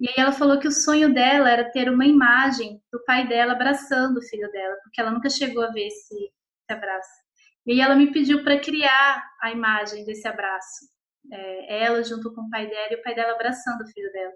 E 0.00 0.08
aí 0.08 0.14
ela 0.16 0.32
falou 0.32 0.58
que 0.58 0.66
o 0.66 0.72
sonho 0.72 1.12
dela 1.12 1.50
era 1.50 1.70
ter 1.70 1.88
uma 1.88 2.06
imagem 2.06 2.82
do 2.92 3.02
pai 3.04 3.26
dela 3.28 3.52
abraçando 3.52 4.18
o 4.18 4.22
filho 4.22 4.50
dela, 4.50 4.76
porque 4.82 5.00
ela 5.00 5.10
nunca 5.10 5.30
chegou 5.30 5.62
a 5.62 5.70
ver 5.70 5.86
esse, 5.86 6.14
esse 6.14 6.32
abraço. 6.70 7.22
E 7.66 7.72
aí 7.72 7.80
ela 7.80 7.94
me 7.94 8.12
pediu 8.12 8.42
para 8.42 8.58
criar 8.58 9.24
a 9.40 9.52
imagem 9.52 10.04
desse 10.04 10.26
abraço. 10.26 10.90
É, 11.30 11.84
ela 11.84 12.02
junto 12.02 12.34
com 12.34 12.42
o 12.42 12.50
pai 12.50 12.68
dela 12.68 12.88
e 12.92 12.96
o 12.96 13.02
pai 13.02 13.14
dela 13.14 13.32
abraçando 13.32 13.82
o 13.82 13.86
filho 13.86 14.10
dela. 14.12 14.32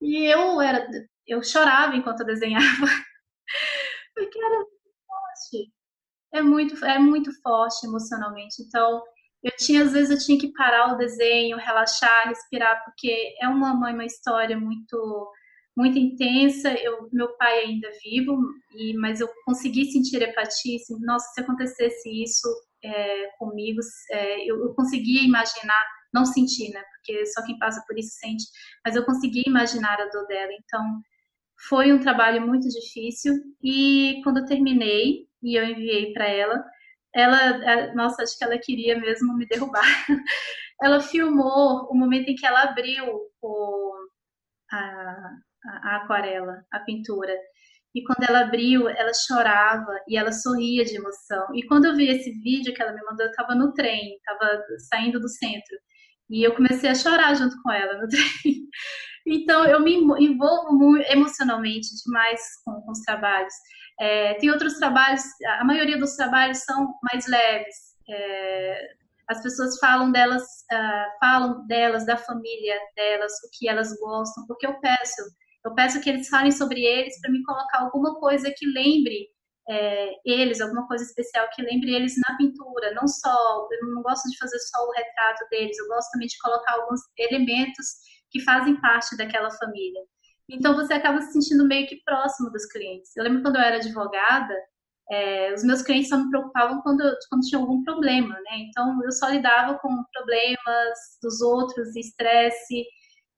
E 0.00 0.24
eu 0.24 0.60
era, 0.60 0.88
eu 1.26 1.42
chorava 1.42 1.94
enquanto 1.94 2.20
eu 2.20 2.26
desenhava, 2.26 2.64
porque 4.14 4.38
era 4.38 4.56
muito 4.56 4.72
forte. 5.06 5.72
É 6.32 6.42
muito, 6.42 6.84
é 6.86 6.98
muito 6.98 7.42
forte 7.42 7.86
emocionalmente. 7.86 8.62
Então, 8.62 9.02
eu 9.42 9.52
tinha, 9.58 9.82
às 9.82 9.92
vezes, 9.92 10.10
eu 10.10 10.24
tinha 10.24 10.38
que 10.38 10.52
parar 10.52 10.94
o 10.94 10.96
desenho, 10.96 11.56
relaxar, 11.56 12.28
respirar, 12.28 12.84
porque 12.84 13.34
é 13.40 13.48
uma, 13.48 13.72
uma 13.72 14.04
história 14.04 14.58
muito 14.58 15.30
muito 15.76 15.98
intensa. 15.98 16.72
Eu, 16.74 17.08
meu 17.12 17.36
pai 17.36 17.60
ainda 17.60 17.88
é 17.88 17.98
vivo, 18.04 18.38
e, 18.76 18.94
mas 18.98 19.20
eu 19.20 19.28
consegui 19.44 19.90
sentir 19.90 20.22
empatia. 20.22 20.76
Assim, 20.76 20.98
Nossa, 21.00 21.26
se 21.32 21.40
acontecesse 21.40 22.22
isso 22.22 22.48
é, 22.84 23.28
comigo, 23.38 23.80
é, 24.10 24.50
eu, 24.50 24.60
eu 24.62 24.74
conseguia 24.74 25.22
imaginar, 25.22 25.82
não 26.12 26.26
sentir, 26.26 26.70
né? 26.70 26.82
Porque 26.94 27.24
só 27.26 27.44
quem 27.44 27.58
passa 27.58 27.82
por 27.86 27.98
isso 27.98 28.16
sente. 28.18 28.44
Mas 28.84 28.96
eu 28.96 29.04
conseguia 29.04 29.44
imaginar 29.46 30.00
a 30.00 30.08
dor 30.10 30.26
dela. 30.26 30.52
Então, 30.62 30.82
foi 31.68 31.92
um 31.92 32.00
trabalho 32.00 32.46
muito 32.46 32.68
difícil. 32.68 33.34
E 33.62 34.20
quando 34.24 34.38
eu 34.38 34.46
terminei 34.46 35.26
e 35.42 35.56
eu 35.56 35.64
enviei 35.64 36.12
para 36.12 36.28
ela, 36.28 36.62
ela, 37.14 37.94
nossa, 37.94 38.22
acho 38.22 38.36
que 38.38 38.44
ela 38.44 38.58
queria 38.58 38.98
mesmo 38.98 39.36
me 39.36 39.46
derrubar. 39.46 39.82
ela 40.82 41.00
filmou 41.00 41.88
o 41.90 41.94
momento 41.94 42.28
em 42.28 42.34
que 42.34 42.46
ela 42.46 42.62
abriu 42.62 43.04
o, 43.40 43.92
a, 44.70 45.30
a, 45.66 45.96
aquarela, 45.96 46.64
a 46.72 46.80
pintura. 46.80 47.34
E 47.94 48.02
quando 48.04 48.28
ela 48.28 48.40
abriu, 48.40 48.88
ela 48.88 49.12
chorava 49.14 50.00
e 50.08 50.16
ela 50.16 50.32
sorria 50.32 50.84
de 50.84 50.96
emoção. 50.96 51.46
E 51.54 51.66
quando 51.66 51.84
eu 51.84 51.94
vi 51.94 52.08
esse 52.08 52.30
vídeo 52.40 52.72
que 52.72 52.82
ela 52.82 52.92
me 52.92 53.02
mandou, 53.02 53.26
eu 53.26 53.30
estava 53.30 53.54
no 53.54 53.72
trem, 53.74 54.16
estava 54.16 54.62
saindo 54.90 55.20
do 55.20 55.28
centro. 55.28 55.76
E 56.30 56.42
eu 56.42 56.54
comecei 56.54 56.88
a 56.88 56.94
chorar 56.94 57.34
junto 57.34 57.54
com 57.62 57.70
ela 57.70 58.00
no 58.00 58.08
trem. 58.08 58.66
Então, 59.26 59.66
eu 59.66 59.80
me 59.80 59.94
envolvo 59.94 60.96
emocionalmente 61.08 61.88
demais 62.04 62.40
com, 62.64 62.80
com 62.80 62.92
os 62.92 63.00
trabalhos. 63.00 63.52
É, 64.02 64.34
tem 64.34 64.50
outros 64.50 64.74
trabalhos, 64.78 65.22
a 65.60 65.64
maioria 65.64 65.96
dos 65.96 66.16
trabalhos 66.16 66.58
são 66.58 66.92
mais 67.12 67.24
leves. 67.28 67.76
É, 68.10 68.88
as 69.28 69.40
pessoas 69.40 69.78
falam 69.78 70.10
delas, 70.10 70.42
uh, 70.42 71.18
falam 71.20 71.64
delas, 71.68 72.04
da 72.04 72.16
família 72.16 72.76
delas, 72.96 73.32
o 73.44 73.50
que 73.52 73.68
elas 73.68 73.96
gostam, 74.00 74.44
porque 74.48 74.66
eu 74.66 74.74
peço, 74.80 75.22
eu 75.64 75.72
peço 75.76 76.00
que 76.00 76.10
eles 76.10 76.28
falem 76.28 76.50
sobre 76.50 76.82
eles 76.82 77.20
para 77.20 77.30
me 77.30 77.44
colocar 77.44 77.78
alguma 77.78 78.18
coisa 78.18 78.52
que 78.56 78.66
lembre 78.66 79.28
é, 79.68 80.10
eles, 80.26 80.60
alguma 80.60 80.88
coisa 80.88 81.04
especial 81.04 81.48
que 81.54 81.62
lembre 81.62 81.94
eles 81.94 82.14
na 82.26 82.36
pintura, 82.36 82.92
não 82.94 83.06
só, 83.06 83.68
eu 83.70 83.88
não 83.94 84.02
gosto 84.02 84.28
de 84.28 84.36
fazer 84.36 84.58
só 84.58 84.84
o 84.84 84.90
retrato 84.90 85.48
deles, 85.48 85.78
eu 85.78 85.86
gosto 85.86 86.10
também 86.10 86.26
de 86.26 86.38
colocar 86.38 86.72
alguns 86.72 87.00
elementos 87.16 87.86
que 88.32 88.40
fazem 88.40 88.80
parte 88.80 89.16
daquela 89.16 89.50
família. 89.52 90.02
Então 90.50 90.74
você 90.74 90.94
acaba 90.94 91.20
se 91.20 91.32
sentindo 91.32 91.66
meio 91.66 91.86
que 91.86 92.02
próximo 92.04 92.50
dos 92.50 92.66
clientes. 92.66 93.16
Eu 93.16 93.24
lembro 93.24 93.42
quando 93.42 93.56
eu 93.56 93.62
era 93.62 93.76
advogada, 93.76 94.54
é, 95.10 95.52
os 95.52 95.62
meus 95.64 95.82
clientes 95.82 96.08
só 96.08 96.16
me 96.16 96.30
preocupavam 96.30 96.80
quando, 96.82 97.02
quando 97.28 97.42
tinha 97.42 97.60
algum 97.60 97.82
problema, 97.82 98.34
né? 98.34 98.58
Então 98.68 98.98
eu 99.04 99.12
só 99.12 99.28
lidava 99.28 99.78
com 99.78 100.04
problemas 100.12 100.98
dos 101.22 101.40
outros, 101.40 101.94
estresse. 101.96 102.84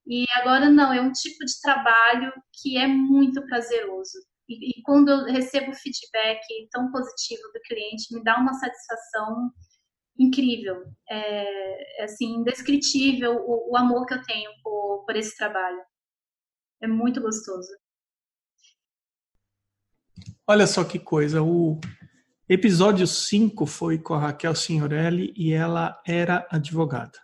E 0.06 0.26
agora 0.36 0.68
não, 0.70 0.92
é 0.92 1.00
um 1.00 1.12
tipo 1.12 1.44
de 1.44 1.60
trabalho 1.62 2.32
que 2.60 2.76
é 2.76 2.86
muito 2.86 3.44
prazeroso. 3.46 4.18
E, 4.48 4.78
e 4.78 4.82
quando 4.82 5.10
eu 5.10 5.24
recebo 5.24 5.72
feedback 5.74 6.40
tão 6.70 6.90
positivo 6.92 7.42
do 7.52 7.60
cliente, 7.66 8.14
me 8.14 8.22
dá 8.22 8.36
uma 8.38 8.52
satisfação 8.54 9.50
incrível, 10.18 10.84
é, 11.10 12.04
assim, 12.04 12.36
indescritível 12.36 13.36
o, 13.46 13.72
o, 13.72 13.76
amor 13.76 14.06
que 14.06 14.14
eu 14.14 14.22
tenho 14.22 14.50
por, 14.62 15.04
por 15.06 15.16
esse 15.16 15.36
trabalho. 15.36 15.80
É 16.80 16.86
muito 16.86 17.20
gostoso. 17.20 17.68
Olha 20.46 20.66
só 20.66 20.84
que 20.84 20.98
coisa, 20.98 21.42
o 21.42 21.80
episódio 22.48 23.06
5 23.06 23.64
foi 23.64 23.98
com 23.98 24.14
a 24.14 24.18
Raquel 24.18 24.54
Signorelli 24.54 25.32
e 25.36 25.52
ela 25.52 26.00
era 26.06 26.46
advogada. 26.50 27.18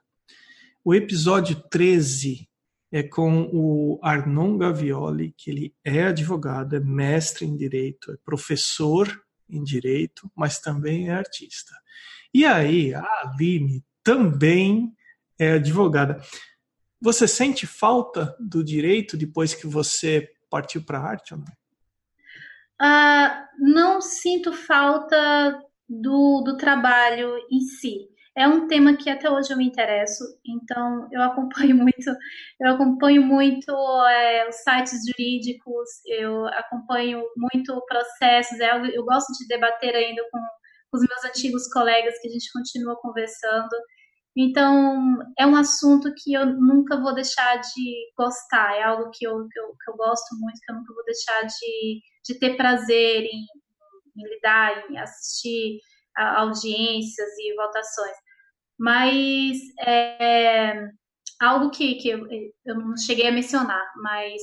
O 0.82 0.94
episódio 0.94 1.56
13 1.68 2.48
é 2.90 3.02
com 3.02 3.48
o 3.52 4.00
Arnon 4.02 4.56
Gavioli, 4.56 5.34
que 5.36 5.50
ele 5.50 5.74
é 5.84 6.04
advogado, 6.04 6.74
é 6.74 6.80
mestre 6.80 7.46
em 7.46 7.56
direito, 7.56 8.12
é 8.12 8.16
professor 8.24 9.08
em 9.48 9.62
direito, 9.62 10.30
mas 10.34 10.58
também 10.58 11.10
é 11.10 11.14
artista. 11.14 11.74
E 12.32 12.44
aí, 12.44 12.94
a 12.94 13.04
Aline 13.22 13.84
também 14.02 14.92
é 15.38 15.52
advogada. 15.52 16.20
Você 17.00 17.26
sente 17.26 17.66
falta 17.66 18.36
do 18.38 18.62
direito 18.62 19.16
depois 19.16 19.54
que 19.54 19.66
você 19.66 20.28
partiu 20.50 20.84
para 20.84 20.98
a 20.98 21.02
arte 21.02 21.34
ou 21.34 21.40
não? 21.40 21.60
Uh, 22.82 23.46
não 23.58 24.00
sinto 24.00 24.52
falta 24.52 25.58
do, 25.88 26.42
do 26.42 26.56
trabalho 26.56 27.36
em 27.50 27.60
si. 27.60 28.08
É 28.36 28.46
um 28.46 28.66
tema 28.66 28.96
que 28.96 29.10
até 29.10 29.28
hoje 29.28 29.52
eu 29.52 29.56
me 29.56 29.66
interesso, 29.66 30.24
então 30.46 31.08
eu 31.12 31.20
acompanho 31.20 31.74
muito, 31.76 32.10
eu 32.60 32.70
acompanho 32.70 33.22
muito 33.22 33.72
é, 34.06 34.48
os 34.48 34.56
sites 34.56 35.00
jurídicos, 35.06 35.88
eu 36.06 36.46
acompanho 36.46 37.22
muito 37.36 37.78
processos, 37.86 38.60
é, 38.60 38.70
eu 38.96 39.04
gosto 39.04 39.32
de 39.36 39.46
debater 39.48 39.94
ainda 39.94 40.22
com 40.30 40.38
os 40.92 41.00
meus 41.00 41.24
antigos 41.24 41.68
colegas 41.72 42.18
que 42.20 42.28
a 42.28 42.30
gente 42.30 42.52
continua 42.52 42.96
conversando. 43.00 43.76
Então, 44.36 45.18
é 45.38 45.46
um 45.46 45.56
assunto 45.56 46.12
que 46.16 46.32
eu 46.32 46.46
nunca 46.46 47.00
vou 47.00 47.14
deixar 47.14 47.56
de 47.56 48.12
gostar, 48.16 48.76
é 48.76 48.82
algo 48.84 49.10
que 49.10 49.26
eu, 49.26 49.46
que 49.48 49.58
eu, 49.58 49.74
que 49.84 49.90
eu 49.90 49.96
gosto 49.96 50.36
muito, 50.38 50.60
que 50.64 50.72
eu 50.72 50.76
nunca 50.76 50.94
vou 50.94 51.04
deixar 51.04 51.42
de, 51.42 52.00
de 52.24 52.38
ter 52.38 52.56
prazer 52.56 53.24
em, 53.24 53.46
em 54.16 54.34
lidar, 54.34 54.90
em 54.90 54.98
assistir 54.98 55.80
audiências 56.16 57.28
e 57.38 57.54
votações. 57.56 58.16
Mas 58.78 59.58
é 59.80 60.88
algo 61.40 61.70
que, 61.70 61.96
que 61.96 62.08
eu, 62.08 62.26
eu 62.64 62.74
não 62.76 62.96
cheguei 62.96 63.28
a 63.28 63.32
mencionar, 63.32 63.92
mas 63.96 64.40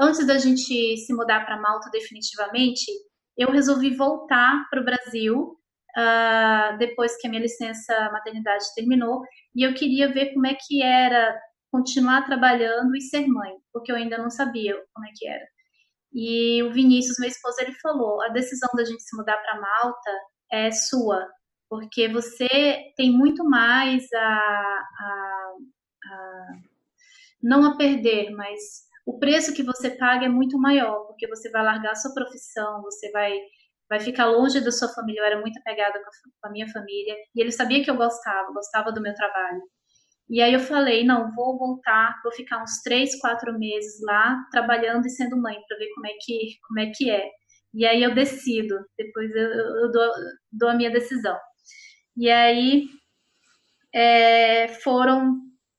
antes 0.00 0.26
da 0.26 0.38
gente 0.38 0.96
se 0.96 1.12
mudar 1.14 1.44
para 1.46 1.60
Malta 1.60 1.88
definitivamente, 1.90 2.90
eu 3.36 3.50
resolvi 3.50 3.96
voltar 3.96 4.68
para 4.68 4.80
o 4.80 4.84
Brasil 4.84 5.59
uh, 5.96 6.78
depois 6.78 7.16
que 7.16 7.26
a 7.26 7.30
minha 7.30 7.42
licença 7.42 7.92
maternidade 8.12 8.64
terminou, 8.74 9.22
e 9.54 9.62
eu 9.62 9.74
queria 9.74 10.12
ver 10.12 10.32
como 10.32 10.46
é 10.46 10.54
que 10.54 10.82
era 10.82 11.38
continuar 11.70 12.26
trabalhando 12.26 12.96
e 12.96 13.00
ser 13.00 13.26
mãe, 13.26 13.52
porque 13.72 13.92
eu 13.92 13.96
ainda 13.96 14.18
não 14.18 14.30
sabia 14.30 14.74
como 14.92 15.06
é 15.06 15.10
que 15.14 15.26
era. 15.26 15.46
E 16.12 16.62
o 16.64 16.72
Vinícius, 16.72 17.18
meu 17.18 17.28
esposo, 17.28 17.56
ele 17.60 17.72
falou: 17.74 18.20
a 18.22 18.28
decisão 18.28 18.68
da 18.74 18.84
gente 18.84 19.02
se 19.02 19.16
mudar 19.16 19.36
para 19.36 19.60
Malta 19.60 20.10
é 20.52 20.70
sua, 20.72 21.28
porque 21.68 22.08
você 22.08 22.48
tem 22.96 23.12
muito 23.12 23.44
mais 23.44 24.04
a, 24.12 24.18
a, 24.18 25.54
a, 26.04 26.46
não 27.42 27.64
a 27.64 27.76
perder, 27.76 28.30
mas 28.30 28.58
o 29.06 29.18
preço 29.18 29.54
que 29.54 29.62
você 29.62 29.90
paga 29.90 30.26
é 30.26 30.28
muito 30.28 30.58
maior, 30.58 31.06
porque 31.06 31.28
você 31.28 31.48
vai 31.50 31.64
largar 31.64 31.92
a 31.92 31.96
sua 31.96 32.12
profissão, 32.12 32.82
você 32.82 33.10
vai 33.12 33.32
vai 33.90 33.98
ficar 33.98 34.26
longe 34.26 34.60
da 34.60 34.70
sua 34.70 34.88
família. 34.88 35.20
Eu 35.20 35.24
era 35.24 35.40
muito 35.40 35.58
apegada 35.58 36.00
com 36.40 36.48
a 36.48 36.52
minha 36.52 36.68
família 36.68 37.14
e 37.34 37.40
ele 37.40 37.50
sabia 37.50 37.82
que 37.82 37.90
eu 37.90 37.96
gostava, 37.96 38.52
gostava 38.52 38.92
do 38.92 39.02
meu 39.02 39.12
trabalho. 39.14 39.60
E 40.30 40.40
aí 40.40 40.54
eu 40.54 40.60
falei, 40.60 41.04
não, 41.04 41.34
vou 41.34 41.58
voltar, 41.58 42.20
vou 42.22 42.32
ficar 42.32 42.62
uns 42.62 42.80
três, 42.84 43.18
quatro 43.18 43.58
meses 43.58 44.00
lá 44.02 44.38
trabalhando 44.52 45.06
e 45.06 45.10
sendo 45.10 45.36
mãe 45.36 45.56
para 45.66 45.76
ver 45.76 45.88
como 45.92 46.06
é 46.06 46.12
que 46.20 46.56
como 46.68 46.80
é 46.80 46.92
que 46.94 47.10
é. 47.10 47.28
E 47.74 47.84
aí 47.84 48.02
eu 48.02 48.14
decido, 48.14 48.76
depois 48.96 49.30
eu, 49.34 49.48
eu 49.48 49.90
dou, 49.90 50.12
dou, 50.52 50.68
a 50.68 50.74
minha 50.74 50.90
decisão. 50.90 51.36
E 52.16 52.30
aí 52.30 52.86
é, 53.92 54.68
foram 54.68 55.36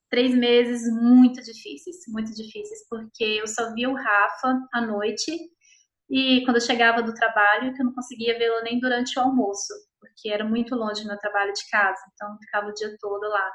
três 0.10 0.36
meses 0.36 0.82
muito 1.02 1.42
difíceis, 1.42 1.98
muito 2.10 2.34
difíceis, 2.34 2.86
porque 2.90 3.24
eu 3.24 3.48
só 3.48 3.74
via 3.74 3.90
o 3.90 3.96
Rafa 3.96 4.60
à 4.74 4.82
noite 4.82 5.32
e 6.12 6.44
quando 6.44 6.58
eu 6.58 6.62
chegava 6.62 7.02
do 7.02 7.14
trabalho, 7.14 7.74
que 7.74 7.82
eu 7.82 7.86
não 7.86 7.94
conseguia 7.94 8.38
vê-lo 8.38 8.62
nem 8.64 8.80
durante 8.82 9.18
o 9.18 9.22
almoço, 9.22 9.74
porque 10.00 10.30
era 10.30 10.44
muito 10.44 10.76
longe 10.76 11.08
meu 11.08 11.18
trabalho 11.18 11.54
de 11.54 11.70
casa, 11.70 12.02
então 12.14 12.38
ficava 12.38 12.68
o 12.68 12.74
dia 12.74 12.94
todo 13.00 13.24
lá. 13.30 13.52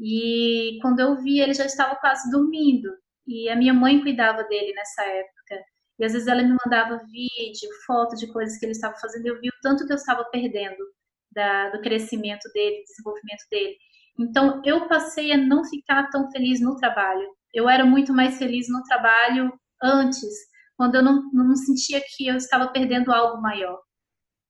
E 0.00 0.78
quando 0.80 1.00
eu 1.00 1.20
vi, 1.22 1.40
ele 1.40 1.52
já 1.52 1.66
estava 1.66 1.94
quase 1.96 2.30
dormindo. 2.30 2.88
E 3.26 3.48
a 3.50 3.54
minha 3.54 3.74
mãe 3.74 4.00
cuidava 4.00 4.42
dele 4.44 4.72
nessa 4.72 5.02
época. 5.04 5.64
E 5.98 6.04
às 6.04 6.12
vezes 6.12 6.26
ela 6.26 6.42
me 6.42 6.56
mandava 6.64 7.04
vídeo, 7.04 7.68
foto 7.86 8.16
de 8.16 8.26
coisas 8.32 8.58
que 8.58 8.64
ele 8.64 8.72
estava 8.72 8.96
fazendo. 8.98 9.26
Eu 9.26 9.38
vi 9.38 9.48
o 9.48 9.60
tanto 9.62 9.86
que 9.86 9.92
eu 9.92 9.96
estava 9.96 10.24
perdendo 10.24 10.82
da, 11.30 11.70
do 11.70 11.80
crescimento 11.82 12.50
dele, 12.54 12.84
desenvolvimento 12.84 13.44
dele. 13.50 13.76
Então 14.18 14.62
eu 14.64 14.88
passei 14.88 15.30
a 15.30 15.36
não 15.36 15.62
ficar 15.64 16.08
tão 16.10 16.30
feliz 16.30 16.60
no 16.60 16.74
trabalho. 16.76 17.28
Eu 17.52 17.68
era 17.68 17.84
muito 17.84 18.12
mais 18.14 18.38
feliz 18.38 18.66
no 18.68 18.82
trabalho 18.84 19.52
antes, 19.82 20.51
quando 20.82 20.96
eu 20.96 21.02
não, 21.02 21.30
não 21.32 21.54
sentia 21.54 22.00
que 22.00 22.26
eu 22.26 22.36
estava 22.36 22.72
perdendo 22.72 23.12
algo 23.12 23.40
maior. 23.40 23.80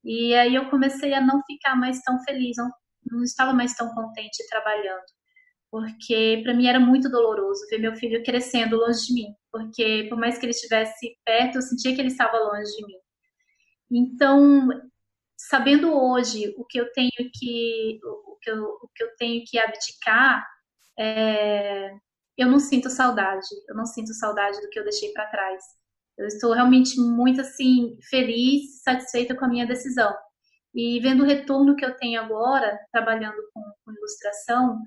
E 0.05 0.35
aí 0.35 0.55
eu 0.55 0.71
comecei 0.71 1.13
a 1.13 1.21
não 1.21 1.43
ficar 1.45 1.77
mais 1.77 2.01
tão 2.01 2.19
feliz, 2.25 2.57
não, 2.57 2.71
não 3.11 3.23
estava 3.23 3.53
mais 3.53 3.75
tão 3.75 3.95
contente 3.95 4.47
trabalhando 4.49 5.05
porque 5.73 6.43
para 6.45 6.53
mim 6.53 6.67
era 6.67 6.79
muito 6.79 7.11
doloroso 7.11 7.67
ver 7.71 7.79
meu 7.79 7.97
filho 7.97 8.23
crescendo 8.23 8.77
longe 8.77 9.07
de 9.07 9.15
mim, 9.15 9.35
porque 9.51 10.07
por 10.11 10.19
mais 10.19 10.37
que 10.37 10.45
ele 10.45 10.51
estivesse 10.51 11.17
perto, 11.25 11.57
eu 11.57 11.63
sentia 11.63 11.95
que 11.95 12.01
ele 12.03 12.09
estava 12.09 12.37
longe 12.37 12.71
de 12.77 12.87
mim. 12.87 12.99
Então, 13.91 14.69
sabendo 15.35 15.95
hoje 15.95 16.55
o 16.59 16.65
que 16.67 16.79
eu 16.79 16.93
tenho 16.93 17.11
que 17.35 17.99
o 18.05 18.37
que 18.43 18.51
eu, 18.51 18.65
o 18.65 18.89
que 18.95 19.03
eu 19.03 19.17
tenho 19.17 19.43
que 19.47 19.59
abdicar, 19.59 20.47
é, 20.99 21.91
eu 22.37 22.49
não 22.49 22.61
sinto 22.61 22.91
saudade, 22.91 23.47
eu 23.67 23.75
não 23.75 23.87
sinto 23.87 24.13
saudade 24.13 24.61
do 24.61 24.69
que 24.69 24.79
eu 24.79 24.85
deixei 24.85 25.11
para 25.13 25.31
trás. 25.31 25.65
Eu 26.19 26.27
estou 26.27 26.53
realmente 26.53 27.01
muito 27.01 27.41
assim 27.41 27.97
feliz, 28.09 28.83
satisfeita 28.83 29.35
com 29.35 29.45
a 29.45 29.49
minha 29.49 29.67
decisão. 29.67 30.13
E 30.75 31.01
vendo 31.01 31.23
o 31.23 31.27
retorno 31.27 31.77
que 31.77 31.85
eu 31.85 31.97
tenho 31.97 32.21
agora, 32.21 32.79
trabalhando 32.91 33.37
com, 33.53 33.63
com 33.85 33.93
ilustração, 33.93 34.79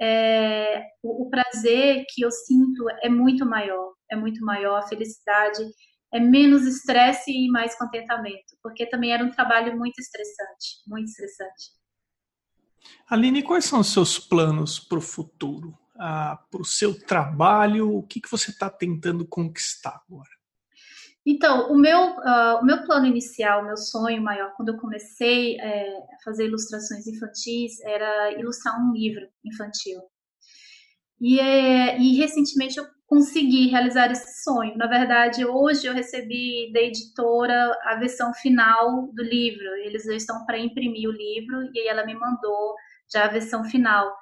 é, 0.00 0.82
o, 1.02 1.26
o, 1.26 1.30
prazer 1.30 2.04
que 2.08 2.22
eu 2.22 2.30
sinto 2.30 2.86
é 3.02 3.08
muito 3.08 3.46
maior, 3.46 3.94
é 4.10 4.16
muito 4.16 4.44
maior, 4.44 4.76
a 4.76 4.86
felicidade 4.86 5.62
é 6.12 6.20
menos 6.20 6.66
estresse 6.66 7.30
e 7.30 7.48
mais 7.48 7.76
contentamento, 7.76 8.56
porque 8.62 8.86
também 8.86 9.12
era 9.12 9.24
um 9.24 9.30
trabalho 9.30 9.76
muito 9.76 9.98
estressante, 9.98 10.82
muito 10.86 11.06
estressante. 11.06 11.72
Aline, 13.08 13.42
quais 13.42 13.64
são 13.64 13.80
os 13.80 13.92
seus 13.92 14.18
planos 14.18 14.78
para 14.78 14.98
o 14.98 15.02
futuro? 15.02 15.76
Ah, 15.98 16.38
para 16.50 16.60
o 16.60 16.64
seu 16.64 16.98
trabalho, 16.98 17.96
o 17.96 18.02
que, 18.02 18.20
que 18.20 18.30
você 18.30 18.50
está 18.50 18.68
tentando 18.68 19.26
conquistar 19.26 20.02
agora? 20.06 20.35
Então, 21.26 21.72
o 21.72 21.76
meu, 21.76 22.10
uh, 22.10 22.60
o 22.62 22.64
meu 22.64 22.84
plano 22.84 23.04
inicial, 23.04 23.60
o 23.62 23.66
meu 23.66 23.76
sonho 23.76 24.22
maior, 24.22 24.52
quando 24.56 24.68
eu 24.68 24.78
comecei 24.78 25.58
é, 25.58 25.88
a 25.88 26.22
fazer 26.24 26.46
ilustrações 26.46 27.04
infantis, 27.04 27.80
era 27.84 28.38
ilustrar 28.38 28.80
um 28.80 28.92
livro 28.92 29.26
infantil. 29.44 30.00
E, 31.20 31.40
é, 31.40 31.98
e 31.98 32.16
recentemente 32.16 32.78
eu 32.78 32.84
consegui 33.06 33.68
realizar 33.68 34.10
esse 34.12 34.42
sonho. 34.44 34.76
Na 34.76 34.86
verdade, 34.86 35.44
hoje 35.44 35.86
eu 35.86 35.94
recebi 35.94 36.70
da 36.72 36.80
editora 36.80 37.76
a 37.84 37.96
versão 37.96 38.32
final 38.34 39.10
do 39.12 39.22
livro. 39.22 39.66
Eles 39.84 40.06
estão 40.06 40.44
para 40.44 40.58
imprimir 40.58 41.08
o 41.08 41.12
livro 41.12 41.70
e 41.74 41.88
ela 41.88 42.04
me 42.06 42.14
mandou 42.14 42.74
já 43.12 43.24
a 43.24 43.28
versão 43.28 43.64
final. 43.64 44.14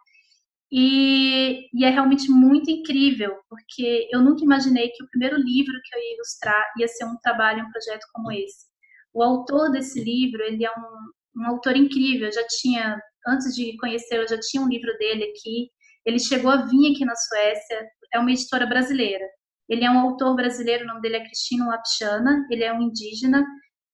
E, 0.77 1.69
e, 1.73 1.85
é 1.85 1.89
realmente 1.89 2.29
muito 2.29 2.69
incrível, 2.69 3.33
porque 3.49 4.09
eu 4.13 4.21
nunca 4.21 4.43
imaginei 4.43 4.89
que 4.89 5.05
o 5.05 5.09
primeiro 5.09 5.37
livro 5.37 5.73
que 5.85 5.97
eu 5.97 6.01
ia 6.01 6.15
ilustrar 6.15 6.65
ia 6.81 6.89
ser 6.89 7.05
um 7.05 7.17
trabalho, 7.23 7.65
um 7.65 7.71
projeto 7.71 8.05
como 8.13 8.33
esse. 8.33 8.67
O 9.15 9.23
autor 9.23 9.71
desse 9.71 10.03
livro, 10.03 10.43
ele 10.43 10.65
é 10.65 10.71
um, 10.73 11.43
um 11.43 11.47
autor 11.47 11.77
incrível, 11.77 12.27
eu 12.27 12.33
já 12.33 12.45
tinha, 12.49 13.01
antes 13.25 13.55
de 13.55 13.77
conhecê-lo, 13.77 14.23
eu 14.23 14.29
já 14.29 14.41
tinha 14.41 14.61
um 14.65 14.69
livro 14.69 14.93
dele 14.99 15.23
aqui, 15.25 15.71
ele 16.05 16.19
chegou 16.19 16.51
a 16.51 16.67
vir 16.67 16.93
aqui 16.93 17.05
na 17.05 17.15
Suécia, 17.15 17.89
é 18.13 18.19
uma 18.19 18.33
editora 18.33 18.67
brasileira. 18.67 19.25
Ele 19.69 19.85
é 19.85 19.91
um 19.91 20.01
autor 20.01 20.35
brasileiro, 20.35 20.83
o 20.83 20.89
nome 20.89 21.03
dele 21.03 21.19
é 21.19 21.25
Cristino 21.25 21.69
Lapchana, 21.69 22.49
ele 22.51 22.65
é 22.65 22.73
um 22.73 22.83
indígena, 22.83 23.47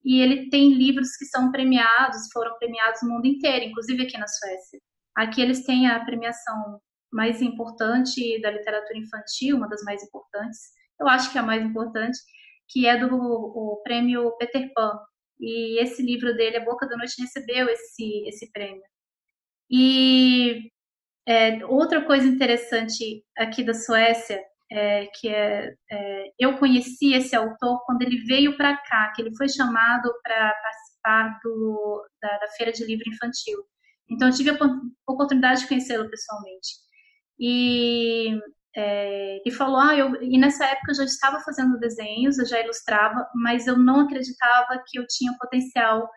e 0.02 0.22
ele 0.22 0.48
tem 0.48 0.72
livros 0.72 1.14
que 1.18 1.26
são 1.26 1.52
premiados, 1.52 2.22
foram 2.32 2.56
premiados 2.58 3.02
no 3.02 3.10
mundo 3.10 3.26
inteiro, 3.26 3.66
inclusive 3.66 4.02
aqui 4.02 4.16
na 4.16 4.26
Suécia. 4.26 4.80
Aqui 5.16 5.40
eles 5.40 5.64
têm 5.64 5.88
a 5.88 6.04
premiação 6.04 6.80
mais 7.12 7.42
importante 7.42 8.40
da 8.40 8.50
literatura 8.50 8.98
infantil, 8.98 9.56
uma 9.56 9.68
das 9.68 9.82
mais 9.82 10.02
importantes, 10.02 10.60
eu 11.00 11.08
acho 11.08 11.32
que 11.32 11.38
é 11.38 11.40
a 11.40 11.44
mais 11.44 11.64
importante, 11.64 12.18
que 12.68 12.86
é 12.86 12.96
do 12.96 13.08
o 13.12 13.80
prêmio 13.82 14.36
Peter 14.36 14.70
Pan. 14.74 14.98
E 15.40 15.82
esse 15.82 16.02
livro 16.02 16.36
dele, 16.36 16.58
A 16.58 16.64
Boca 16.64 16.86
da 16.86 16.96
Noite, 16.96 17.20
recebeu 17.20 17.68
esse, 17.68 18.28
esse 18.28 18.52
prêmio. 18.52 18.82
E 19.70 20.70
é, 21.26 21.64
outra 21.66 22.04
coisa 22.04 22.26
interessante 22.28 23.24
aqui 23.38 23.64
da 23.64 23.72
Suécia, 23.72 24.42
é, 24.70 25.06
que 25.06 25.28
é, 25.28 25.74
é, 25.90 26.24
eu 26.38 26.58
conheci 26.58 27.14
esse 27.14 27.34
autor 27.34 27.82
quando 27.86 28.02
ele 28.02 28.18
veio 28.24 28.56
para 28.56 28.76
cá, 28.76 29.12
que 29.14 29.22
ele 29.22 29.34
foi 29.36 29.48
chamado 29.48 30.12
para 30.22 30.54
participar 30.54 31.40
do, 31.42 32.06
da, 32.20 32.38
da 32.38 32.48
Feira 32.56 32.72
de 32.72 32.84
Livro 32.84 33.08
Infantil. 33.08 33.58
Então, 34.10 34.28
eu 34.28 34.34
tive 34.34 34.50
a 34.50 34.58
oportunidade 35.08 35.60
de 35.60 35.68
conhecê-lo 35.68 36.10
pessoalmente. 36.10 36.68
E 37.38 38.38
é, 38.76 39.38
falou, 39.52 39.78
ah, 39.78 39.96
eu, 39.96 40.22
e 40.22 40.38
nessa 40.38 40.64
época 40.64 40.92
eu 40.92 40.96
já 40.96 41.04
estava 41.04 41.40
fazendo 41.40 41.78
desenhos, 41.78 42.38
eu 42.38 42.46
já 42.46 42.60
ilustrava, 42.60 43.26
mas 43.34 43.66
eu 43.66 43.78
não 43.78 44.00
acreditava 44.00 44.82
que 44.86 44.98
eu 44.98 45.06
tinha 45.06 45.36
potencial 45.38 46.08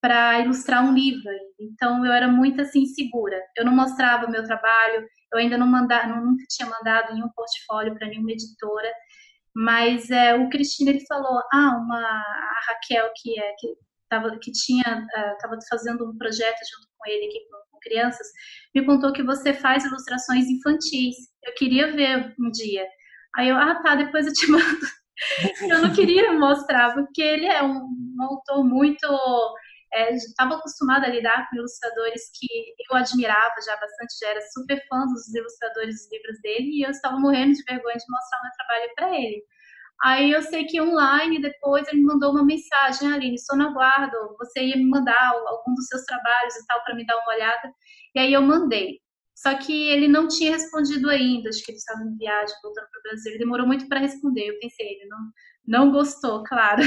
para 0.00 0.40
ilustrar 0.40 0.84
um 0.84 0.94
livro. 0.94 1.30
Então 1.60 2.04
eu 2.04 2.12
era 2.12 2.26
muito 2.28 2.60
assim 2.62 2.86
segura. 2.86 3.38
Eu 3.56 3.64
não 3.64 3.74
mostrava 3.74 4.28
meu 4.28 4.44
trabalho, 4.44 5.06
eu 5.32 5.38
ainda 5.38 5.58
não 5.58 5.66
mandava, 5.66 6.06
nunca 6.08 6.44
tinha 6.48 6.68
mandado 6.68 7.14
nenhum 7.14 7.28
portfólio 7.34 7.94
para 7.94 8.08
nenhuma 8.08 8.32
editora. 8.32 8.90
Mas 9.54 10.10
é, 10.10 10.34
o 10.34 10.48
Cristina 10.48 10.90
ele 10.90 11.04
falou, 11.06 11.40
ah, 11.52 11.76
uma 11.76 11.98
a 11.98 12.60
Raquel 12.68 13.10
que 13.16 13.38
é 13.38 13.52
que 13.58 13.68
tava, 14.10 14.38
que 14.38 14.52
tinha 14.52 15.06
estava 15.34 15.54
uh, 15.54 15.68
fazendo 15.68 16.10
um 16.10 16.18
projeto 16.18 16.58
junto 16.58 16.88
com 16.98 17.10
ele 17.10 17.26
aqui 17.26 17.40
com, 17.48 17.56
com, 17.70 17.78
crianças, 17.80 18.26
me 18.74 18.84
contou 18.84 19.12
que 19.12 19.22
você 19.22 19.54
faz 19.54 19.84
ilustrações 19.84 20.46
infantis. 20.46 21.16
Eu 21.44 21.54
queria 21.54 21.92
ver 21.92 22.34
um 22.38 22.50
dia. 22.50 22.86
Aí 23.36 23.48
eu, 23.48 23.56
ah, 23.56 23.80
tá, 23.82 23.94
depois 23.94 24.26
eu 24.26 24.32
te 24.32 24.46
mando. 24.50 24.86
eu 25.62 25.82
não 25.82 25.94
queria 25.94 26.32
mostrar 26.32 26.92
porque 26.94 27.22
ele 27.22 27.46
é 27.46 27.62
um, 27.62 27.86
um 28.18 28.22
autor 28.22 28.64
muito 28.64 29.06
estava 29.92 30.54
é, 30.54 30.56
acostumada 30.56 31.06
a 31.06 31.10
lidar 31.10 31.48
com 31.48 31.56
ilustradores 31.56 32.30
que 32.38 32.46
eu 32.88 32.96
admirava 32.96 33.54
já 33.64 33.76
bastante, 33.76 34.18
já 34.20 34.28
era 34.28 34.40
super 34.52 34.80
fã 34.88 35.04
dos 35.06 35.34
ilustradores 35.34 35.96
dos 35.96 36.12
livros 36.12 36.40
dele 36.42 36.70
e 36.78 36.82
eu 36.82 36.90
estava 36.90 37.18
morrendo 37.18 37.54
de 37.54 37.64
vergonha 37.64 37.96
de 37.96 38.04
mostrar 38.08 38.42
meu 38.42 38.52
trabalho 38.52 38.92
para 38.94 39.16
ele. 39.16 39.44
Aí 40.02 40.30
eu 40.30 40.42
sei 40.42 40.64
que 40.64 40.80
online, 40.80 41.40
depois 41.40 41.86
ele 41.88 41.98
me 41.98 42.06
mandou 42.06 42.30
uma 42.30 42.44
mensagem, 42.44 43.12
Aline, 43.12 43.34
estou 43.34 43.56
no 43.56 43.68
aguardo, 43.68 44.16
você 44.38 44.64
ia 44.64 44.76
me 44.76 44.86
mandar 44.86 45.32
algum 45.46 45.74
dos 45.74 45.86
seus 45.86 46.04
trabalhos 46.04 46.56
e 46.56 46.66
tal 46.66 46.82
para 46.82 46.94
me 46.94 47.04
dar 47.04 47.16
uma 47.18 47.34
olhada. 47.34 47.72
E 48.14 48.18
aí 48.18 48.32
eu 48.32 48.40
mandei. 48.40 48.98
Só 49.34 49.56
que 49.56 49.88
ele 49.88 50.08
não 50.08 50.28
tinha 50.28 50.52
respondido 50.52 51.08
ainda, 51.08 51.48
acho 51.48 51.64
que 51.64 51.70
ele 51.70 51.78
estava 51.78 52.02
em 52.02 52.16
viagem, 52.16 52.54
voltando 52.62 52.88
para 52.90 52.98
o 52.98 53.02
Brasil. 53.02 53.32
Ele 53.32 53.38
demorou 53.38 53.66
muito 53.66 53.88
para 53.88 54.00
responder. 54.00 54.48
Eu 54.48 54.58
pensei, 54.58 54.86
ele 54.86 55.06
não, 55.06 55.18
não 55.66 55.92
gostou, 55.92 56.42
claro. 56.48 56.82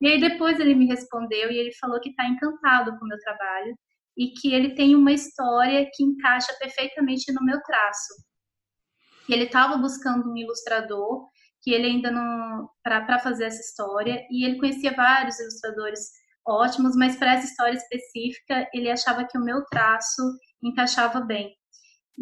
E 0.00 0.06
aí 0.06 0.20
depois 0.20 0.58
ele 0.60 0.74
me 0.74 0.86
respondeu 0.86 1.50
e 1.50 1.56
ele 1.56 1.72
falou 1.74 2.00
que 2.00 2.10
está 2.10 2.26
encantado 2.26 2.98
com 2.98 3.04
o 3.04 3.08
meu 3.08 3.18
trabalho 3.18 3.74
e 4.16 4.28
que 4.32 4.52
ele 4.52 4.74
tem 4.74 4.94
uma 4.94 5.12
história 5.12 5.88
que 5.94 6.02
encaixa 6.02 6.54
perfeitamente 6.58 7.32
no 7.32 7.44
meu 7.44 7.60
traço. 7.62 8.14
Ele 9.28 9.44
estava 9.44 9.76
buscando 9.78 10.30
um 10.30 10.36
ilustrador 10.36 11.26
que 11.62 11.72
ele 11.72 11.86
ainda 11.86 12.10
não 12.10 12.68
para 12.82 13.18
fazer 13.18 13.44
essa 13.44 13.60
história 13.60 14.26
e 14.30 14.44
ele 14.44 14.58
conhecia 14.58 14.94
vários 14.94 15.38
ilustradores 15.38 16.00
ótimos, 16.46 16.96
mas 16.96 17.16
para 17.16 17.34
essa 17.34 17.46
história 17.46 17.76
específica 17.76 18.68
ele 18.72 18.90
achava 18.90 19.24
que 19.24 19.38
o 19.38 19.44
meu 19.44 19.64
traço 19.66 20.22
encaixava 20.62 21.20
bem. 21.20 21.54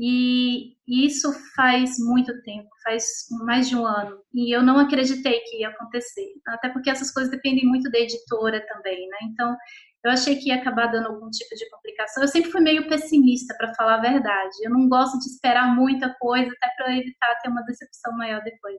E 0.00 0.76
isso 0.86 1.32
faz 1.56 1.98
muito 1.98 2.32
tempo, 2.42 2.68
faz 2.84 3.04
mais 3.44 3.68
de 3.68 3.74
um 3.74 3.84
ano. 3.84 4.20
E 4.32 4.54
eu 4.54 4.62
não 4.62 4.78
acreditei 4.78 5.40
que 5.40 5.58
ia 5.60 5.70
acontecer. 5.70 6.26
Até 6.46 6.68
porque 6.68 6.88
essas 6.88 7.10
coisas 7.12 7.32
dependem 7.32 7.66
muito 7.66 7.90
da 7.90 7.98
editora 7.98 8.64
também, 8.68 9.08
né? 9.08 9.16
Então, 9.24 9.56
eu 10.04 10.12
achei 10.12 10.36
que 10.36 10.50
ia 10.50 10.56
acabar 10.56 10.86
dando 10.86 11.08
algum 11.08 11.28
tipo 11.30 11.52
de 11.56 11.68
complicação. 11.70 12.22
Eu 12.22 12.28
sempre 12.28 12.52
fui 12.52 12.60
meio 12.60 12.86
pessimista, 12.88 13.56
para 13.58 13.74
falar 13.74 13.96
a 13.96 14.00
verdade. 14.00 14.56
Eu 14.62 14.70
não 14.70 14.88
gosto 14.88 15.18
de 15.18 15.26
esperar 15.30 15.74
muita 15.74 16.14
coisa, 16.20 16.48
até 16.48 16.72
para 16.76 16.96
evitar 16.96 17.34
ter 17.42 17.48
uma 17.50 17.62
decepção 17.62 18.16
maior 18.16 18.40
depois. 18.44 18.78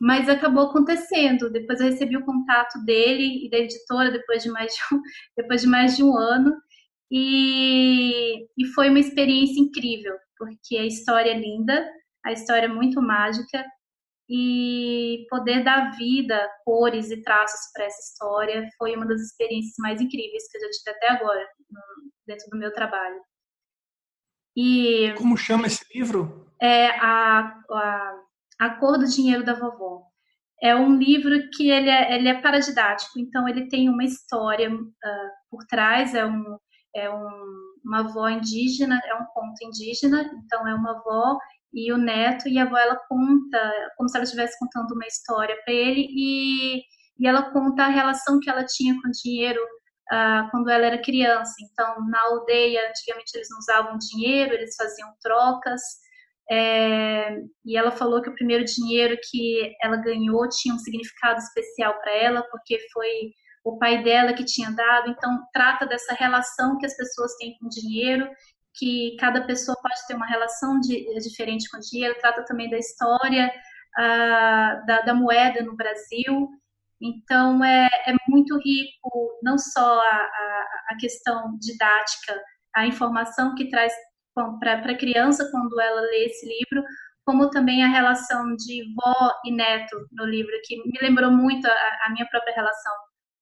Mas 0.00 0.28
acabou 0.28 0.64
acontecendo. 0.64 1.50
Depois 1.50 1.80
eu 1.80 1.86
recebi 1.86 2.16
o 2.16 2.24
contato 2.24 2.84
dele 2.84 3.46
e 3.46 3.50
da 3.50 3.58
editora 3.58 4.10
depois 4.10 4.42
de 4.42 4.50
mais 4.50 4.72
de 4.72 4.94
um, 4.94 5.00
depois 5.36 5.60
de 5.60 5.66
mais 5.66 5.96
de 5.96 6.04
um 6.04 6.16
ano. 6.16 6.54
E, 7.10 8.46
e 8.58 8.66
foi 8.74 8.88
uma 8.88 8.98
experiência 8.98 9.60
incrível, 9.60 10.14
porque 10.36 10.76
a 10.76 10.84
história 10.84 11.30
é 11.30 11.38
linda, 11.38 11.88
a 12.24 12.32
história 12.32 12.66
é 12.66 12.68
muito 12.68 13.00
mágica, 13.00 13.64
e 14.28 15.26
poder 15.28 15.62
dar 15.62 15.90
vida, 15.96 16.48
cores 16.64 17.10
e 17.10 17.22
traços 17.22 17.70
para 17.72 17.84
essa 17.84 18.00
história 18.00 18.66
foi 18.78 18.96
uma 18.96 19.06
das 19.06 19.20
experiências 19.20 19.74
mais 19.78 20.00
incríveis 20.00 20.50
que 20.50 20.56
eu 20.56 20.62
já 20.62 20.70
tive 20.70 20.90
até 20.96 21.08
agora 21.10 21.46
dentro 22.26 22.48
do 22.50 22.58
meu 22.58 22.72
trabalho. 22.72 23.20
E 24.56 25.12
como 25.18 25.36
chama 25.36 25.66
esse 25.66 25.84
livro? 25.94 26.48
É 26.60 26.88
a, 27.00 27.60
a, 27.70 28.22
a 28.60 28.70
cor 28.70 28.98
do 28.98 29.06
dinheiro 29.06 29.44
da 29.44 29.54
vovó. 29.54 30.02
É 30.62 30.74
um 30.74 30.96
livro 30.96 31.50
que 31.50 31.70
ele 31.70 31.90
é, 31.90 32.14
ele 32.14 32.28
é 32.28 32.40
paradidático, 32.40 33.18
então 33.18 33.48
ele 33.48 33.68
tem 33.68 33.88
uma 33.88 34.04
história 34.04 34.72
uh, 34.72 35.30
por 35.50 35.64
trás, 35.66 36.14
é, 36.14 36.24
um, 36.24 36.58
é 36.94 37.10
um, 37.10 37.54
uma 37.84 38.00
avó 38.00 38.28
indígena, 38.28 39.00
é 39.04 39.14
um 39.14 39.26
conto 39.34 39.62
indígena, 39.62 40.30
então 40.44 40.66
é 40.66 40.74
uma 40.74 40.92
avó 40.92 41.38
e 41.72 41.92
o 41.92 41.98
neto 41.98 42.48
e 42.48 42.58
a 42.58 42.62
avó 42.62 42.78
ela 42.78 42.96
conta 43.08 43.72
como 43.96 44.08
se 44.08 44.16
ela 44.16 44.24
estivesse 44.24 44.56
contando 44.58 44.92
uma 44.92 45.06
história 45.06 45.56
para 45.64 45.74
ele 45.74 46.06
e, 46.08 46.82
e 47.18 47.26
ela 47.26 47.50
conta 47.50 47.84
a 47.84 47.88
relação 47.88 48.38
que 48.40 48.48
ela 48.48 48.64
tinha 48.64 48.94
com 49.02 49.08
o 49.08 49.12
dinheiro 49.22 49.60
uh, 50.12 50.50
quando 50.50 50.70
ela 50.70 50.86
era 50.86 51.02
criança. 51.02 51.52
Então, 51.60 52.06
na 52.08 52.20
aldeia, 52.22 52.88
antigamente 52.88 53.32
eles 53.34 53.48
não 53.50 53.58
usavam 53.58 53.98
dinheiro, 53.98 54.54
eles 54.54 54.74
faziam 54.76 55.12
trocas. 55.20 55.82
É, 56.50 57.38
e 57.64 57.76
ela 57.76 57.90
falou 57.90 58.20
que 58.20 58.28
o 58.28 58.34
primeiro 58.34 58.64
dinheiro 58.64 59.16
que 59.30 59.74
ela 59.82 59.96
ganhou 59.96 60.48
tinha 60.48 60.74
um 60.74 60.78
significado 60.78 61.38
especial 61.38 61.98
para 62.00 62.12
ela, 62.12 62.42
porque 62.50 62.78
foi 62.92 63.30
o 63.64 63.78
pai 63.78 64.02
dela 64.02 64.34
que 64.34 64.44
tinha 64.44 64.70
dado. 64.70 65.10
Então, 65.10 65.42
trata 65.52 65.86
dessa 65.86 66.14
relação 66.14 66.76
que 66.78 66.86
as 66.86 66.96
pessoas 66.96 67.34
têm 67.36 67.56
com 67.58 67.66
o 67.66 67.70
dinheiro 67.70 68.28
que 68.74 69.16
cada 69.18 69.46
pessoa 69.46 69.76
pode 69.80 70.06
ter 70.06 70.14
uma 70.14 70.26
relação 70.26 70.80
de, 70.80 71.06
diferente 71.20 71.70
com 71.70 71.78
o 71.78 71.80
dinheiro, 71.80 72.18
trata 72.18 72.44
também 72.44 72.68
da 72.68 72.76
história 72.76 73.48
uh, 73.96 74.86
da, 74.86 75.02
da, 75.02 75.14
moeda 75.14 75.62
no 75.62 75.76
Brasil. 75.76 76.48
Então, 77.00 77.64
é, 77.64 77.88
é 78.06 78.14
muito 78.28 78.56
rico, 78.58 79.38
não 79.42 79.56
só 79.58 80.00
a, 80.00 80.16
a, 80.16 80.84
a 80.90 80.96
questão 80.98 81.56
didática, 81.60 82.42
a 82.74 82.86
informação 82.86 83.54
que 83.54 83.70
traz 83.70 83.92
para 84.34 84.74
a 84.74 84.98
criança 84.98 85.48
quando 85.50 85.80
ela 85.80 86.00
lê 86.00 86.26
esse 86.26 86.46
livro, 86.46 86.84
como 87.24 87.48
também 87.50 87.82
a 87.82 87.88
relação 87.88 88.54
de 88.56 88.84
vó 88.94 89.32
e 89.44 89.52
neto 89.52 89.96
no 90.12 90.26
livro, 90.26 90.52
que 90.64 90.76
me 90.76 90.98
lembrou 91.00 91.30
muito 91.30 91.66
a, 91.66 92.06
a 92.06 92.12
minha 92.12 92.26
própria 92.28 92.54
relação 92.54 92.92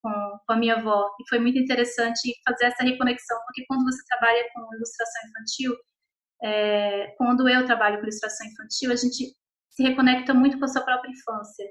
com, 0.01 0.11
com 0.47 0.53
a 0.53 0.57
minha 0.57 0.76
avó. 0.76 1.09
E 1.20 1.28
foi 1.28 1.38
muito 1.38 1.59
interessante 1.59 2.32
fazer 2.47 2.66
essa 2.66 2.84
reconexão, 2.84 3.38
porque 3.47 3.64
quando 3.66 3.84
você 3.84 4.03
trabalha 4.09 4.45
com 4.55 4.74
ilustração 4.74 5.22
infantil, 5.28 5.76
é, 6.45 7.14
quando 7.16 7.49
eu 7.49 7.64
trabalho 7.64 7.97
com 7.97 8.03
ilustração 8.03 8.47
infantil, 8.47 8.93
a 8.93 8.97
gente 8.97 9.34
se 9.70 9.82
reconecta 9.82 10.34
muito 10.34 10.59
com 10.59 10.64
a 10.64 10.68
sua 10.68 10.82
própria 10.82 11.11
infância. 11.11 11.66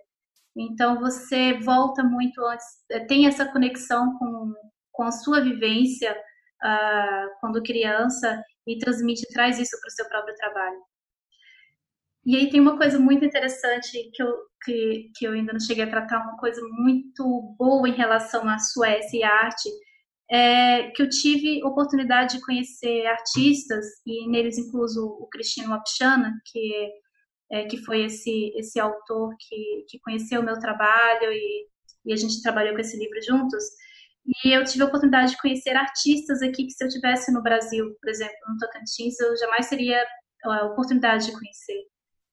Então 0.56 1.00
você 1.00 1.54
volta 1.60 2.04
muito 2.04 2.44
antes, 2.46 2.66
é, 2.90 3.00
tem 3.02 3.26
essa 3.26 3.46
conexão 3.46 4.18
com, 4.18 4.54
com 4.92 5.04
a 5.04 5.12
sua 5.12 5.40
vivência 5.40 6.16
uh, 6.64 7.30
quando 7.40 7.64
criança 7.64 8.44
e 8.68 8.78
transmite, 8.78 9.28
traz 9.34 9.60
isso 9.60 9.80
para 9.80 9.88
o 9.88 9.92
seu 9.92 10.08
próprio 10.08 10.36
trabalho. 10.36 10.82
E 12.26 12.36
aí 12.36 12.50
tem 12.50 12.60
uma 12.60 12.78
coisa 12.78 13.00
muito 13.00 13.26
interessante 13.26 14.12
que 14.14 14.22
eu, 14.22 14.36
que, 14.64 15.12
que 15.16 15.26
eu 15.26 15.34
ainda 15.34 15.54
não 15.54 15.60
cheguei 15.60 15.84
a 15.84 15.90
tratar, 15.90 16.22
uma 16.22 16.38
coisa 16.38 16.62
muito 16.72 17.56
boa 17.58 17.90
em 17.90 17.94
relação 17.94 18.48
à 18.48 18.60
Suécia 18.60 19.18
e 19.18 19.24
à 19.24 19.30
arte, 19.30 19.70
é 20.30 20.92
que 20.92 21.02
eu 21.02 21.10
tive 21.10 21.64
oportunidade 21.64 22.38
de 22.38 22.46
conhecer 22.46 23.06
artistas, 23.08 23.86
e 24.06 24.30
neles 24.30 24.58
incluso 24.58 25.06
o 25.06 25.28
Cristino 25.28 25.74
Apchana, 25.74 26.32
que, 26.46 26.92
é, 27.52 27.66
que 27.66 27.78
foi 27.78 28.06
esse, 28.06 28.54
esse 28.56 28.80
autor 28.80 29.36
que, 29.40 29.86
que 29.90 30.00
conheceu 30.00 30.42
o 30.42 30.46
meu 30.46 30.58
trabalho 30.60 31.34
e, 31.34 31.68
e 32.06 32.14
a 32.14 32.16
gente 32.16 32.42
trabalhou 32.42 32.74
com 32.74 32.80
esse 32.80 32.98
livro 32.98 33.22
juntos. 33.22 33.64
E 34.26 34.52
eu 34.52 34.64
tive 34.64 34.84
a 34.84 34.88
oportunidade 34.88 35.32
de 35.32 35.42
conhecer 35.42 35.76
artistas 35.76 36.42
aqui 36.42 36.66
que 36.66 36.72
se 36.72 36.84
eu 36.84 36.90
tivesse 36.90 37.32
no 37.32 37.42
Brasil, 37.42 37.96
por 38.00 38.10
exemplo, 38.10 38.36
no 38.50 38.58
Tocantins, 38.58 39.20
eu 39.20 39.36
jamais 39.38 39.68
teria 39.68 40.06
a 40.44 40.66
oportunidade 40.66 41.28
de 41.28 41.34
conhecer. 41.34 41.86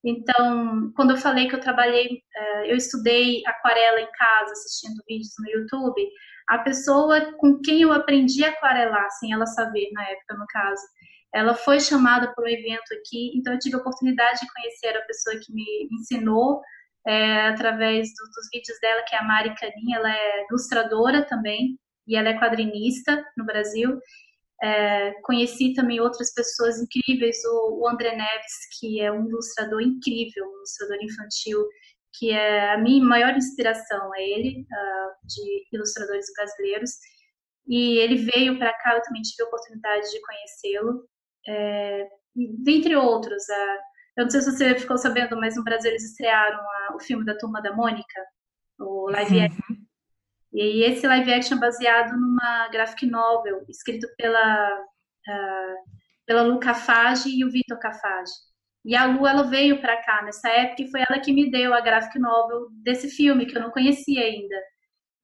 Então, 0.05 0.93
quando 0.95 1.11
eu 1.11 1.17
falei 1.17 1.49
que 1.49 1.55
eu 1.55 1.61
trabalhei, 1.61 2.23
é, 2.35 2.73
eu 2.73 2.77
estudei 2.77 3.43
aquarela 3.47 4.01
em 4.01 4.11
casa, 4.13 4.53
assistindo 4.53 5.03
vídeos 5.09 5.35
no 5.39 5.51
YouTube, 5.51 6.09
a 6.49 6.59
pessoa 6.59 7.33
com 7.37 7.61
quem 7.61 7.83
eu 7.83 7.93
aprendi 7.93 8.45
a 8.45 8.51
aquarelar, 8.51 9.11
sem 9.13 9.33
ela 9.33 9.47
saber, 9.47 9.91
na 9.93 10.03
época, 10.09 10.37
no 10.37 10.47
caso, 10.49 10.83
ela 11.35 11.55
foi 11.55 11.81
chamada 11.81 12.33
para 12.33 12.45
um 12.45 12.49
evento 12.49 12.95
aqui, 12.95 13.33
então 13.37 13.53
eu 13.53 13.59
tive 13.59 13.77
a 13.77 13.81
oportunidade 13.81 14.41
de 14.41 14.53
conhecer 14.53 14.97
a 14.97 15.05
pessoa 15.05 15.37
que 15.37 15.53
me 15.53 15.89
ensinou 15.93 16.63
é, 17.07 17.49
através 17.49 18.09
do, 18.09 18.25
dos 18.25 18.49
vídeos 18.53 18.79
dela, 18.81 19.03
que 19.03 19.15
é 19.15 19.19
a 19.19 19.25
Mari 19.25 19.55
Canin, 19.55 19.95
ela 19.95 20.11
é 20.11 20.47
ilustradora 20.51 21.25
também, 21.25 21.79
e 22.07 22.17
ela 22.17 22.31
é 22.31 22.39
quadrinista 22.39 23.25
no 23.37 23.45
Brasil, 23.45 23.99
é, 24.63 25.13
conheci 25.23 25.73
também 25.73 26.01
outras 26.01 26.33
pessoas 26.35 26.81
incríveis, 26.81 27.37
o, 27.45 27.81
o, 27.81 27.89
André 27.89 28.17
Neves, 28.17 28.79
que 28.79 29.01
é 29.01 29.13
um 29.13 29.29
ilustrador 29.29 29.81
incrível, 29.81 30.45
um 30.47 30.57
ilustrador 30.57 30.97
infantil, 31.01 31.65
que 32.19 32.31
é 32.33 32.73
a 32.73 32.79
minha 32.79 33.05
maior 33.05 33.37
inspiração, 33.37 34.13
é 34.17 34.29
ele, 34.29 34.63
uh, 34.63 35.27
de 35.27 35.65
ilustradores 35.73 36.27
brasileiros. 36.35 36.91
E 37.69 37.99
ele 37.99 38.17
veio 38.17 38.59
para 38.59 38.73
cá, 38.73 38.95
eu 38.95 39.03
também 39.03 39.23
tive 39.23 39.45
a 39.45 39.47
oportunidade 39.47 40.11
de 40.11 40.21
conhecê-lo, 40.23 41.09
é, 41.47 42.09
dentre 42.65 42.97
outros. 42.97 43.45
Uh, 43.45 43.89
eu 44.19 44.25
não 44.25 44.31
sei 44.31 44.41
se 44.41 44.51
você 44.51 44.75
ficou 44.75 44.99
sabendo, 44.99 45.37
mas 45.37 45.55
no 45.55 45.63
Brasil 45.63 45.93
eles 45.93 46.05
estrearam 46.05 46.59
a, 46.59 46.97
o 46.97 46.99
filme 46.99 47.25
da 47.25 47.39
Turma 47.39 47.63
da 47.63 47.73
Mônica, 47.73 48.27
o 48.81 49.09
live 49.11 49.41
action. 49.43 49.77
E 50.53 50.83
esse 50.83 51.07
live 51.07 51.33
action 51.33 51.57
é 51.57 51.61
baseado 51.61 52.19
numa 52.19 52.69
graphic 52.69 53.07
novel 53.07 53.65
escrito 53.69 54.09
pela, 54.17 54.81
uh, 54.81 55.77
pela 56.27 56.43
Lu 56.43 56.59
Cafage 56.59 57.29
e 57.29 57.45
o 57.45 57.51
Vitor 57.51 57.79
Cafage. 57.79 58.33
E 58.85 58.97
a 58.97 59.05
Lu, 59.05 59.25
ela 59.25 59.45
veio 59.45 59.81
para 59.81 60.03
cá 60.03 60.21
nessa 60.23 60.49
época 60.49 60.83
e 60.83 60.91
foi 60.91 61.01
ela 61.09 61.21
que 61.21 61.33
me 61.33 61.49
deu 61.49 61.73
a 61.73 61.81
graphic 61.81 62.19
novel 62.19 62.67
desse 62.83 63.09
filme, 63.09 63.47
que 63.47 63.57
eu 63.57 63.63
não 63.63 63.71
conhecia 63.71 64.25
ainda. 64.25 64.57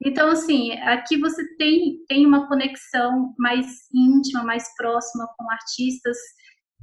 Então, 0.05 0.29
assim, 0.29 0.71
aqui 0.83 1.19
você 1.19 1.43
tem, 1.57 1.99
tem 2.07 2.25
uma 2.25 2.47
conexão 2.47 3.35
mais 3.37 3.67
íntima, 3.93 4.45
mais 4.45 4.73
próxima 4.77 5.27
com 5.37 5.51
artistas 5.51 6.17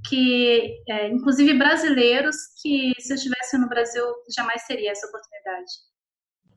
que, 0.08 0.84
é, 0.90 1.10
inclusive 1.10 1.54
brasileiros, 1.54 2.36
que 2.62 2.94
se 3.00 3.14
eu 3.14 3.16
estivesse 3.16 3.58
no 3.58 3.70
Brasil 3.70 4.04
jamais 4.36 4.66
teria 4.66 4.92
essa 4.92 5.08
oportunidade. 5.08 5.72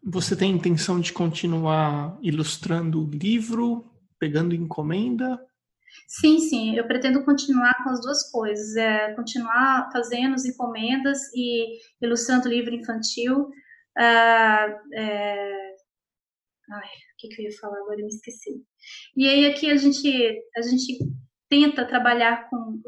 Você 0.06 0.36
tem 0.36 0.52
intenção 0.52 1.00
de 1.00 1.12
continuar 1.12 2.18
ilustrando 2.22 3.02
o 3.02 3.10
livro, 3.10 3.90
pegando 4.18 4.54
encomenda? 4.54 5.38
Sim, 6.06 6.38
sim, 6.40 6.76
eu 6.76 6.86
pretendo 6.86 7.24
continuar 7.24 7.74
com 7.82 7.90
as 7.90 8.00
duas 8.00 8.30
coisas, 8.30 8.76
é, 8.76 9.14
continuar 9.14 9.88
fazendo 9.92 10.34
as 10.34 10.44
encomendas 10.44 11.18
e 11.34 11.78
ilustrando 12.02 12.48
o 12.48 12.50
livro 12.50 12.74
infantil. 12.74 13.48
Ah, 13.96 14.66
é... 14.94 15.74
Ai, 16.70 16.86
o 16.86 17.16
que, 17.18 17.28
que 17.28 17.42
eu 17.42 17.46
ia 17.46 17.58
falar 17.58 17.78
agora? 17.78 18.00
Eu 18.00 18.06
me 18.06 18.08
esqueci. 18.08 18.62
E 19.16 19.28
aí 19.28 19.46
aqui 19.46 19.70
a 19.70 19.76
gente, 19.76 20.42
a 20.56 20.62
gente 20.62 20.98
tenta 21.48 21.86
trabalhar 21.86 22.48
com 22.50 22.80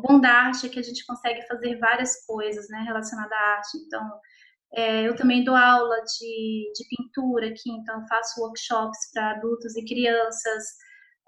bom 0.00 0.20
arte 0.24 0.66
é 0.66 0.68
que 0.68 0.78
a 0.78 0.82
gente 0.82 1.04
consegue 1.06 1.46
fazer 1.46 1.78
várias 1.78 2.24
coisas 2.26 2.68
né, 2.68 2.84
relacionadas 2.86 3.32
à 3.32 3.56
arte. 3.56 3.78
Então, 3.78 4.02
é, 4.74 5.06
eu 5.08 5.14
também 5.14 5.44
dou 5.44 5.54
aula 5.54 5.96
de, 6.02 6.72
de 6.74 6.84
pintura 6.88 7.48
aqui, 7.48 7.70
então 7.70 8.06
faço 8.08 8.40
workshops 8.40 9.10
para 9.12 9.32
adultos 9.32 9.76
e 9.76 9.84
crianças. 9.84 10.64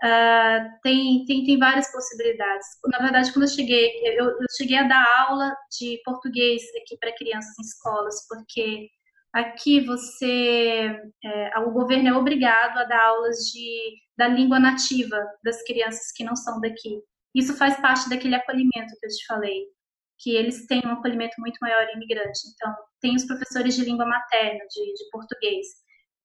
Uh, 0.05 0.69
tem, 0.83 1.25
tem, 1.25 1.45
tem 1.45 1.59
várias 1.59 1.91
possibilidades. 1.91 2.67
Na 2.87 2.99
verdade, 2.99 3.33
quando 3.33 3.45
eu 3.45 3.49
cheguei, 3.49 3.93
eu, 4.19 4.27
eu 4.27 4.47
cheguei 4.57 4.77
a 4.77 4.83
dar 4.83 5.27
aula 5.29 5.57
de 5.79 6.01
português 6.05 6.63
aqui 6.83 6.99
para 6.99 7.17
crianças 7.17 7.59
em 7.59 7.63
escolas, 7.63 8.27
porque 8.29 8.89
aqui 9.33 9.81
você, 9.81 11.01
é, 11.25 11.59
o 11.61 11.71
governo 11.71 12.09
é 12.09 12.15
obrigado 12.15 12.79
a 12.79 12.85
dar 12.85 13.07
aulas 13.07 13.37
de, 13.53 13.95
da 14.19 14.29
língua 14.29 14.59
nativa 14.59 15.19
das 15.45 15.63
crianças 15.63 16.13
que 16.15 16.25
não 16.25 16.35
são 16.35 16.61
daqui. 16.61 17.01
Isso 17.37 17.57
faz 17.57 17.79
parte 17.81 18.09
daquele 18.09 18.35
acolhimento 18.35 18.95
que 18.99 19.07
eu 19.07 19.11
te 19.11 19.27
falei 19.27 19.67
que 20.19 20.35
eles 20.35 20.67
têm 20.67 20.83
um 20.85 20.93
acolhimento 20.93 21.35
muito 21.39 21.59
maior 21.61 21.87
imigrante. 21.95 22.41
Então, 22.55 22.75
tem 23.01 23.15
os 23.15 23.25
professores 23.25 23.75
de 23.75 23.85
língua 23.85 24.07
materna, 24.07 24.65
de, 24.71 24.95
de 24.95 25.11
português. 25.11 25.67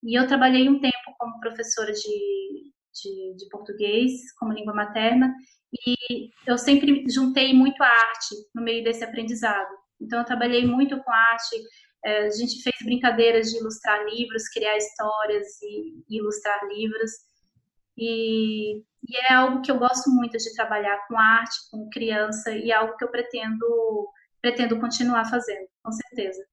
E 0.03 0.17
eu 0.17 0.27
trabalhei 0.27 0.69
um 0.69 0.79
tempo 0.79 1.15
como 1.19 1.39
professora 1.39 1.91
de, 1.91 2.71
de, 2.93 3.35
de, 3.35 3.49
português, 3.49 4.11
como 4.39 4.53
língua 4.53 4.73
materna, 4.73 5.33
e 5.85 6.29
eu 6.47 6.57
sempre 6.57 7.05
juntei 7.09 7.53
muito 7.53 7.81
a 7.83 7.87
arte 7.87 8.35
no 8.55 8.63
meio 8.63 8.83
desse 8.83 9.03
aprendizado. 9.03 9.69
Então, 9.99 10.19
eu 10.19 10.25
trabalhei 10.25 10.65
muito 10.65 10.97
com 11.03 11.11
arte, 11.11 11.55
é, 12.03 12.25
a 12.25 12.29
gente 12.31 12.63
fez 12.63 12.75
brincadeiras 12.83 13.51
de 13.51 13.57
ilustrar 13.57 14.03
livros, 14.05 14.47
criar 14.49 14.75
histórias 14.77 15.47
e 15.61 16.17
ilustrar 16.17 16.59
livros. 16.67 17.11
E, 17.97 18.77
e 18.79 19.17
é 19.29 19.33
algo 19.33 19.61
que 19.61 19.71
eu 19.71 19.77
gosto 19.77 20.09
muito 20.09 20.37
de 20.37 20.53
trabalhar 20.53 21.05
com 21.07 21.17
arte, 21.17 21.55
com 21.69 21.89
criança, 21.89 22.51
e 22.51 22.71
é 22.71 22.75
algo 22.75 22.95
que 22.97 23.03
eu 23.03 23.09
pretendo, 23.09 24.09
pretendo 24.41 24.79
continuar 24.79 25.25
fazendo, 25.25 25.67
com 25.83 25.91
certeza. 25.91 26.43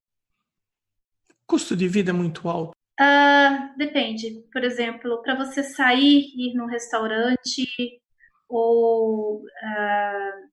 Custo 1.46 1.74
de 1.74 1.88
vida 1.88 2.10
é 2.10 2.12
muito 2.12 2.48
alto? 2.48 2.72
Uh, 3.00 3.78
depende. 3.78 4.44
Por 4.52 4.64
exemplo, 4.64 5.22
para 5.22 5.34
você 5.34 5.62
sair, 5.62 6.24
ir 6.36 6.54
num 6.54 6.66
restaurante, 6.66 7.66
ou 8.48 9.38
uh, 9.38 10.48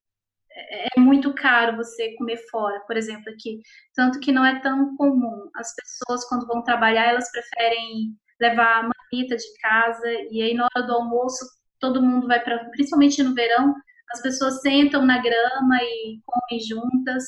é 0.55 0.99
muito 0.99 1.33
caro 1.33 1.75
você 1.75 2.15
comer 2.15 2.37
fora, 2.49 2.79
por 2.81 2.95
exemplo, 2.95 3.31
aqui. 3.31 3.61
Tanto 3.93 4.19
que 4.19 4.31
não 4.31 4.45
é 4.45 4.59
tão 4.61 4.95
comum. 4.95 5.49
As 5.55 5.73
pessoas, 5.75 6.27
quando 6.29 6.47
vão 6.47 6.63
trabalhar, 6.63 7.09
elas 7.09 7.29
preferem 7.31 8.15
levar 8.39 8.87
marmita 9.11 9.35
de 9.35 9.59
casa, 9.61 10.07
e 10.31 10.41
aí 10.41 10.53
na 10.53 10.65
hora 10.65 10.85
do 10.85 10.93
almoço, 10.93 11.45
todo 11.79 12.01
mundo 12.01 12.27
vai 12.27 12.43
para. 12.43 12.65
Principalmente 12.69 13.21
no 13.23 13.33
verão, 13.33 13.75
as 14.11 14.21
pessoas 14.21 14.61
sentam 14.61 15.05
na 15.05 15.21
grama 15.21 15.77
e 15.81 16.19
comem 16.25 16.61
juntas. 16.61 17.23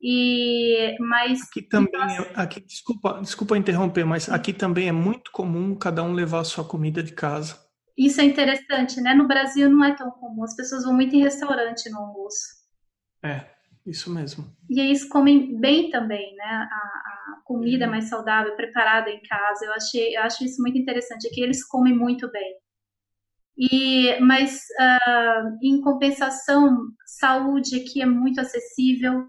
E 0.00 0.94
mas 1.00 1.40
aqui 1.42 1.62
também 1.62 2.00
é, 2.00 2.32
aqui 2.34 2.60
desculpa 2.60 3.18
desculpa 3.22 3.56
interromper, 3.56 4.04
mas 4.04 4.28
aqui 4.28 4.52
também 4.52 4.88
é 4.88 4.92
muito 4.92 5.32
comum 5.32 5.74
cada 5.74 6.02
um 6.02 6.12
levar 6.12 6.40
a 6.40 6.44
sua 6.44 6.64
comida 6.64 7.02
de 7.02 7.12
casa. 7.12 7.58
Isso 7.96 8.20
é 8.20 8.24
interessante, 8.24 9.00
né? 9.00 9.14
No 9.14 9.26
Brasil 9.26 9.70
não 9.70 9.82
é 9.82 9.96
tão 9.96 10.10
comum. 10.10 10.44
As 10.44 10.54
pessoas 10.54 10.84
vão 10.84 10.92
muito 10.92 11.16
em 11.16 11.22
restaurante 11.22 11.88
no 11.88 11.98
almoço. 11.98 12.44
É, 13.22 13.46
isso 13.86 14.12
mesmo. 14.12 14.54
E 14.68 14.78
eles 14.78 15.02
comem 15.02 15.58
bem 15.58 15.90
também, 15.90 16.36
né? 16.36 16.44
A, 16.44 16.76
a 16.76 17.15
comida 17.44 17.84
uhum. 17.86 17.90
mais 17.90 18.08
saudável, 18.08 18.54
preparada 18.56 19.10
em 19.10 19.20
casa. 19.22 19.64
Eu 19.64 19.72
achei, 19.72 20.16
eu 20.16 20.22
acho 20.22 20.44
isso 20.44 20.60
muito 20.62 20.78
interessante. 20.78 21.26
É 21.26 21.30
que 21.30 21.40
eles 21.40 21.66
comem 21.66 21.94
muito 21.94 22.30
bem. 22.30 22.56
E, 23.58 24.20
mas, 24.20 24.64
uh, 24.78 25.58
em 25.62 25.80
compensação, 25.80 26.88
saúde 27.06 27.80
aqui 27.80 28.02
é 28.02 28.06
muito 28.06 28.38
acessível, 28.40 29.26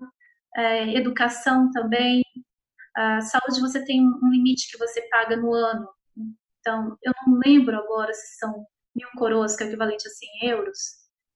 é, 0.55 0.95
educação 0.95 1.71
também. 1.71 2.21
Uh, 2.97 3.21
saúde 3.21 3.61
você 3.61 3.85
tem 3.85 4.01
um 4.01 4.29
limite 4.29 4.69
que 4.69 4.77
você 4.77 5.01
paga 5.09 5.37
no 5.37 5.53
ano. 5.53 5.87
Então, 6.59 6.97
eu 7.01 7.13
não 7.25 7.39
lembro 7.45 7.77
agora 7.77 8.13
se 8.13 8.37
são 8.37 8.65
mil 8.93 9.07
coroas, 9.17 9.55
que 9.55 9.63
é 9.63 9.67
equivalente 9.67 10.07
a 10.07 10.11
100 10.41 10.49
euros. 10.49 10.77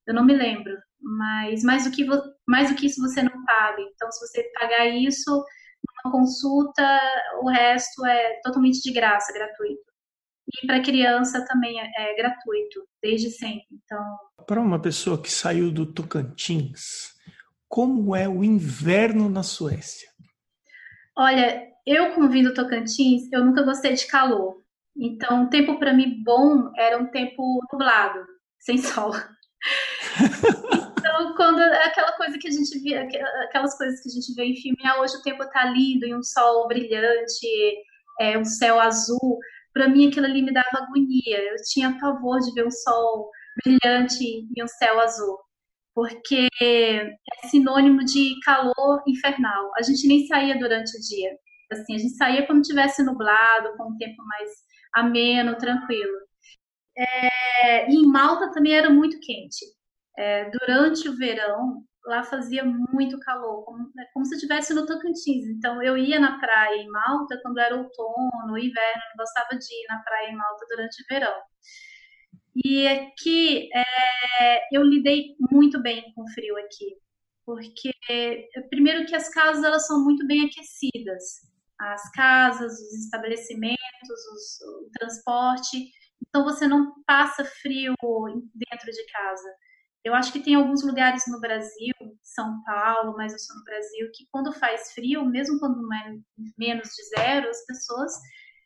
Eu 0.05 0.13
não 0.13 0.25
me 0.25 0.33
lembro, 0.33 0.75
mas 0.99 1.63
mais 1.63 1.85
do 1.85 1.91
que, 1.91 2.05
mais 2.47 2.69
do 2.69 2.75
que 2.75 2.87
isso 2.87 2.99
você 2.99 3.23
não 3.23 3.45
paga. 3.45 3.81
Então, 3.81 4.11
se 4.11 4.27
você 4.27 4.43
pagar 4.59 4.87
isso, 4.87 5.45
uma 6.03 6.11
consulta, 6.11 6.99
o 7.41 7.49
resto 7.49 8.05
é 8.05 8.39
totalmente 8.43 8.81
de 8.81 8.91
graça, 8.91 9.33
gratuito. 9.33 9.91
E 10.61 10.67
para 10.67 10.81
criança 10.81 11.45
também 11.45 11.79
é, 11.79 11.89
é, 11.97 12.15
gratuito, 12.15 12.83
desde 13.01 13.29
sempre. 13.31 13.67
Então, 13.71 14.03
para 14.45 14.59
uma 14.59 14.81
pessoa 14.81 15.21
que 15.21 15.31
saiu 15.31 15.71
do 15.71 15.85
Tocantins, 15.85 17.13
como 17.67 18.15
é 18.15 18.27
o 18.27 18.43
inverno 18.43 19.29
na 19.29 19.43
Suécia? 19.43 20.09
Olha, 21.17 21.67
eu 21.85 22.13
como 22.13 22.29
vim 22.29 22.43
do 22.43 22.53
Tocantins, 22.53 23.31
eu 23.31 23.45
nunca 23.45 23.63
gostei 23.63 23.93
de 23.93 24.05
calor. 24.07 24.61
Então, 24.95 25.43
um 25.43 25.49
tempo 25.49 25.79
para 25.79 25.93
mim 25.93 26.21
bom 26.23 26.71
era 26.75 26.97
um 26.97 27.07
tempo 27.07 27.59
nublado, 27.71 28.19
sem 28.59 28.77
sol. 28.81 29.11
então, 31.11 31.35
quando 31.35 31.59
aquela 31.59 32.13
coisa 32.13 32.37
que 32.37 32.47
a 32.47 32.51
gente 32.51 32.79
via, 32.79 33.05
aquelas 33.43 33.77
coisas 33.77 34.01
que 34.01 34.09
a 34.09 34.11
gente 34.11 34.33
vê 34.33 34.45
em 34.45 34.55
filme, 34.55 34.77
ah, 34.85 35.01
hoje 35.01 35.17
o 35.17 35.21
tempo 35.21 35.45
tá 35.49 35.65
lindo 35.65 36.05
e 36.05 36.15
um 36.15 36.23
sol 36.23 36.67
brilhante, 36.67 37.47
é, 38.19 38.37
um 38.37 38.45
céu 38.45 38.79
azul. 38.79 39.37
Para 39.73 39.89
mim, 39.89 40.07
aquilo 40.07 40.25
ali 40.25 40.41
me 40.41 40.53
dava 40.53 40.69
agonia. 40.73 41.37
Eu 41.37 41.55
tinha 41.69 41.97
pavor 41.99 42.39
de 42.39 42.53
ver 42.53 42.65
um 42.65 42.71
sol 42.71 43.29
brilhante 43.63 44.47
e 44.55 44.63
um 44.63 44.67
céu 44.67 44.99
azul, 45.01 45.37
porque 45.93 46.47
é 46.61 47.47
sinônimo 47.49 48.05
de 48.05 48.39
calor 48.45 49.03
infernal. 49.05 49.71
A 49.77 49.81
gente 49.81 50.07
nem 50.07 50.25
saía 50.27 50.57
durante 50.57 50.97
o 50.97 51.01
dia. 51.01 51.31
Assim, 51.71 51.95
a 51.95 51.97
gente 51.97 52.15
saía 52.15 52.45
quando 52.45 52.63
tivesse 52.63 53.03
nublado, 53.03 53.75
com 53.77 53.91
um 53.91 53.97
tempo 53.97 54.23
mais 54.25 54.49
ameno, 54.93 55.57
tranquilo. 55.57 56.17
É, 56.97 57.89
e 57.89 57.95
em 57.95 58.05
Malta 58.07 58.51
também 58.51 58.73
era 58.73 58.89
muito 58.89 59.19
quente. 59.19 59.65
É, 60.17 60.49
durante 60.49 61.07
o 61.09 61.17
verão, 61.17 61.83
lá 62.05 62.23
fazia 62.23 62.63
muito 62.63 63.19
calor, 63.19 63.63
como, 63.63 63.91
é 63.99 64.05
como 64.13 64.25
se 64.25 64.35
estivesse 64.35 64.73
no 64.73 64.85
Tocantins. 64.85 65.47
Então, 65.47 65.81
eu 65.81 65.97
ia 65.97 66.19
na 66.19 66.39
praia 66.39 66.81
em 66.81 66.87
Malta 66.89 67.39
quando 67.41 67.59
era 67.59 67.75
outono, 67.75 68.57
inverno, 68.57 69.01
eu 69.13 69.17
gostava 69.17 69.57
de 69.57 69.73
ir 69.73 69.87
na 69.89 69.99
praia 70.03 70.29
em 70.29 70.35
Malta 70.35 70.65
durante 70.69 71.01
o 71.01 71.05
verão. 71.09 71.41
E 72.65 72.87
aqui, 72.87 73.69
é, 73.73 74.75
eu 74.75 74.83
lidei 74.83 75.35
muito 75.51 75.81
bem 75.81 76.11
com 76.13 76.23
o 76.23 76.31
frio 76.33 76.57
aqui, 76.57 76.97
porque, 77.45 77.91
primeiro 78.69 79.05
que 79.05 79.15
as 79.15 79.29
casas 79.29 79.63
elas 79.63 79.87
são 79.87 80.03
muito 80.03 80.25
bem 80.27 80.45
aquecidas 80.45 81.51
as 81.81 82.11
casas, 82.11 82.73
os 82.73 82.93
estabelecimentos, 83.05 83.79
os, 84.33 84.61
o 84.61 84.89
transporte. 84.93 85.91
Então 86.27 86.43
você 86.43 86.67
não 86.67 86.93
passa 87.05 87.43
frio 87.43 87.95
dentro 88.53 88.91
de 88.91 89.05
casa. 89.11 89.49
Eu 90.03 90.15
acho 90.15 90.31
que 90.31 90.39
tem 90.39 90.55
alguns 90.55 90.83
lugares 90.83 91.23
no 91.27 91.39
Brasil, 91.39 91.93
São 92.23 92.63
Paulo, 92.63 93.13
mas 93.15 93.31
eu 93.33 93.39
sou 93.39 93.55
no 93.57 93.63
Brasil, 93.63 94.09
que 94.13 94.25
quando 94.31 94.51
faz 94.53 94.93
frio, 94.93 95.25
mesmo 95.25 95.59
quando 95.59 95.77
é 95.93 96.17
menos 96.57 96.89
de 96.89 97.21
zero, 97.21 97.47
as 97.49 97.65
pessoas 97.65 98.11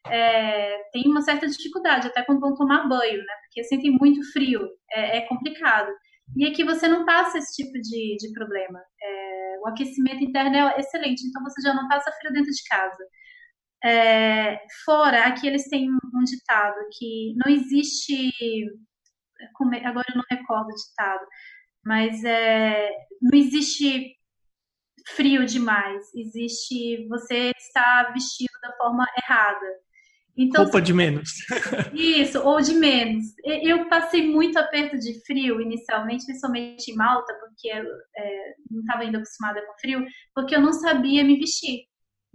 é, 0.07 0.77
têm 0.91 1.03
uma 1.07 1.21
certa 1.21 1.47
dificuldade, 1.47 2.07
até 2.07 2.23
quando 2.23 2.39
vão 2.39 2.55
tomar 2.55 2.88
banho, 2.88 3.17
né? 3.17 3.33
Porque 3.43 3.63
sentem 3.63 3.91
muito 3.91 4.23
frio, 4.31 4.61
é, 4.91 5.17
é 5.17 5.21
complicado. 5.21 5.91
E 6.36 6.45
aqui 6.45 6.63
você 6.63 6.88
não 6.88 7.05
passa 7.05 7.38
esse 7.38 7.61
tipo 7.61 7.73
de, 7.73 8.17
de 8.17 8.33
problema. 8.33 8.79
É, 9.01 9.59
o 9.63 9.67
aquecimento 9.67 10.23
interno 10.23 10.55
é 10.55 10.79
excelente, 10.79 11.25
então 11.27 11.43
você 11.43 11.61
já 11.61 11.73
não 11.73 11.88
passa 11.88 12.11
frio 12.13 12.31
dentro 12.33 12.51
de 12.51 12.63
casa. 12.69 13.03
É, 13.83 14.59
fora, 14.83 15.25
aqui 15.27 15.47
eles 15.47 15.67
têm 15.69 15.89
um, 15.91 16.23
ditado 16.23 16.75
que 16.97 17.36
não 17.36 17.51
existe. 17.51 18.31
Agora 19.83 20.05
eu 20.09 20.15
não 20.15 20.23
recordo 20.29 20.69
o 20.69 20.75
ditado, 20.75 21.25
mas 21.83 22.23
é, 22.23 22.89
não 23.21 23.38
existe 23.38 24.15
frio 25.09 25.45
demais, 25.45 26.03
existe 26.15 27.07
você 27.07 27.51
estar 27.57 28.11
vestido 28.13 28.53
da 28.61 28.75
forma 28.77 29.05
errada. 29.23 29.65
Então, 30.38 30.63
Roupa 30.63 30.81
de 30.81 30.93
menos. 30.93 31.29
Isso, 31.93 32.39
ou 32.41 32.59
de 32.59 32.73
menos. 32.73 33.23
Eu 33.43 33.88
passei 33.88 34.27
muito 34.27 34.57
aperto 34.57 34.97
de 34.97 35.23
frio 35.25 35.61
inicialmente, 35.61 36.25
principalmente 36.25 36.91
em 36.91 36.95
Malta, 36.95 37.33
porque 37.39 37.69
é, 37.69 38.53
não 38.69 38.81
estava 38.81 39.03
ainda 39.03 39.17
acostumada 39.17 39.65
com 39.65 39.79
frio, 39.79 40.05
porque 40.33 40.55
eu 40.55 40.61
não 40.61 40.73
sabia 40.73 41.23
me 41.23 41.38
vestir. 41.38 41.86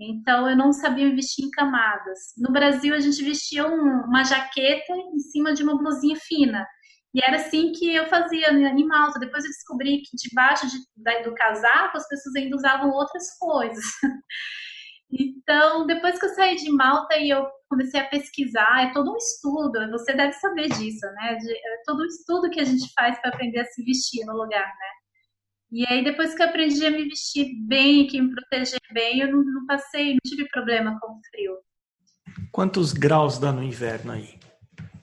Então 0.01 0.49
eu 0.49 0.57
não 0.57 0.73
sabia 0.73 1.07
me 1.07 1.15
vestir 1.15 1.45
em 1.45 1.51
camadas. 1.51 2.19
No 2.39 2.51
Brasil 2.51 2.95
a 2.95 3.01
gente 3.01 3.23
vestia 3.23 3.67
um, 3.67 4.05
uma 4.07 4.25
jaqueta 4.25 4.95
em 4.95 5.19
cima 5.19 5.53
de 5.53 5.63
uma 5.63 5.77
blusinha 5.77 6.17
fina. 6.17 6.67
E 7.13 7.23
era 7.23 7.37
assim 7.37 7.73
que 7.73 7.95
eu 7.95 8.07
fazia 8.07 8.53
em 8.53 8.87
Malta. 8.87 9.19
Depois 9.19 9.45
eu 9.45 9.51
descobri 9.51 10.03
que 10.03 10.17
debaixo 10.17 10.67
de, 10.69 11.23
do 11.23 11.35
casaco 11.35 11.97
as 11.97 12.09
pessoas 12.09 12.37
ainda 12.37 12.57
usavam 12.57 12.91
outras 12.91 13.37
coisas. 13.39 13.85
Então, 15.13 15.87
depois 15.87 16.19
que 16.21 16.27
eu 16.27 16.35
saí 16.35 16.55
de 16.55 16.71
Malta 16.71 17.17
e 17.17 17.31
eu 17.31 17.45
comecei 17.69 18.01
a 18.01 18.07
pesquisar, 18.07 18.85
é 18.85 18.93
todo 18.93 19.13
um 19.13 19.17
estudo, 19.17 19.91
você 19.91 20.15
deve 20.15 20.33
saber 20.35 20.69
disso, 20.69 21.05
né? 21.15 21.35
De, 21.35 21.51
é 21.51 21.83
todo 21.85 22.03
um 22.03 22.07
estudo 22.07 22.49
que 22.49 22.61
a 22.61 22.65
gente 22.65 22.93
faz 22.95 23.21
para 23.21 23.31
aprender 23.31 23.59
a 23.59 23.65
se 23.65 23.83
vestir 23.85 24.25
no 24.25 24.35
lugar, 24.35 24.67
né? 24.67 24.91
E 25.73 25.87
aí, 25.87 26.05
depois 26.05 26.35
que 26.35 26.43
eu 26.43 26.47
aprendi 26.47 26.85
a 26.87 26.91
me 26.91 27.05
vestir 27.05 27.49
bem, 27.67 28.07
que 28.07 28.21
me 28.21 28.33
proteger 28.33 28.81
bem, 28.93 29.21
eu 29.21 29.33
não, 29.33 29.43
não 29.43 29.67
passei, 29.67 30.13
não 30.13 30.21
tive 30.25 30.49
problema 30.49 30.99
com 31.01 31.13
o 31.13 31.21
frio. 31.31 31.59
Quantos 32.53 32.93
graus 32.93 33.39
dá 33.39 33.53
no 33.53 33.63
inverno 33.63 34.13
aí? 34.13 34.39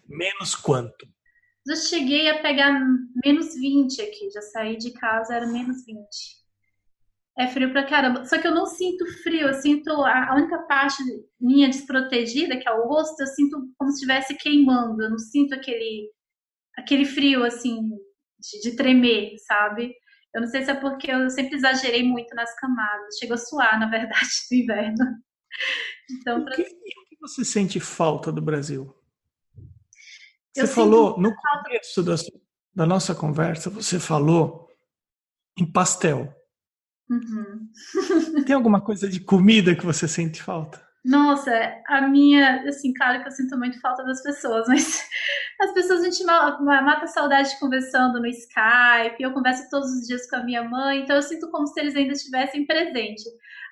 Menos 0.07 0.55
quanto? 0.55 1.07
Já 1.68 1.76
cheguei 1.76 2.30
a 2.30 2.41
pegar 2.41 2.80
menos 3.26 3.53
20 3.55 4.01
aqui, 4.01 4.30
já 4.32 4.41
saí 4.41 4.78
de 4.78 4.91
casa, 4.91 5.36
era 5.36 5.45
menos 5.45 5.86
20. 5.86 6.07
É 7.38 7.47
frio 7.47 7.72
pra 7.72 7.86
caramba. 7.86 8.26
Só 8.26 8.39
que 8.39 8.47
eu 8.47 8.55
não 8.55 8.65
sinto 8.65 9.05
frio, 9.22 9.47
eu 9.47 9.53
sinto 9.53 9.91
a, 9.91 10.34
única 10.34 10.59
parte 10.59 11.03
minha 11.39 11.68
desprotegida, 11.68 12.57
que 12.57 12.68
é 12.68 12.72
o 12.72 12.88
rosto, 12.88 13.22
eu 13.22 13.28
sinto 13.28 13.70
como 13.78 13.91
se 13.91 13.97
estivesse 13.97 14.36
queimando. 14.38 15.03
Eu 15.03 15.09
não 15.09 15.20
sinto 15.20 15.53
aquele, 15.53 16.09
aquele 16.78 17.05
frio, 17.05 17.43
assim, 17.43 17.91
de, 18.39 18.61
de, 18.61 18.76
tremer, 18.76 19.36
sabe? 19.45 19.93
Eu 20.34 20.41
não 20.41 20.47
sei 20.47 20.63
se 20.63 20.72
é 20.72 20.74
porque 20.74 21.11
eu 21.11 21.30
sempre 21.30 21.57
exagerei 21.57 22.01
muito 22.01 22.34
nas 22.34 22.55
camadas. 22.55 23.18
Chegou 23.20 23.36
a 23.36 23.38
suar, 23.38 23.78
na 23.78 23.89
verdade, 23.89 24.30
no 24.51 24.57
inverno. 24.57 25.05
Então, 26.11 26.45
pra... 26.45 26.53
o, 26.53 26.55
que, 26.55 26.63
o 26.63 26.65
que 26.65 27.18
você 27.20 27.43
sente 27.43 27.80
falta 27.80 28.32
do 28.32 28.41
Brasil? 28.41 28.96
Você 30.61 30.67
falou, 30.67 31.19
no 31.19 31.33
começo 31.35 32.03
da, 32.03 32.15
da 32.75 32.85
nossa 32.85 33.13
conversa, 33.13 33.69
você 33.69 33.99
falou 33.99 34.67
em 35.57 35.65
pastel. 35.65 36.33
Uhum. 37.09 37.69
Tem 38.45 38.55
alguma 38.55 38.81
coisa 38.81 39.07
de 39.07 39.19
comida 39.19 39.75
que 39.75 39.85
você 39.85 40.07
sente 40.07 40.41
falta? 40.41 40.85
Nossa, 41.05 41.51
a 41.87 42.01
minha, 42.01 42.63
assim, 42.67 42.93
claro 42.93 43.21
que 43.21 43.29
eu 43.29 43.31
sinto 43.31 43.57
muito 43.57 43.79
falta 43.79 44.03
das 44.03 44.21
pessoas, 44.21 44.67
mas 44.67 45.07
as 45.61 45.71
pessoas 45.73 46.01
a 46.01 46.03
gente 46.03 46.23
mata 46.25 47.05
a 47.05 47.07
saudade 47.07 47.57
conversando 47.59 48.19
no 48.19 48.27
Skype, 48.27 49.15
eu 49.21 49.31
converso 49.31 49.69
todos 49.69 49.89
os 49.89 50.05
dias 50.05 50.29
com 50.29 50.35
a 50.35 50.43
minha 50.43 50.63
mãe, 50.63 51.03
então 51.03 51.15
eu 51.15 51.21
sinto 51.21 51.49
como 51.49 51.65
se 51.65 51.79
eles 51.79 51.95
ainda 51.95 52.11
estivessem 52.11 52.65
presentes. 52.65 53.23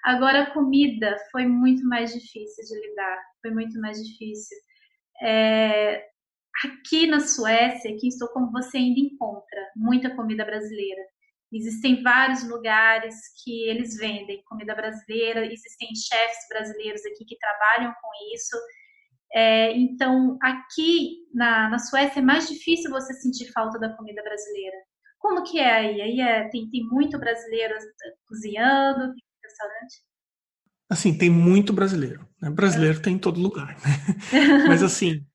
Agora 0.03 0.43
a 0.43 0.53
comida 0.53 1.17
foi 1.29 1.45
muito 1.45 1.85
mais 1.85 2.13
difícil 2.13 2.63
de 2.63 2.87
lidar, 2.87 3.17
foi 3.41 3.51
muito 3.51 3.81
mais 3.81 4.01
difícil. 4.01 4.57
É, 5.21 6.05
aqui 6.63 7.07
na 7.07 7.19
Suécia, 7.19 7.91
aqui 7.91 8.05
em 8.05 8.09
Estocolmo, 8.09 8.51
você 8.51 8.77
ainda 8.77 8.99
encontra 8.99 9.71
muita 9.75 10.15
comida 10.15 10.45
brasileira. 10.45 11.01
Existem 11.51 12.01
vários 12.01 12.47
lugares 12.47 13.15
que 13.43 13.67
eles 13.69 13.97
vendem 13.97 14.43
comida 14.45 14.75
brasileira, 14.75 15.45
existem 15.45 15.89
chefes 15.95 16.47
brasileiros 16.49 17.05
aqui 17.05 17.25
que 17.25 17.37
trabalham 17.37 17.93
com 18.01 18.35
isso. 18.35 18.57
É, 19.33 19.71
então, 19.73 20.37
aqui 20.41 21.17
na, 21.33 21.69
na 21.69 21.79
Suécia 21.79 22.19
é 22.19 22.23
mais 22.23 22.47
difícil 22.47 22.89
você 22.91 23.13
sentir 23.13 23.51
falta 23.51 23.79
da 23.79 23.95
comida 23.95 24.21
brasileira. 24.23 24.77
Como 25.19 25.43
que 25.43 25.59
é 25.59 25.71
aí? 25.71 26.01
Aí 26.01 26.21
é, 26.21 26.49
tem, 26.49 26.69
tem 26.69 26.83
muito 26.83 27.17
brasileiro 27.17 27.73
cozinhando, 28.27 29.13
tem 29.13 29.23
restaurante? 29.43 30.03
Assim, 30.89 31.17
tem 31.17 31.29
muito 31.29 31.73
brasileiro. 31.73 32.27
Né? 32.41 32.49
Brasileiro 32.49 32.99
é. 32.99 33.01
tem 33.01 33.15
em 33.15 33.19
todo 33.19 33.39
lugar. 33.39 33.75
Né? 33.75 34.67
Mas 34.67 34.83
assim, 34.83 35.25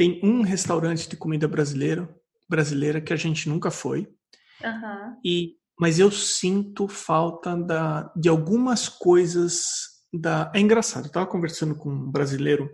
tem 0.00 0.18
um 0.22 0.40
restaurante 0.40 1.06
de 1.06 1.14
comida 1.14 1.46
brasileira, 1.46 2.08
brasileira 2.48 3.02
que 3.02 3.12
a 3.12 3.16
gente 3.16 3.50
nunca 3.50 3.70
foi. 3.70 4.08
Uhum. 4.64 5.20
E 5.22 5.56
mas 5.78 5.98
eu 5.98 6.10
sinto 6.10 6.88
falta 6.88 7.54
da, 7.54 8.10
de 8.16 8.26
algumas 8.26 8.88
coisas 8.88 9.62
da. 10.10 10.50
É 10.54 10.60
engraçado. 10.60 11.04
Eu 11.04 11.08
estava 11.08 11.26
conversando 11.26 11.74
com 11.74 11.90
um 11.90 12.10
brasileiro 12.10 12.70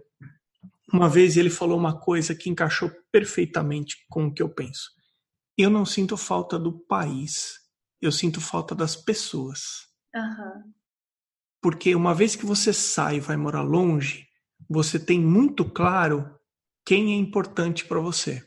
uma 0.92 1.08
vez 1.08 1.34
e 1.34 1.40
ele 1.40 1.50
falou 1.50 1.76
uma 1.76 1.98
coisa 1.98 2.32
que 2.32 2.48
encaixou 2.48 2.92
perfeitamente 3.10 3.96
com 4.08 4.26
o 4.26 4.32
que 4.32 4.40
eu 4.40 4.48
penso. 4.48 4.88
Eu 5.58 5.68
não 5.68 5.84
sinto 5.84 6.16
falta 6.16 6.56
do 6.56 6.78
país, 6.86 7.54
eu 8.00 8.12
sinto 8.12 8.40
falta 8.40 8.72
das 8.72 8.94
pessoas. 8.94 9.88
Uhum. 10.14 10.72
Porque 11.60 11.92
uma 11.92 12.14
vez 12.14 12.36
que 12.36 12.46
você 12.46 12.72
sai 12.72 13.16
e 13.16 13.20
vai 13.20 13.36
morar 13.36 13.62
longe, 13.62 14.28
você 14.70 14.96
tem 14.96 15.20
muito 15.20 15.64
claro 15.64 16.35
quem 16.86 17.14
é 17.14 17.16
importante 17.16 17.84
para 17.84 17.98
você, 17.98 18.46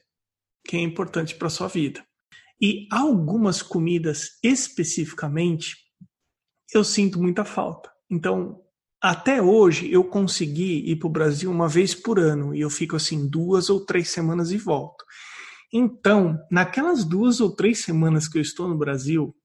quem 0.66 0.80
é 0.80 0.88
importante 0.88 1.36
para 1.36 1.50
sua 1.50 1.68
vida. 1.68 2.04
E 2.62 2.88
algumas 2.90 3.62
comidas 3.62 4.40
especificamente 4.42 5.76
eu 6.74 6.84
sinto 6.84 7.22
muita 7.22 7.44
falta. 7.44 7.92
Então, 8.10 8.62
até 9.02 9.42
hoje 9.42 9.92
eu 9.92 10.04
consegui 10.04 10.90
ir 10.90 10.98
para 10.98 11.08
o 11.08 11.12
Brasil 11.12 11.52
uma 11.52 11.68
vez 11.68 11.94
por 11.94 12.20
ano 12.20 12.54
e 12.56 12.62
eu 12.62 12.70
fico 12.70 12.96
assim 12.96 13.28
duas 13.28 13.70
ou 13.70 13.86
três 13.86 14.10
semanas 14.10 14.52
e 14.52 14.58
volto. 14.58 15.04
Então, 15.72 16.40
naquelas 16.50 17.04
duas 17.04 17.42
ou 17.42 17.56
três 17.56 17.84
semanas 17.84 18.28
que 18.28 18.38
eu 18.38 18.42
estou 18.42 18.68
no 18.68 18.78
Brasil, 18.78 19.36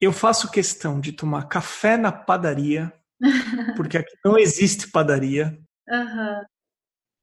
eu 0.00 0.12
faço 0.12 0.50
questão 0.50 1.00
de 1.00 1.12
tomar 1.12 1.48
café 1.48 1.96
na 1.96 2.12
padaria, 2.12 2.92
porque 3.76 3.98
aqui 3.98 4.14
não 4.24 4.38
existe 4.38 4.90
padaria. 4.90 5.58
Uhum. 5.88 6.53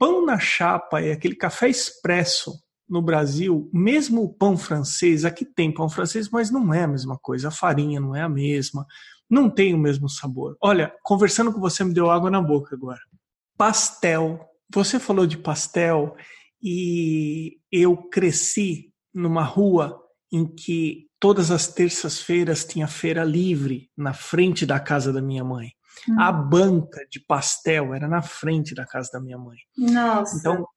Pão 0.01 0.25
na 0.25 0.39
chapa 0.39 0.99
é 0.99 1.11
aquele 1.11 1.35
café 1.35 1.69
expresso 1.69 2.59
no 2.89 3.03
Brasil, 3.03 3.69
mesmo 3.71 4.23
o 4.23 4.33
pão 4.33 4.57
francês, 4.57 5.23
aqui 5.25 5.45
tem 5.45 5.71
pão 5.71 5.87
francês, 5.87 6.27
mas 6.27 6.49
não 6.49 6.73
é 6.73 6.85
a 6.85 6.87
mesma 6.87 7.19
coisa, 7.19 7.49
a 7.49 7.51
farinha 7.51 7.99
não 7.99 8.15
é 8.15 8.21
a 8.23 8.27
mesma, 8.27 8.83
não 9.29 9.47
tem 9.47 9.75
o 9.75 9.77
mesmo 9.77 10.09
sabor. 10.09 10.57
Olha, 10.59 10.91
conversando 11.03 11.53
com 11.53 11.59
você 11.59 11.83
me 11.83 11.93
deu 11.93 12.09
água 12.09 12.31
na 12.31 12.41
boca 12.41 12.75
agora. 12.75 12.99
Pastel. 13.55 14.43
Você 14.73 14.99
falou 14.99 15.27
de 15.27 15.37
pastel 15.37 16.15
e 16.59 17.59
eu 17.71 17.95
cresci 17.95 18.91
numa 19.13 19.43
rua 19.43 20.01
em 20.33 20.47
que 20.47 21.05
todas 21.19 21.51
as 21.51 21.67
terças-feiras 21.67 22.65
tinha 22.65 22.87
feira 22.87 23.23
livre 23.23 23.91
na 23.95 24.15
frente 24.15 24.65
da 24.65 24.79
casa 24.79 25.13
da 25.13 25.21
minha 25.21 25.43
mãe. 25.43 25.69
Hum. 26.07 26.19
A 26.19 26.31
banca 26.31 27.05
de 27.09 27.19
pastel 27.19 27.93
era 27.93 28.07
na 28.07 28.21
frente 28.21 28.73
da 28.73 28.85
casa 28.85 29.09
da 29.13 29.19
minha 29.19 29.37
mãe. 29.37 29.57
Nossa. 29.77 30.37
Então, 30.37 30.67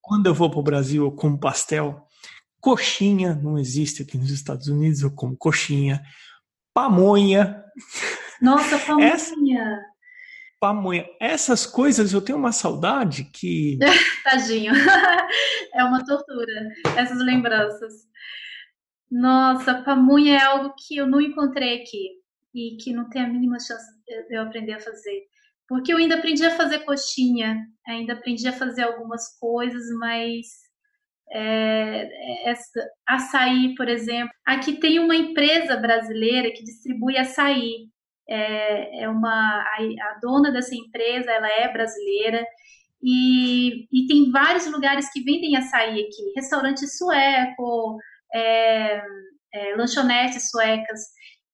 quando 0.00 0.26
eu 0.26 0.34
vou 0.34 0.50
para 0.50 0.60
o 0.60 0.64
Brasil, 0.64 1.04
eu 1.04 1.12
como 1.12 1.38
pastel. 1.38 2.06
Coxinha, 2.60 3.34
não 3.34 3.58
existe 3.58 4.02
aqui 4.02 4.16
nos 4.16 4.30
Estados 4.30 4.68
Unidos, 4.68 5.02
eu 5.02 5.10
como 5.10 5.36
coxinha. 5.36 6.02
Pamonha. 6.74 7.64
Nossa, 8.40 8.78
pamonha. 8.86 9.08
Essa, 9.08 9.34
pamonha. 10.60 11.06
Essas 11.20 11.66
coisas 11.66 12.12
eu 12.12 12.20
tenho 12.20 12.38
uma 12.38 12.52
saudade 12.52 13.24
que. 13.24 13.78
Tadinho. 14.24 14.72
é 15.74 15.84
uma 15.84 16.04
tortura, 16.04 16.68
essas 16.96 17.18
lembranças. 17.18 17.92
Nossa, 19.10 19.82
pamonha 19.82 20.38
é 20.38 20.42
algo 20.42 20.74
que 20.74 20.96
eu 20.96 21.06
não 21.06 21.20
encontrei 21.20 21.82
aqui 21.82 22.21
e 22.54 22.76
que 22.76 22.92
não 22.92 23.08
tem 23.08 23.22
a 23.22 23.28
mínima 23.28 23.58
chance 23.58 23.86
de 24.06 24.36
eu 24.36 24.42
aprender 24.42 24.72
a 24.72 24.80
fazer. 24.80 25.22
Porque 25.68 25.92
eu 25.92 25.96
ainda 25.96 26.16
aprendi 26.16 26.44
a 26.44 26.56
fazer 26.56 26.80
coxinha, 26.80 27.66
ainda 27.86 28.12
aprendi 28.12 28.46
a 28.46 28.52
fazer 28.52 28.82
algumas 28.82 29.38
coisas, 29.38 29.84
mas 29.98 30.46
é, 31.30 32.50
essa, 32.50 32.90
açaí, 33.06 33.74
por 33.74 33.88
exemplo. 33.88 34.32
Aqui 34.44 34.74
tem 34.74 34.98
uma 34.98 35.16
empresa 35.16 35.76
brasileira 35.76 36.50
que 36.50 36.62
distribui 36.62 37.16
açaí. 37.16 37.88
É, 38.28 39.04
é 39.04 39.08
uma 39.08 39.30
a, 39.30 39.76
a, 39.78 40.18
dona 40.20 40.52
dessa 40.52 40.74
empresa, 40.74 41.30
ela 41.30 41.48
é 41.48 41.72
brasileira 41.72 42.46
e, 43.02 43.88
e 43.92 44.06
tem 44.06 44.30
vários 44.30 44.66
lugares 44.70 45.12
que 45.12 45.22
vendem 45.24 45.56
açaí 45.56 46.00
aqui, 46.00 46.32
restaurante 46.36 46.86
sueco, 46.86 47.98
é, 48.32 49.02
é, 49.52 49.76
lanchonetes 49.76 50.50
suecas, 50.50 51.00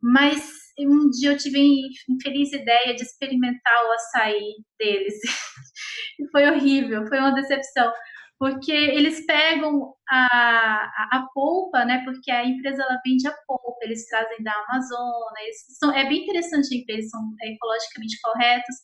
mas 0.00 0.67
um 0.86 1.10
dia 1.10 1.32
eu 1.32 1.38
tive 1.38 1.58
a 1.58 2.12
infeliz 2.12 2.52
ideia 2.52 2.94
de 2.94 3.02
experimentar 3.02 3.84
o 3.84 3.92
açaí 3.92 4.54
deles. 4.78 5.14
e 6.20 6.28
foi 6.30 6.48
horrível, 6.50 7.06
foi 7.06 7.18
uma 7.18 7.34
decepção. 7.34 7.92
Porque 8.38 8.70
eles 8.70 9.26
pegam 9.26 9.94
a, 10.08 10.26
a, 10.26 11.08
a, 11.12 11.28
polpa, 11.34 11.84
né? 11.84 12.04
Porque 12.04 12.30
a 12.30 12.44
empresa 12.44 12.84
ela 12.84 13.00
vende 13.04 13.26
a 13.26 13.34
polpa, 13.46 13.78
eles 13.82 14.06
trazem 14.06 14.42
da 14.44 14.52
Amazonas. 14.52 15.56
São, 15.78 15.92
é 15.92 16.08
bem 16.08 16.22
interessante 16.22 16.72
a 16.72 16.78
empresa, 16.78 17.08
são 17.08 17.34
ecologicamente 17.42 18.16
corretos. 18.22 18.76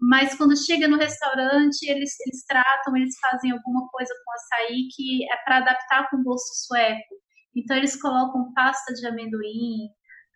Mas 0.00 0.34
quando 0.36 0.56
chega 0.56 0.86
no 0.86 0.98
restaurante, 0.98 1.82
eles, 1.90 2.14
eles 2.20 2.44
tratam, 2.46 2.96
eles 2.96 3.18
fazem 3.18 3.50
alguma 3.50 3.88
coisa 3.88 4.14
com 4.24 4.32
açaí 4.32 4.88
que 4.94 5.24
é 5.24 5.36
para 5.38 5.56
adaptar 5.58 6.08
com 6.10 6.18
o 6.18 6.24
gosto 6.24 6.66
sueco. 6.66 7.16
Então 7.56 7.76
eles 7.76 8.00
colocam 8.00 8.52
pasta 8.54 8.92
de 8.94 9.06
amendoim, 9.06 9.88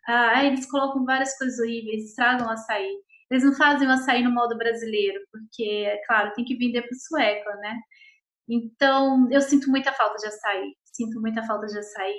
ah, 0.07 0.43
eles 0.45 0.69
colocam 0.69 1.05
várias 1.05 1.37
coisas 1.37 1.59
horríveis, 1.59 2.05
estragam 2.05 2.47
o 2.47 2.51
açaí. 2.51 2.89
Eles 3.31 3.43
não 3.43 3.53
fazem 3.53 3.87
o 3.87 3.91
açaí 3.91 4.23
no 4.23 4.31
modo 4.31 4.57
brasileiro, 4.57 5.19
porque, 5.31 5.63
é 5.63 5.97
claro, 6.05 6.33
tem 6.33 6.45
que 6.45 6.55
vender 6.57 6.81
para 6.83 6.93
o 6.93 6.99
sueco, 6.99 7.49
né? 7.61 7.79
Então, 8.47 9.27
eu 9.31 9.41
sinto 9.41 9.69
muita 9.69 9.91
falta 9.93 10.17
de 10.17 10.27
açaí. 10.27 10.75
Sinto 10.85 11.21
muita 11.21 11.43
falta 11.43 11.67
de 11.67 11.77
açaí. 11.77 12.15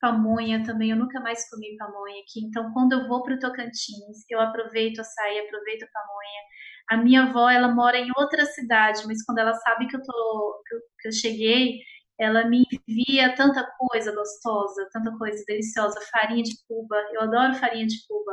Pamonha 0.00 0.62
também, 0.64 0.90
eu 0.90 0.96
nunca 0.96 1.20
mais 1.20 1.48
comi 1.50 1.76
pamonha 1.76 2.20
aqui. 2.22 2.40
Então, 2.44 2.72
quando 2.72 2.92
eu 2.92 3.08
vou 3.08 3.22
para 3.22 3.34
o 3.34 3.38
Tocantins, 3.38 4.24
eu 4.30 4.40
aproveito 4.40 5.00
açaí, 5.00 5.38
aproveito 5.40 5.84
a 5.84 5.88
pamonha. 5.92 6.42
A 6.90 6.96
minha 6.98 7.24
avó, 7.24 7.48
ela 7.50 7.68
mora 7.68 7.98
em 7.98 8.10
outra 8.16 8.44
cidade, 8.46 9.02
mas 9.06 9.24
quando 9.24 9.38
ela 9.38 9.54
sabe 9.54 9.86
que 9.88 9.96
eu, 9.96 10.02
tô, 10.02 10.62
que 10.68 10.74
eu, 10.74 10.80
que 11.00 11.08
eu 11.08 11.12
cheguei, 11.12 11.78
ela 12.18 12.44
me 12.44 12.64
envia 12.88 13.34
tanta 13.34 13.68
coisa 13.78 14.14
gostosa, 14.14 14.88
tanta 14.92 15.16
coisa 15.16 15.42
deliciosa, 15.46 16.00
farinha 16.12 16.42
de 16.42 16.54
Cuba, 16.68 16.96
eu 17.12 17.22
adoro 17.22 17.54
farinha 17.54 17.86
de 17.86 17.96
Cuba. 18.06 18.32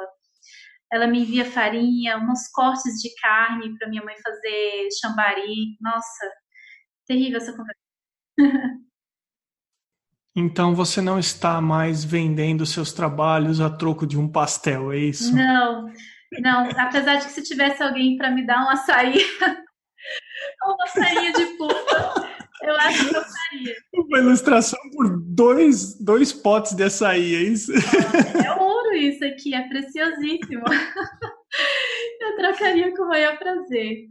Ela 0.91 1.07
me 1.07 1.21
envia 1.21 1.45
farinha, 1.45 2.17
uns 2.17 2.49
cortes 2.51 3.01
de 3.01 3.09
carne 3.21 3.77
para 3.77 3.89
minha 3.89 4.03
mãe 4.03 4.15
fazer 4.21 4.89
chambari. 4.99 5.77
Nossa, 5.79 6.31
terrível 7.07 7.37
essa 7.37 7.55
conversa. 7.55 7.79
Então 10.33 10.73
você 10.73 11.01
não 11.01 11.19
está 11.19 11.59
mais 11.59 12.05
vendendo 12.05 12.65
seus 12.65 12.93
trabalhos 12.93 13.59
a 13.59 13.69
troco 13.69 14.07
de 14.07 14.17
um 14.17 14.31
pastel, 14.31 14.93
é 14.93 14.97
isso? 14.97 15.35
Não, 15.35 15.91
não. 16.39 16.69
Apesar 16.77 17.15
de 17.15 17.25
que 17.25 17.33
se 17.33 17.43
tivesse 17.43 17.83
alguém 17.83 18.15
para 18.15 18.31
me 18.31 18.45
dar 18.45 18.63
um 18.63 18.69
açaí, 18.69 19.17
uma 20.63 20.83
açaí 20.85 21.33
de 21.33 21.45
pupa, 21.57 22.30
eu 22.61 22.75
acho 22.75 23.09
que 23.09 23.15
eu 23.15 23.23
faria. 23.23 23.75
Uma 23.93 24.19
ilustração 24.19 24.79
por 24.95 25.19
dois, 25.21 25.95
dois 25.99 26.31
potes 26.33 26.73
de 26.75 26.83
açaí, 26.83 27.35
é 27.35 27.41
isso? 27.43 27.71
É 27.73 28.51
ouro 28.59 28.93
isso 28.93 29.23
aqui, 29.25 29.53
é 29.53 29.67
preciosíssimo. 29.67 30.63
Eu 32.21 32.37
trocaria 32.37 32.95
com 32.95 33.03
o 33.03 33.07
maior 33.07 33.37
prazer. 33.37 34.05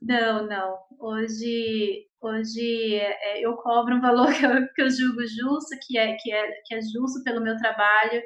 Não, 0.00 0.46
não. 0.46 0.78
Hoje, 0.98 2.06
hoje 2.20 2.96
é, 2.96 3.44
eu 3.44 3.54
cobro 3.56 3.96
um 3.96 4.00
valor 4.00 4.32
que 4.34 4.44
eu, 4.44 4.68
que 4.74 4.82
eu 4.82 4.90
julgo 4.90 5.20
justo, 5.26 5.76
que 5.86 5.98
é, 5.98 6.16
que, 6.16 6.32
é, 6.32 6.50
que 6.66 6.74
é 6.74 6.80
justo 6.80 7.22
pelo 7.24 7.42
meu 7.42 7.56
trabalho. 7.58 8.22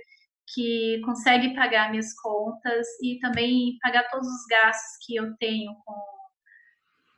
que 0.54 1.00
consegue 1.04 1.54
pagar 1.54 1.90
minhas 1.90 2.14
contas 2.14 2.86
e 3.02 3.18
também 3.18 3.76
pagar 3.82 4.08
todos 4.10 4.26
os 4.28 4.46
gastos 4.48 5.04
que 5.04 5.16
eu 5.16 5.36
tenho 5.38 5.74
com 5.84 6.15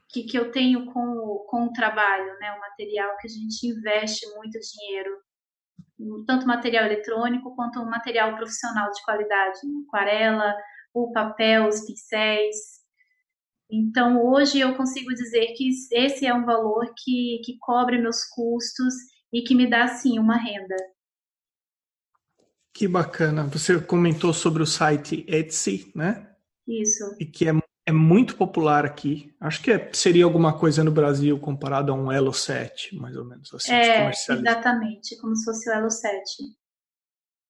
que, 0.09 0.23
que 0.25 0.39
eu 0.39 0.51
tenho 0.51 0.87
com, 0.87 1.45
com 1.49 1.67
o 1.67 1.73
trabalho, 1.73 2.39
né? 2.39 2.53
O 2.53 2.61
material 2.61 3.17
que 3.19 3.27
a 3.27 3.31
gente 3.31 3.67
investe 3.67 4.27
muito 4.37 4.59
dinheiro, 4.59 5.11
tanto 6.27 6.47
material 6.47 6.87
eletrônico 6.87 7.55
quanto 7.55 7.85
material 7.85 8.35
profissional 8.37 8.91
de 8.91 9.03
qualidade, 9.05 9.59
né? 9.65 9.83
aquarela, 9.87 10.57
o 10.95 11.13
papel, 11.13 11.69
os 11.69 11.85
pincéis. 11.85 12.79
Então, 13.71 14.25
hoje 14.25 14.61
eu 14.61 14.75
consigo 14.77 15.13
dizer 15.15 15.53
que 15.55 15.69
esse 15.93 16.27
é 16.27 16.33
um 16.33 16.47
valor 16.47 16.93
que, 16.97 17.41
que 17.45 17.59
cobre 17.59 17.99
meus 17.99 18.25
custos 18.25 18.95
e 19.31 19.43
que 19.43 19.55
me 19.55 19.69
dá, 19.69 19.87
sim, 19.89 20.19
uma 20.19 20.37
renda. 20.37 20.77
Que 22.73 22.89
bacana. 22.89 23.45
Você 23.49 23.79
comentou 23.81 24.33
sobre 24.33 24.63
o 24.63 24.67
site 24.67 25.27
Etsy, 25.29 25.93
né? 25.95 26.35
Isso. 26.67 27.17
E 27.19 27.27
que 27.27 27.47
é, 27.47 27.53
é 27.89 27.93
muito 27.93 28.37
popular 28.37 28.85
aqui. 28.85 29.35
Acho 29.41 29.63
que 29.63 29.73
é, 29.73 29.91
seria 29.95 30.27
alguma 30.27 30.53
coisa 30.53 30.85
no 30.85 30.91
Brasil 30.91 31.39
comparado 31.39 31.91
a 31.91 31.95
um 31.95 32.13
Elo 32.13 32.35
7, 32.35 32.95
mais 32.97 33.17
ou 33.17 33.25
menos 33.25 33.53
assim. 33.55 33.73
É, 33.73 34.11
exatamente, 34.11 35.17
como 35.19 35.35
se 35.35 35.43
fosse 35.47 35.71
o 35.71 35.73
Elo 35.73 35.91
7. 35.91 36.21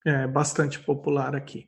É 0.07 0.29
bastante 0.29 0.79
popular 0.79 1.35
aqui. 1.35 1.67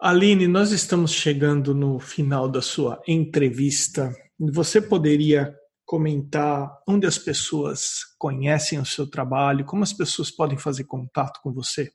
Aline, 0.00 0.48
nós 0.48 0.72
estamos 0.72 1.12
chegando 1.12 1.72
no 1.72 2.00
final 2.00 2.48
da 2.48 2.60
sua 2.60 3.00
entrevista. 3.06 4.12
Você 4.36 4.82
poderia 4.82 5.56
comentar 5.84 6.68
onde 6.88 7.06
as 7.06 7.16
pessoas 7.16 8.00
conhecem 8.18 8.80
o 8.80 8.84
seu 8.84 9.08
trabalho, 9.08 9.64
como 9.64 9.84
as 9.84 9.92
pessoas 9.92 10.28
podem 10.28 10.58
fazer 10.58 10.82
contato 10.86 11.38
com 11.40 11.52
você? 11.52 11.92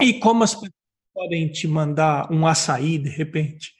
E 0.00 0.18
como 0.18 0.42
as 0.42 0.54
pessoas 0.54 0.74
podem 1.14 1.52
te 1.52 1.68
mandar 1.68 2.32
um 2.32 2.48
açaí 2.48 2.98
de 2.98 3.10
repente? 3.10 3.78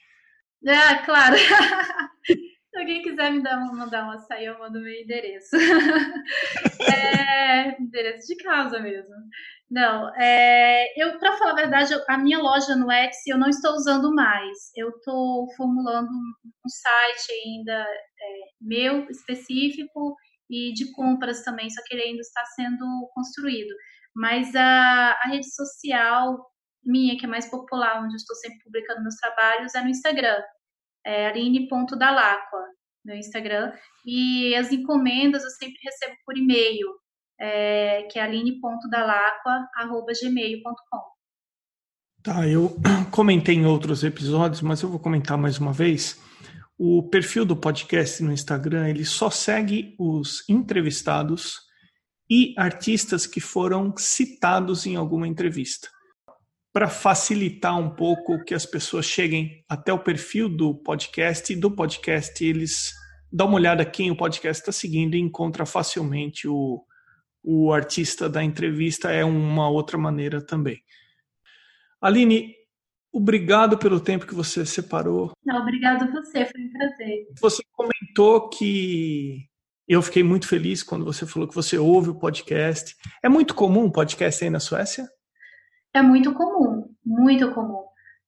Ah, 0.67 1.03
claro. 1.05 1.35
Se 2.71 2.79
alguém 2.79 3.01
quiser 3.01 3.31
me 3.31 3.43
dar, 3.43 3.57
mandar 3.73 4.05
um 4.07 4.11
açaí, 4.11 4.45
eu 4.45 4.57
mando 4.57 4.79
meu 4.79 4.93
endereço. 4.93 5.57
é, 6.79 7.81
endereço 7.81 8.27
de 8.27 8.35
casa 8.41 8.79
mesmo. 8.79 9.13
Não, 9.69 10.13
é, 10.15 10.87
eu, 11.01 11.19
para 11.19 11.37
falar 11.37 11.51
a 11.51 11.55
verdade, 11.55 11.93
a 12.07 12.17
minha 12.17 12.39
loja 12.39 12.75
no 12.75 12.91
Etsy 12.91 13.29
eu 13.29 13.37
não 13.37 13.49
estou 13.49 13.73
usando 13.73 14.13
mais. 14.13 14.71
Eu 14.75 14.89
estou 14.89 15.47
formulando 15.57 16.09
um 16.09 16.69
site 16.69 17.31
ainda 17.45 17.73
é, 17.73 17.87
meu 18.61 19.09
específico 19.09 20.15
e 20.49 20.73
de 20.73 20.91
compras 20.93 21.43
também, 21.43 21.69
só 21.69 21.81
que 21.85 21.95
ele 21.95 22.03
ainda 22.03 22.21
está 22.21 22.43
sendo 22.55 22.85
construído. 23.13 23.73
Mas 24.15 24.55
a, 24.55 25.11
a 25.23 25.27
rede 25.29 25.49
social 25.53 26.50
minha, 26.83 27.17
que 27.17 27.25
é 27.25 27.29
mais 27.29 27.49
popular, 27.49 28.03
onde 28.03 28.13
eu 28.13 28.17
estou 28.17 28.35
sempre 28.35 28.59
publicando 28.63 29.01
meus 29.01 29.15
trabalhos, 29.15 29.73
é 29.75 29.81
no 29.81 29.89
Instagram. 29.89 30.41
É 31.05 31.27
aline.dalacqua, 31.27 32.65
meu 33.03 33.15
Instagram. 33.15 33.73
E 34.05 34.55
as 34.55 34.71
encomendas 34.71 35.43
eu 35.43 35.49
sempre 35.51 35.79
recebo 35.83 36.15
por 36.25 36.37
e-mail, 36.37 36.87
é, 37.39 38.03
que 38.03 38.19
é 38.19 38.23
aline.dalacqua.gmail.com. 38.23 41.11
Tá, 42.23 42.47
eu 42.47 42.75
comentei 43.11 43.55
em 43.55 43.65
outros 43.65 44.03
episódios, 44.03 44.61
mas 44.61 44.81
eu 44.81 44.89
vou 44.89 44.99
comentar 44.99 45.37
mais 45.37 45.57
uma 45.57 45.73
vez. 45.73 46.19
O 46.77 47.09
perfil 47.09 47.45
do 47.45 47.55
podcast 47.55 48.23
no 48.23 48.31
Instagram, 48.31 48.89
ele 48.89 49.05
só 49.05 49.29
segue 49.29 49.95
os 49.99 50.47
entrevistados 50.49 51.59
e 52.29 52.53
artistas 52.57 53.27
que 53.27 53.39
foram 53.39 53.93
citados 53.97 54.85
em 54.85 54.95
alguma 54.95 55.27
entrevista. 55.27 55.89
Para 56.73 56.87
facilitar 56.87 57.77
um 57.77 57.89
pouco 57.89 58.43
que 58.45 58.53
as 58.53 58.65
pessoas 58.65 59.05
cheguem 59.05 59.63
até 59.67 59.91
o 59.91 59.99
perfil 59.99 60.47
do 60.47 60.73
podcast 60.73 61.51
e 61.51 61.55
do 61.55 61.69
podcast 61.69 62.43
eles 62.43 62.93
dão 63.31 63.47
uma 63.47 63.55
olhada 63.55 63.85
quem 63.85 64.11
o 64.11 64.15
podcast 64.15 64.61
está 64.61 64.71
seguindo 64.71 65.15
e 65.15 65.19
encontra 65.19 65.65
facilmente 65.65 66.47
o, 66.47 66.83
o 67.43 67.71
artista 67.71 68.29
da 68.29 68.43
entrevista 68.43 69.11
é 69.11 69.23
uma 69.23 69.69
outra 69.69 69.97
maneira 69.97 70.41
também. 70.41 70.81
Aline, 72.01 72.55
obrigado 73.11 73.77
pelo 73.77 73.99
tempo 73.99 74.25
que 74.25 74.35
você 74.35 74.65
separou. 74.65 75.31
Não, 75.45 75.61
obrigado 75.61 76.03
a 76.03 76.11
você, 76.11 76.45
foi 76.45 76.61
um 76.61 76.71
prazer. 76.71 77.27
Você 77.39 77.63
comentou 77.71 78.49
que 78.49 79.47
eu 79.87 80.01
fiquei 80.01 80.23
muito 80.23 80.47
feliz 80.47 80.83
quando 80.83 81.05
você 81.05 81.25
falou 81.25 81.47
que 81.47 81.55
você 81.55 81.77
ouve 81.77 82.09
o 82.09 82.19
podcast. 82.19 82.95
É 83.23 83.29
muito 83.29 83.53
comum 83.53 83.85
o 83.85 83.91
podcast 83.91 84.43
aí 84.43 84.49
na 84.49 84.59
Suécia? 84.59 85.07
É 85.93 86.01
muito 86.01 86.33
comum, 86.33 86.89
muito 87.05 87.51
comum. 87.53 87.83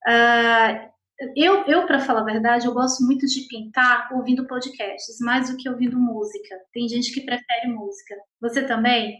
Uh, 0.07 0.93
eu, 1.36 1.64
eu 1.66 1.86
para 1.86 1.99
falar 1.99 2.22
a 2.22 2.26
verdade, 2.26 2.66
eu 2.66 2.74
gosto 2.74 3.05
muito 3.05 3.26
de 3.26 3.47
pintar 3.47 4.09
ouvindo 4.14 4.47
podcasts, 4.47 5.18
mais 5.22 5.49
do 5.49 5.57
que 5.57 5.70
ouvindo 5.70 5.97
música. 5.97 6.55
Tem 6.74 6.88
gente 6.88 7.14
que 7.14 7.22
prefere 7.22 7.68
música. 7.68 8.16
Você 8.41 8.64
também? 8.64 9.18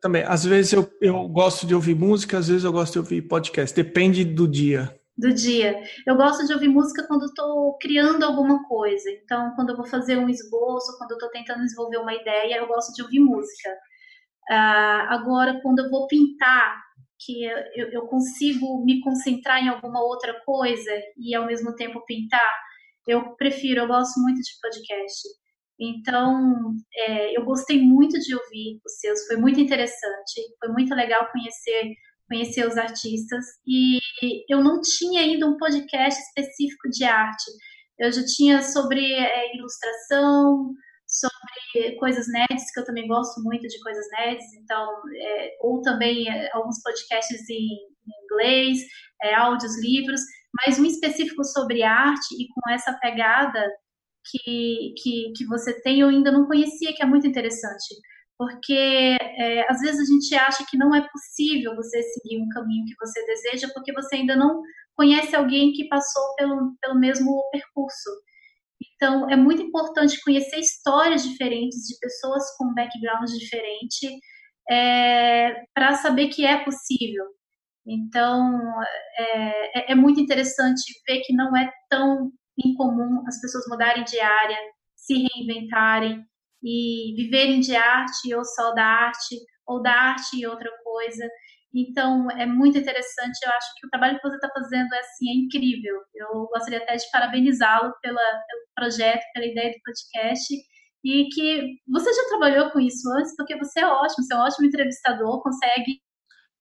também. 0.00 0.22
Às 0.24 0.44
vezes 0.44 0.72
eu, 0.74 0.86
eu 1.00 1.26
gosto 1.28 1.66
de 1.66 1.74
ouvir 1.74 1.94
música, 1.94 2.36
às 2.36 2.48
vezes 2.48 2.64
eu 2.64 2.72
gosto 2.72 2.92
de 2.92 2.98
ouvir 2.98 3.22
podcast. 3.22 3.74
Depende 3.74 4.24
do 4.24 4.46
dia 4.46 4.94
do 5.16 5.32
dia. 5.32 5.80
Eu 6.06 6.16
gosto 6.16 6.44
de 6.46 6.52
ouvir 6.52 6.68
música 6.68 7.06
quando 7.06 7.26
estou 7.26 7.78
criando 7.78 8.24
alguma 8.24 8.66
coisa. 8.66 9.08
Então, 9.10 9.52
quando 9.54 9.70
eu 9.70 9.76
vou 9.76 9.86
fazer 9.86 10.18
um 10.18 10.28
esboço, 10.28 10.96
quando 10.98 11.12
eu 11.12 11.16
estou 11.16 11.30
tentando 11.30 11.62
desenvolver 11.62 11.98
uma 11.98 12.14
ideia, 12.14 12.56
eu 12.56 12.66
gosto 12.66 12.92
de 12.94 13.02
ouvir 13.02 13.20
música. 13.20 13.70
Uh, 14.50 15.06
agora, 15.08 15.60
quando 15.62 15.78
eu 15.78 15.90
vou 15.90 16.06
pintar, 16.08 16.82
que 17.18 17.44
eu, 17.74 17.90
eu, 17.90 18.06
consigo 18.06 18.84
me 18.84 19.00
concentrar 19.00 19.62
em 19.62 19.68
alguma 19.68 20.02
outra 20.02 20.38
coisa 20.44 20.90
e 21.16 21.34
ao 21.34 21.46
mesmo 21.46 21.74
tempo 21.74 22.04
pintar, 22.06 22.60
eu 23.06 23.34
prefiro, 23.36 23.80
eu 23.80 23.86
gosto 23.86 24.20
muito 24.20 24.36
de 24.36 24.60
podcast. 24.60 25.28
Então, 25.78 26.72
é, 26.96 27.36
eu 27.36 27.44
gostei 27.44 27.80
muito 27.80 28.18
de 28.18 28.34
ouvir 28.34 28.80
os 28.84 28.92
seus, 28.98 29.26
foi 29.26 29.36
muito 29.36 29.60
interessante, 29.60 30.40
foi 30.60 30.68
muito 30.72 30.94
legal 30.94 31.28
conhecer 31.32 31.94
conhecer 32.28 32.66
os 32.66 32.76
artistas 32.76 33.44
e 33.66 34.00
eu 34.48 34.62
não 34.62 34.80
tinha 34.80 35.20
ainda 35.20 35.46
um 35.46 35.56
podcast 35.56 36.20
específico 36.20 36.88
de 36.90 37.04
arte. 37.04 37.44
Eu 37.98 38.10
já 38.10 38.24
tinha 38.24 38.62
sobre 38.62 39.00
é, 39.12 39.56
ilustração, 39.56 40.72
sobre 41.18 41.96
coisas 41.98 42.26
nerds, 42.28 42.72
que 42.72 42.80
eu 42.80 42.84
também 42.84 43.06
gosto 43.06 43.42
muito 43.42 43.66
de 43.66 43.80
coisas 43.80 44.04
nerds, 44.12 44.52
então, 44.54 44.88
é, 45.16 45.56
ou 45.60 45.80
também 45.82 46.28
é, 46.28 46.50
alguns 46.52 46.82
podcasts 46.82 47.48
em, 47.48 47.54
em 47.54 48.24
inglês, 48.24 48.78
é, 49.22 49.34
áudios, 49.34 49.80
livros, 49.80 50.20
mas 50.64 50.78
um 50.78 50.84
específico 50.84 51.44
sobre 51.44 51.82
arte 51.82 52.34
e 52.34 52.48
com 52.48 52.70
essa 52.70 52.92
pegada 53.00 53.68
que, 54.30 54.94
que, 55.02 55.32
que 55.36 55.46
você 55.46 55.80
tem, 55.82 56.00
eu 56.00 56.08
ainda 56.08 56.32
não 56.32 56.46
conhecia, 56.46 56.94
que 56.94 57.02
é 57.02 57.06
muito 57.06 57.26
interessante 57.26 57.94
porque 58.38 59.16
é, 59.20 59.70
às 59.70 59.80
vezes 59.80 60.00
a 60.00 60.12
gente 60.12 60.34
acha 60.34 60.64
que 60.68 60.76
não 60.76 60.94
é 60.94 61.06
possível 61.08 61.74
você 61.76 62.02
seguir 62.02 62.42
um 62.42 62.48
caminho 62.48 62.84
que 62.84 63.06
você 63.06 63.24
deseja 63.26 63.68
porque 63.72 63.92
você 63.92 64.16
ainda 64.16 64.36
não 64.36 64.60
conhece 64.96 65.34
alguém 65.34 65.72
que 65.72 65.88
passou 65.88 66.34
pelo, 66.36 66.76
pelo 66.80 66.98
mesmo 66.98 67.42
percurso. 67.52 68.10
Então, 68.94 69.28
é 69.30 69.36
muito 69.36 69.62
importante 69.62 70.20
conhecer 70.22 70.58
histórias 70.58 71.22
diferentes 71.22 71.86
de 71.86 71.98
pessoas 71.98 72.42
com 72.56 72.74
background 72.74 73.28
diferente 73.30 74.08
é, 74.70 75.62
para 75.74 75.94
saber 75.94 76.28
que 76.28 76.44
é 76.46 76.64
possível. 76.64 77.24
Então, 77.86 78.60
é, 79.18 79.90
é, 79.90 79.92
é 79.92 79.94
muito 79.94 80.20
interessante 80.20 80.82
ver 81.06 81.20
que 81.20 81.34
não 81.34 81.56
é 81.56 81.70
tão 81.90 82.30
incomum 82.64 83.24
as 83.26 83.40
pessoas 83.40 83.64
mudarem 83.68 84.04
de 84.04 84.18
área, 84.20 84.58
se 84.96 85.26
reinventarem, 85.34 86.24
e 86.62 87.14
viverem 87.14 87.60
de 87.60 87.76
arte 87.76 88.34
ou 88.34 88.42
só 88.44 88.72
da 88.72 88.84
arte, 88.84 89.36
ou 89.66 89.82
da 89.82 89.92
arte 89.92 90.38
e 90.38 90.46
outra 90.46 90.70
coisa. 90.82 91.28
Então, 91.74 92.30
é 92.30 92.46
muito 92.46 92.78
interessante. 92.78 93.38
Eu 93.44 93.50
acho 93.50 93.66
que 93.80 93.86
o 93.86 93.90
trabalho 93.90 94.16
que 94.16 94.28
você 94.28 94.36
está 94.36 94.48
fazendo 94.54 94.94
é, 94.94 95.00
assim, 95.00 95.28
é 95.28 95.34
incrível. 95.34 96.00
Eu 96.14 96.46
gostaria 96.46 96.78
até 96.78 96.94
de 96.94 97.10
parabenizá-lo 97.10 97.92
pelo 98.00 98.18
projeto, 98.76 99.22
pela 99.34 99.46
ideia 99.46 99.72
do 99.72 99.80
podcast. 99.84 100.54
E 101.04 101.28
que 101.28 101.76
você 101.88 102.12
já 102.14 102.28
trabalhou 102.28 102.70
com 102.70 102.80
isso 102.80 103.06
antes, 103.18 103.34
porque 103.36 103.58
você 103.58 103.80
é 103.80 103.86
ótimo, 103.86 104.24
você 104.24 104.34
é 104.34 104.36
um 104.36 104.40
ótimo 104.40 104.66
entrevistador, 104.66 105.42
consegue. 105.42 106.00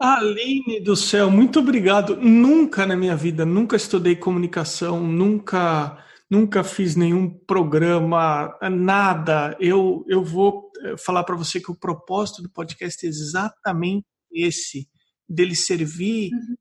Aline 0.02 0.82
do 0.82 0.96
céu, 0.96 1.30
muito 1.30 1.60
obrigado. 1.60 2.18
Nunca 2.18 2.86
na 2.86 2.96
minha 2.96 3.16
vida, 3.16 3.46
nunca 3.46 3.78
estudei 3.78 4.16
comunicação, 4.16 5.00
nunca 5.00 6.04
nunca 6.30 6.64
fiz 6.64 6.96
nenhum 6.96 7.30
programa, 7.30 8.58
nada. 8.72 9.56
Eu, 9.60 10.04
eu 10.08 10.24
vou 10.24 10.72
eh, 10.82 10.98
falar 10.98 11.24
para 11.24 11.36
você 11.36 11.62
que 11.62 11.72
o 11.72 11.80
propósito 11.80 12.42
do 12.42 12.50
podcast 12.50 13.06
é 13.06 13.10
exatamente 13.10 14.08
esse, 14.32 14.88
dele 15.28 15.56
servir 15.56 16.32
uhum. 16.34 16.56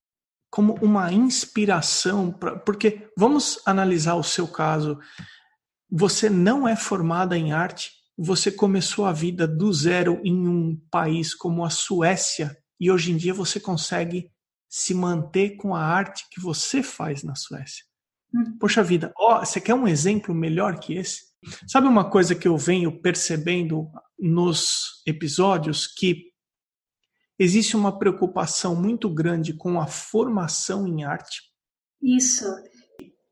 como 0.51 0.75
uma 0.83 1.13
inspiração, 1.13 2.33
pra, 2.33 2.59
porque 2.59 3.09
vamos 3.17 3.61
analisar 3.67 4.15
o 4.15 4.23
seu 4.23 4.47
caso. 4.47 4.99
Você 5.91 6.31
não 6.31 6.67
é 6.67 6.77
formada 6.77 7.37
em 7.37 7.53
arte, 7.53 7.91
você 8.17 8.51
começou 8.51 9.07
a 9.07 9.13
vida 9.13 9.47
do 9.47 9.73
zero 9.73 10.21
em 10.25 10.47
um 10.47 10.77
país 10.91 11.35
como 11.35 11.65
a 11.65 11.71
Suécia 11.71 12.57
e 12.81 12.91
hoje 12.91 13.13
em 13.13 13.17
dia 13.17 13.33
você 13.33 13.61
consegue 13.61 14.31
se 14.69 14.95
manter 14.95 15.57
com 15.57 15.75
a 15.75 15.83
arte 15.83 16.25
que 16.31 16.41
você 16.41 16.83
faz 16.83 17.23
na 17.23 17.35
Suécia. 17.35 17.85
Hum. 18.35 18.57
Poxa 18.59 18.83
vida, 18.83 19.13
ó, 19.17 19.45
você 19.45 19.61
quer 19.61 19.75
um 19.75 19.87
exemplo 19.87 20.35
melhor 20.35 20.81
que 20.81 20.95
esse? 20.95 21.33
Sabe 21.67 21.87
uma 21.87 22.09
coisa 22.09 22.35
que 22.35 22.49
eu 22.49 22.57
venho 22.57 23.01
percebendo 23.01 23.91
nos 24.19 25.03
episódios 25.07 25.87
que 25.87 26.32
existe 27.39 27.77
uma 27.77 27.99
preocupação 27.99 28.75
muito 28.75 29.09
grande 29.09 29.53
com 29.53 29.81
a 29.81 29.87
formação 29.87 30.87
em 30.87 31.05
arte. 31.05 31.43
Isso. 32.01 32.45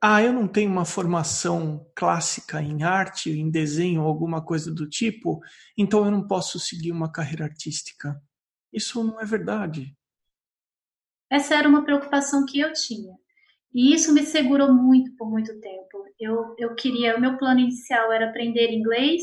Ah, 0.03 0.23
eu 0.23 0.33
não 0.33 0.49
tenho 0.49 0.71
uma 0.71 0.85
formação 0.85 1.87
clássica 1.95 2.63
em 2.63 2.83
arte, 2.83 3.31
em 3.31 3.51
desenho 3.51 4.01
alguma 4.01 4.43
coisa 4.43 4.73
do 4.73 4.89
tipo, 4.89 5.41
então 5.77 6.05
eu 6.05 6.11
não 6.11 6.27
posso 6.27 6.59
seguir 6.59 6.91
uma 6.91 7.13
carreira 7.13 7.45
artística. 7.45 8.19
Isso 8.73 9.05
não 9.05 9.21
é 9.21 9.25
verdade. 9.27 9.95
Essa 11.31 11.55
era 11.55 11.69
uma 11.69 11.85
preocupação 11.85 12.47
que 12.47 12.59
eu 12.59 12.73
tinha. 12.73 13.15
E 13.75 13.95
isso 13.95 14.13
me 14.13 14.25
segurou 14.25 14.73
muito 14.73 15.15
por 15.17 15.31
muito 15.31 15.61
tempo. 15.61 16.05
Eu, 16.19 16.55
eu 16.59 16.75
queria, 16.75 17.17
o 17.17 17.21
meu 17.21 17.37
plano 17.37 17.61
inicial 17.61 18.11
era 18.11 18.31
aprender 18.31 18.73
inglês 18.73 19.23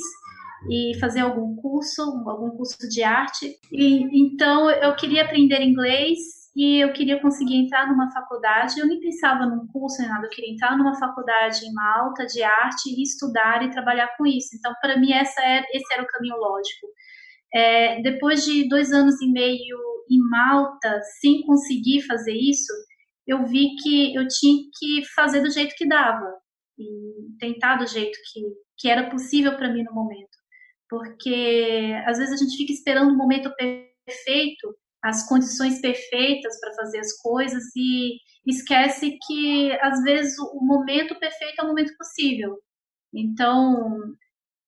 e 0.69 0.97
fazer 0.99 1.19
algum 1.19 1.55
curso, 1.55 2.01
algum 2.27 2.51
curso 2.51 2.87
de 2.89 3.03
arte. 3.03 3.57
E 3.71 4.03
então 4.19 4.69
eu 4.69 4.95
queria 4.95 5.23
aprender 5.23 5.61
inglês 5.61 6.17
e 6.55 6.83
eu 6.83 6.91
queria 6.91 7.21
conseguir 7.21 7.55
entrar 7.55 7.87
numa 7.87 8.11
faculdade. 8.11 8.79
Eu 8.79 8.87
nem 8.87 8.99
pensava 8.99 9.45
num 9.45 9.67
curso 9.67 10.01
nem 10.01 10.09
nada, 10.09 10.25
eu 10.25 10.29
queria 10.29 10.51
entrar 10.51 10.75
numa 10.77 10.97
faculdade 10.97 11.65
em 11.65 11.73
Malta 11.73 12.25
de 12.25 12.41
arte 12.41 12.89
e 12.89 13.03
estudar 13.03 13.63
e 13.63 13.69
trabalhar 13.69 14.15
com 14.17 14.25
isso. 14.25 14.55
Então, 14.55 14.73
para 14.81 14.97
mim, 14.97 15.11
essa 15.11 15.41
era, 15.41 15.65
esse 15.71 15.93
era 15.93 16.03
o 16.03 16.07
caminho 16.07 16.37
lógico. 16.37 16.87
É, 17.53 18.01
depois 18.01 18.43
de 18.43 18.67
dois 18.67 18.91
anos 18.91 19.21
e 19.21 19.31
meio 19.31 19.77
em 20.09 20.19
Malta, 20.29 20.99
sem 21.21 21.41
conseguir 21.43 22.01
fazer 22.01 22.33
isso, 22.33 22.73
eu 23.27 23.45
vi 23.45 23.75
que 23.81 24.15
eu 24.15 24.27
tinha 24.27 24.63
que 24.79 25.05
fazer 25.13 25.41
do 25.41 25.51
jeito 25.51 25.75
que 25.75 25.87
dava 25.87 26.33
e 26.79 27.37
tentar 27.39 27.75
do 27.75 27.87
jeito 27.87 28.17
que, 28.31 28.41
que 28.77 28.89
era 28.89 29.09
possível 29.09 29.55
para 29.57 29.71
mim 29.71 29.83
no 29.83 29.93
momento 29.93 30.36
porque 30.89 31.93
às 32.05 32.17
vezes 32.17 32.33
a 32.33 32.43
gente 32.43 32.57
fica 32.57 32.71
esperando 32.73 33.11
o 33.11 33.17
momento 33.17 33.53
perfeito, 33.55 34.75
as 35.03 35.27
condições 35.27 35.79
perfeitas 35.81 36.59
para 36.59 36.73
fazer 36.73 36.99
as 36.99 37.13
coisas 37.21 37.63
e 37.75 38.17
esquece 38.45 39.17
que 39.25 39.71
às 39.81 40.01
vezes 40.03 40.37
o 40.39 40.59
momento 40.61 41.17
perfeito 41.19 41.59
é 41.59 41.63
o 41.63 41.67
momento 41.67 41.95
possível. 41.97 42.57
Então, 43.13 44.15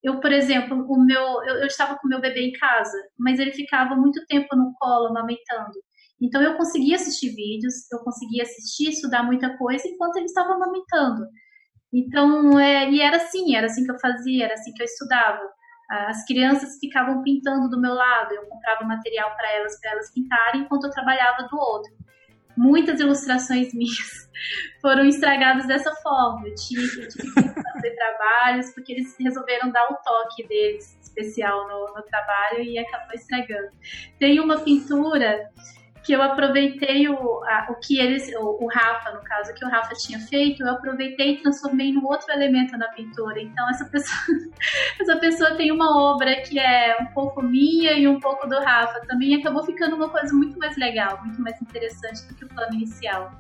eu, 0.04 0.20
por 0.20 0.32
exemplo, 0.32 0.86
o 0.90 1.04
meu, 1.04 1.44
eu, 1.44 1.56
eu 1.58 1.68
estava 1.68 1.98
com 1.98 2.08
meu 2.08 2.22
bebê 2.22 2.42
em 2.48 2.54
casa, 2.54 2.98
mas 3.18 3.40
ele 3.40 3.52
ficava 3.52 3.96
muito 3.96 4.26
tempo 4.28 4.56
no 4.56 4.74
colo 4.80 5.08
amamentando. 5.08 5.74
Então 6.22 6.42
eu 6.42 6.58
conseguia 6.58 6.96
assistir 6.96 7.30
vídeos, 7.34 7.90
eu 7.92 8.00
conseguia 8.00 8.44
assistir, 8.44 8.90
estudar 8.90 9.24
muita 9.24 9.58
coisa 9.58 9.88
enquanto 9.88 10.18
ele 10.18 10.26
estava 10.26 10.54
amamentando. 10.54 11.26
Então, 11.94 12.60
é, 12.60 12.90
e 12.92 13.02
era 13.02 13.18
assim, 13.18 13.56
era 13.56 13.68
assim 13.68 13.84
que 13.84 13.92
eu 13.92 14.00
fazia, 14.00 14.46
era 14.46 14.54
assim 14.54 14.74
que 14.74 14.82
eu 14.82 14.86
estudava. 14.86 15.42
As 15.90 16.24
crianças 16.26 16.78
ficavam 16.80 17.24
pintando 17.24 17.68
do 17.68 17.82
meu 17.82 17.94
lado, 17.94 18.32
eu 18.34 18.46
comprava 18.46 18.86
material 18.86 19.36
para 19.36 19.52
elas, 19.54 19.80
para 19.80 19.92
elas 19.92 20.12
pintarem, 20.14 20.62
enquanto 20.62 20.84
eu 20.84 20.92
trabalhava 20.92 21.48
do 21.48 21.58
outro. 21.58 21.92
Muitas 22.56 23.00
ilustrações 23.00 23.74
minhas 23.74 24.30
foram 24.82 25.06
estragadas 25.06 25.66
dessa 25.66 25.92
forma. 26.04 26.48
Eu 26.48 26.54
tive, 26.56 27.02
eu 27.02 27.08
tive 27.08 27.34
que 27.34 27.62
fazer 27.64 27.96
trabalhos, 27.96 28.72
porque 28.74 28.94
eles 28.94 29.16
resolveram 29.20 29.72
dar 29.72 29.86
o 29.92 29.96
toque 29.96 30.48
deles 30.48 30.96
especial 31.02 31.68
no, 31.68 31.96
no 31.96 32.04
trabalho 32.04 32.62
e 32.62 32.78
acabou 32.78 33.16
estragando. 33.16 33.72
Tem 34.20 34.40
uma 34.40 34.60
pintura 34.60 35.50
que 36.04 36.14
eu 36.14 36.22
aproveitei 36.22 37.08
o, 37.10 37.43
a, 37.43 37.68
o 37.70 37.76
que 37.76 38.00
eles, 38.00 38.32
o, 38.36 38.64
o, 38.64 38.68
Rafa, 38.68 39.12
no 39.12 39.22
caso, 39.22 39.54
que 39.54 39.66
o 39.66 39.70
Rafa 39.70 39.93
tinha 39.95 40.20
feito, 40.20 40.64
eu 40.64 40.72
aproveitei 40.72 41.34
e 41.34 41.41
transformei 41.41 41.91
no 41.91 42.06
outro 42.06 42.32
elemento 42.32 42.78
na 42.78 42.88
pintura. 42.89 43.41
Então 43.41 43.70
essa 43.70 43.86
pessoa, 43.86 44.39
essa 45.00 45.18
pessoa 45.18 45.56
tem 45.56 45.72
uma 45.72 46.02
obra 46.02 46.41
que 46.41 46.60
é 46.60 46.97
um 47.02 47.08
pouco 47.08 47.41
minha 47.41 47.93
e 47.93 48.08
um 48.08 48.20
pouco 48.20 48.47
do 48.47 48.60
Rafa 48.60 49.02
também, 49.08 49.36
acabou 49.36 49.64
ficando 49.64 49.95
uma 49.95 50.10
coisa 50.10 50.34
muito 50.34 50.58
mais 50.58 50.78
legal, 50.78 51.20
muito 51.24 51.41
mais 51.41 51.62
interessante 51.62 52.28
do 52.28 52.36
que 52.36 52.45
o 52.45 52.50
plano 52.50 52.74
inicial. 52.74 53.32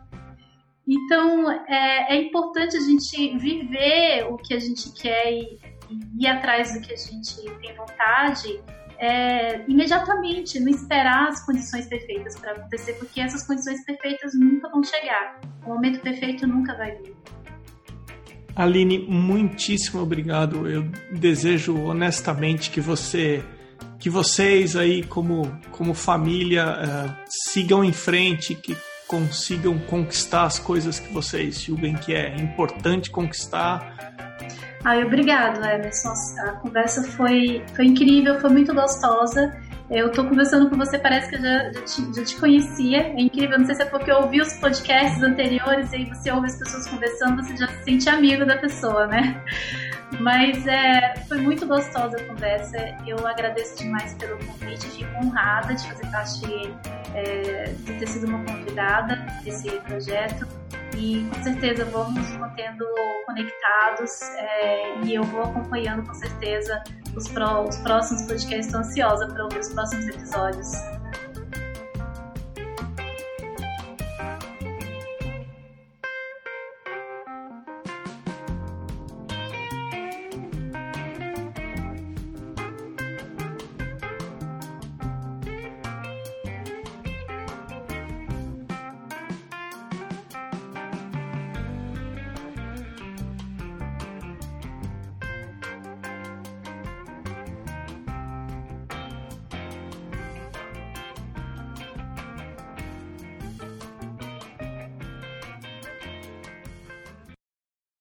Então 0.87 1.51
é, 1.51 2.15
é 2.15 2.21
importante 2.21 2.75
a 2.75 2.81
gente 2.81 3.37
viver 3.37 4.25
o 4.29 4.37
que 4.37 4.53
a 4.53 4.59
gente 4.59 4.91
quer 4.91 5.31
e, 5.31 5.59
e 5.89 6.23
ir 6.23 6.27
atrás 6.27 6.73
do 6.73 6.81
que 6.81 6.93
a 6.93 6.97
gente 6.97 7.41
tem 7.61 7.75
vontade 7.75 8.59
é, 8.99 9.63
imediatamente, 9.67 10.59
não 10.59 10.69
esperar 10.69 11.29
as 11.29 11.45
condições 11.45 11.87
perfeitas 11.87 12.37
para 12.37 12.51
acontecer, 12.51 12.93
porque 12.93 13.21
essas 13.21 13.47
condições 13.47 13.83
perfeitas 13.85 14.33
nunca 14.33 14.69
vão 14.69 14.83
chegar. 14.83 15.39
O 15.65 15.69
momento 15.69 16.01
perfeito 16.01 16.45
nunca 16.45 16.75
vai 16.75 16.95
vir. 16.97 17.15
Aline, 18.55 18.99
muitíssimo 18.99 20.01
obrigado. 20.01 20.69
Eu 20.69 20.83
desejo 21.13 21.77
honestamente 21.81 22.69
que 22.69 22.81
você, 22.81 23.41
que 23.97 24.09
vocês 24.09 24.75
aí 24.75 25.01
como 25.03 25.57
como 25.71 25.93
família 25.93 26.65
uh, 26.67 27.15
sigam 27.25 27.85
em 27.85 27.93
frente, 27.93 28.53
que 28.53 28.75
consigam 29.07 29.79
conquistar 29.79 30.43
as 30.43 30.59
coisas 30.59 30.99
que 30.99 31.11
vocês 31.13 31.61
julguem 31.61 31.95
que 31.95 32.13
é 32.13 32.35
importante 32.35 33.09
conquistar 33.09 34.08
Ai, 34.83 35.03
obrigado, 35.03 35.63
Emerson. 35.63 36.13
A 36.39 36.51
conversa 36.53 37.03
foi, 37.03 37.63
foi 37.75 37.85
incrível, 37.85 38.39
foi 38.39 38.49
muito 38.49 38.73
gostosa. 38.73 39.53
Eu 39.89 40.11
tô 40.11 40.23
conversando 40.23 40.69
com 40.69 40.77
você, 40.77 40.99
parece 40.99 41.29
que 41.29 41.35
eu 41.35 41.41
já, 41.41 41.71
já, 41.73 41.81
te, 41.81 42.15
já 42.15 42.23
te 42.23 42.35
conhecia. 42.37 42.97
É 43.07 43.19
incrível, 43.19 43.57
não 43.57 43.65
sei 43.65 43.75
se 43.75 43.81
é 43.81 43.85
porque 43.85 44.11
eu 44.11 44.17
ouvi 44.17 44.39
os 44.39 44.53
podcasts 44.53 45.21
anteriores 45.21 45.91
e 45.91 45.95
aí 45.95 46.05
você 46.05 46.31
ouve 46.31 46.45
as 46.45 46.57
pessoas 46.57 46.87
conversando, 46.87 47.43
você 47.43 47.57
já 47.57 47.67
se 47.67 47.83
sente 47.83 48.07
amigo 48.07 48.45
da 48.45 48.57
pessoa, 48.57 49.07
né? 49.07 49.43
Mas 50.19 50.65
é, 50.65 51.15
foi 51.27 51.39
muito 51.39 51.67
gostosa 51.67 52.17
a 52.17 52.23
conversa. 52.23 52.77
Eu 53.05 53.27
agradeço 53.27 53.79
demais 53.79 54.13
pelo 54.13 54.37
convite, 54.45 54.85
fico 54.87 55.25
honrada 55.25 55.73
de 55.73 55.87
fazer 55.87 56.05
parte, 56.07 56.73
é, 57.15 57.73
de 57.79 57.93
ter 57.93 58.07
sido 58.07 58.27
uma 58.27 58.43
convidada 58.45 59.25
desse 59.43 59.69
projeto 59.81 60.47
e 60.97 61.27
com 61.29 61.43
certeza 61.43 61.85
vamos 61.85 62.29
mantendo 62.37 62.85
conectados 63.25 64.21
é, 64.37 64.99
e 65.03 65.15
eu 65.15 65.23
vou 65.23 65.43
acompanhando 65.43 66.05
com 66.05 66.13
certeza 66.13 66.83
os, 67.15 67.25
os 67.25 67.77
próximos 67.77 68.21
podcasts. 68.23 68.65
Estou 68.67 68.81
ansiosa 68.81 69.27
para 69.27 69.43
ouvir 69.43 69.59
os 69.59 69.69
próximos 69.69 70.07
episódios. 70.07 70.98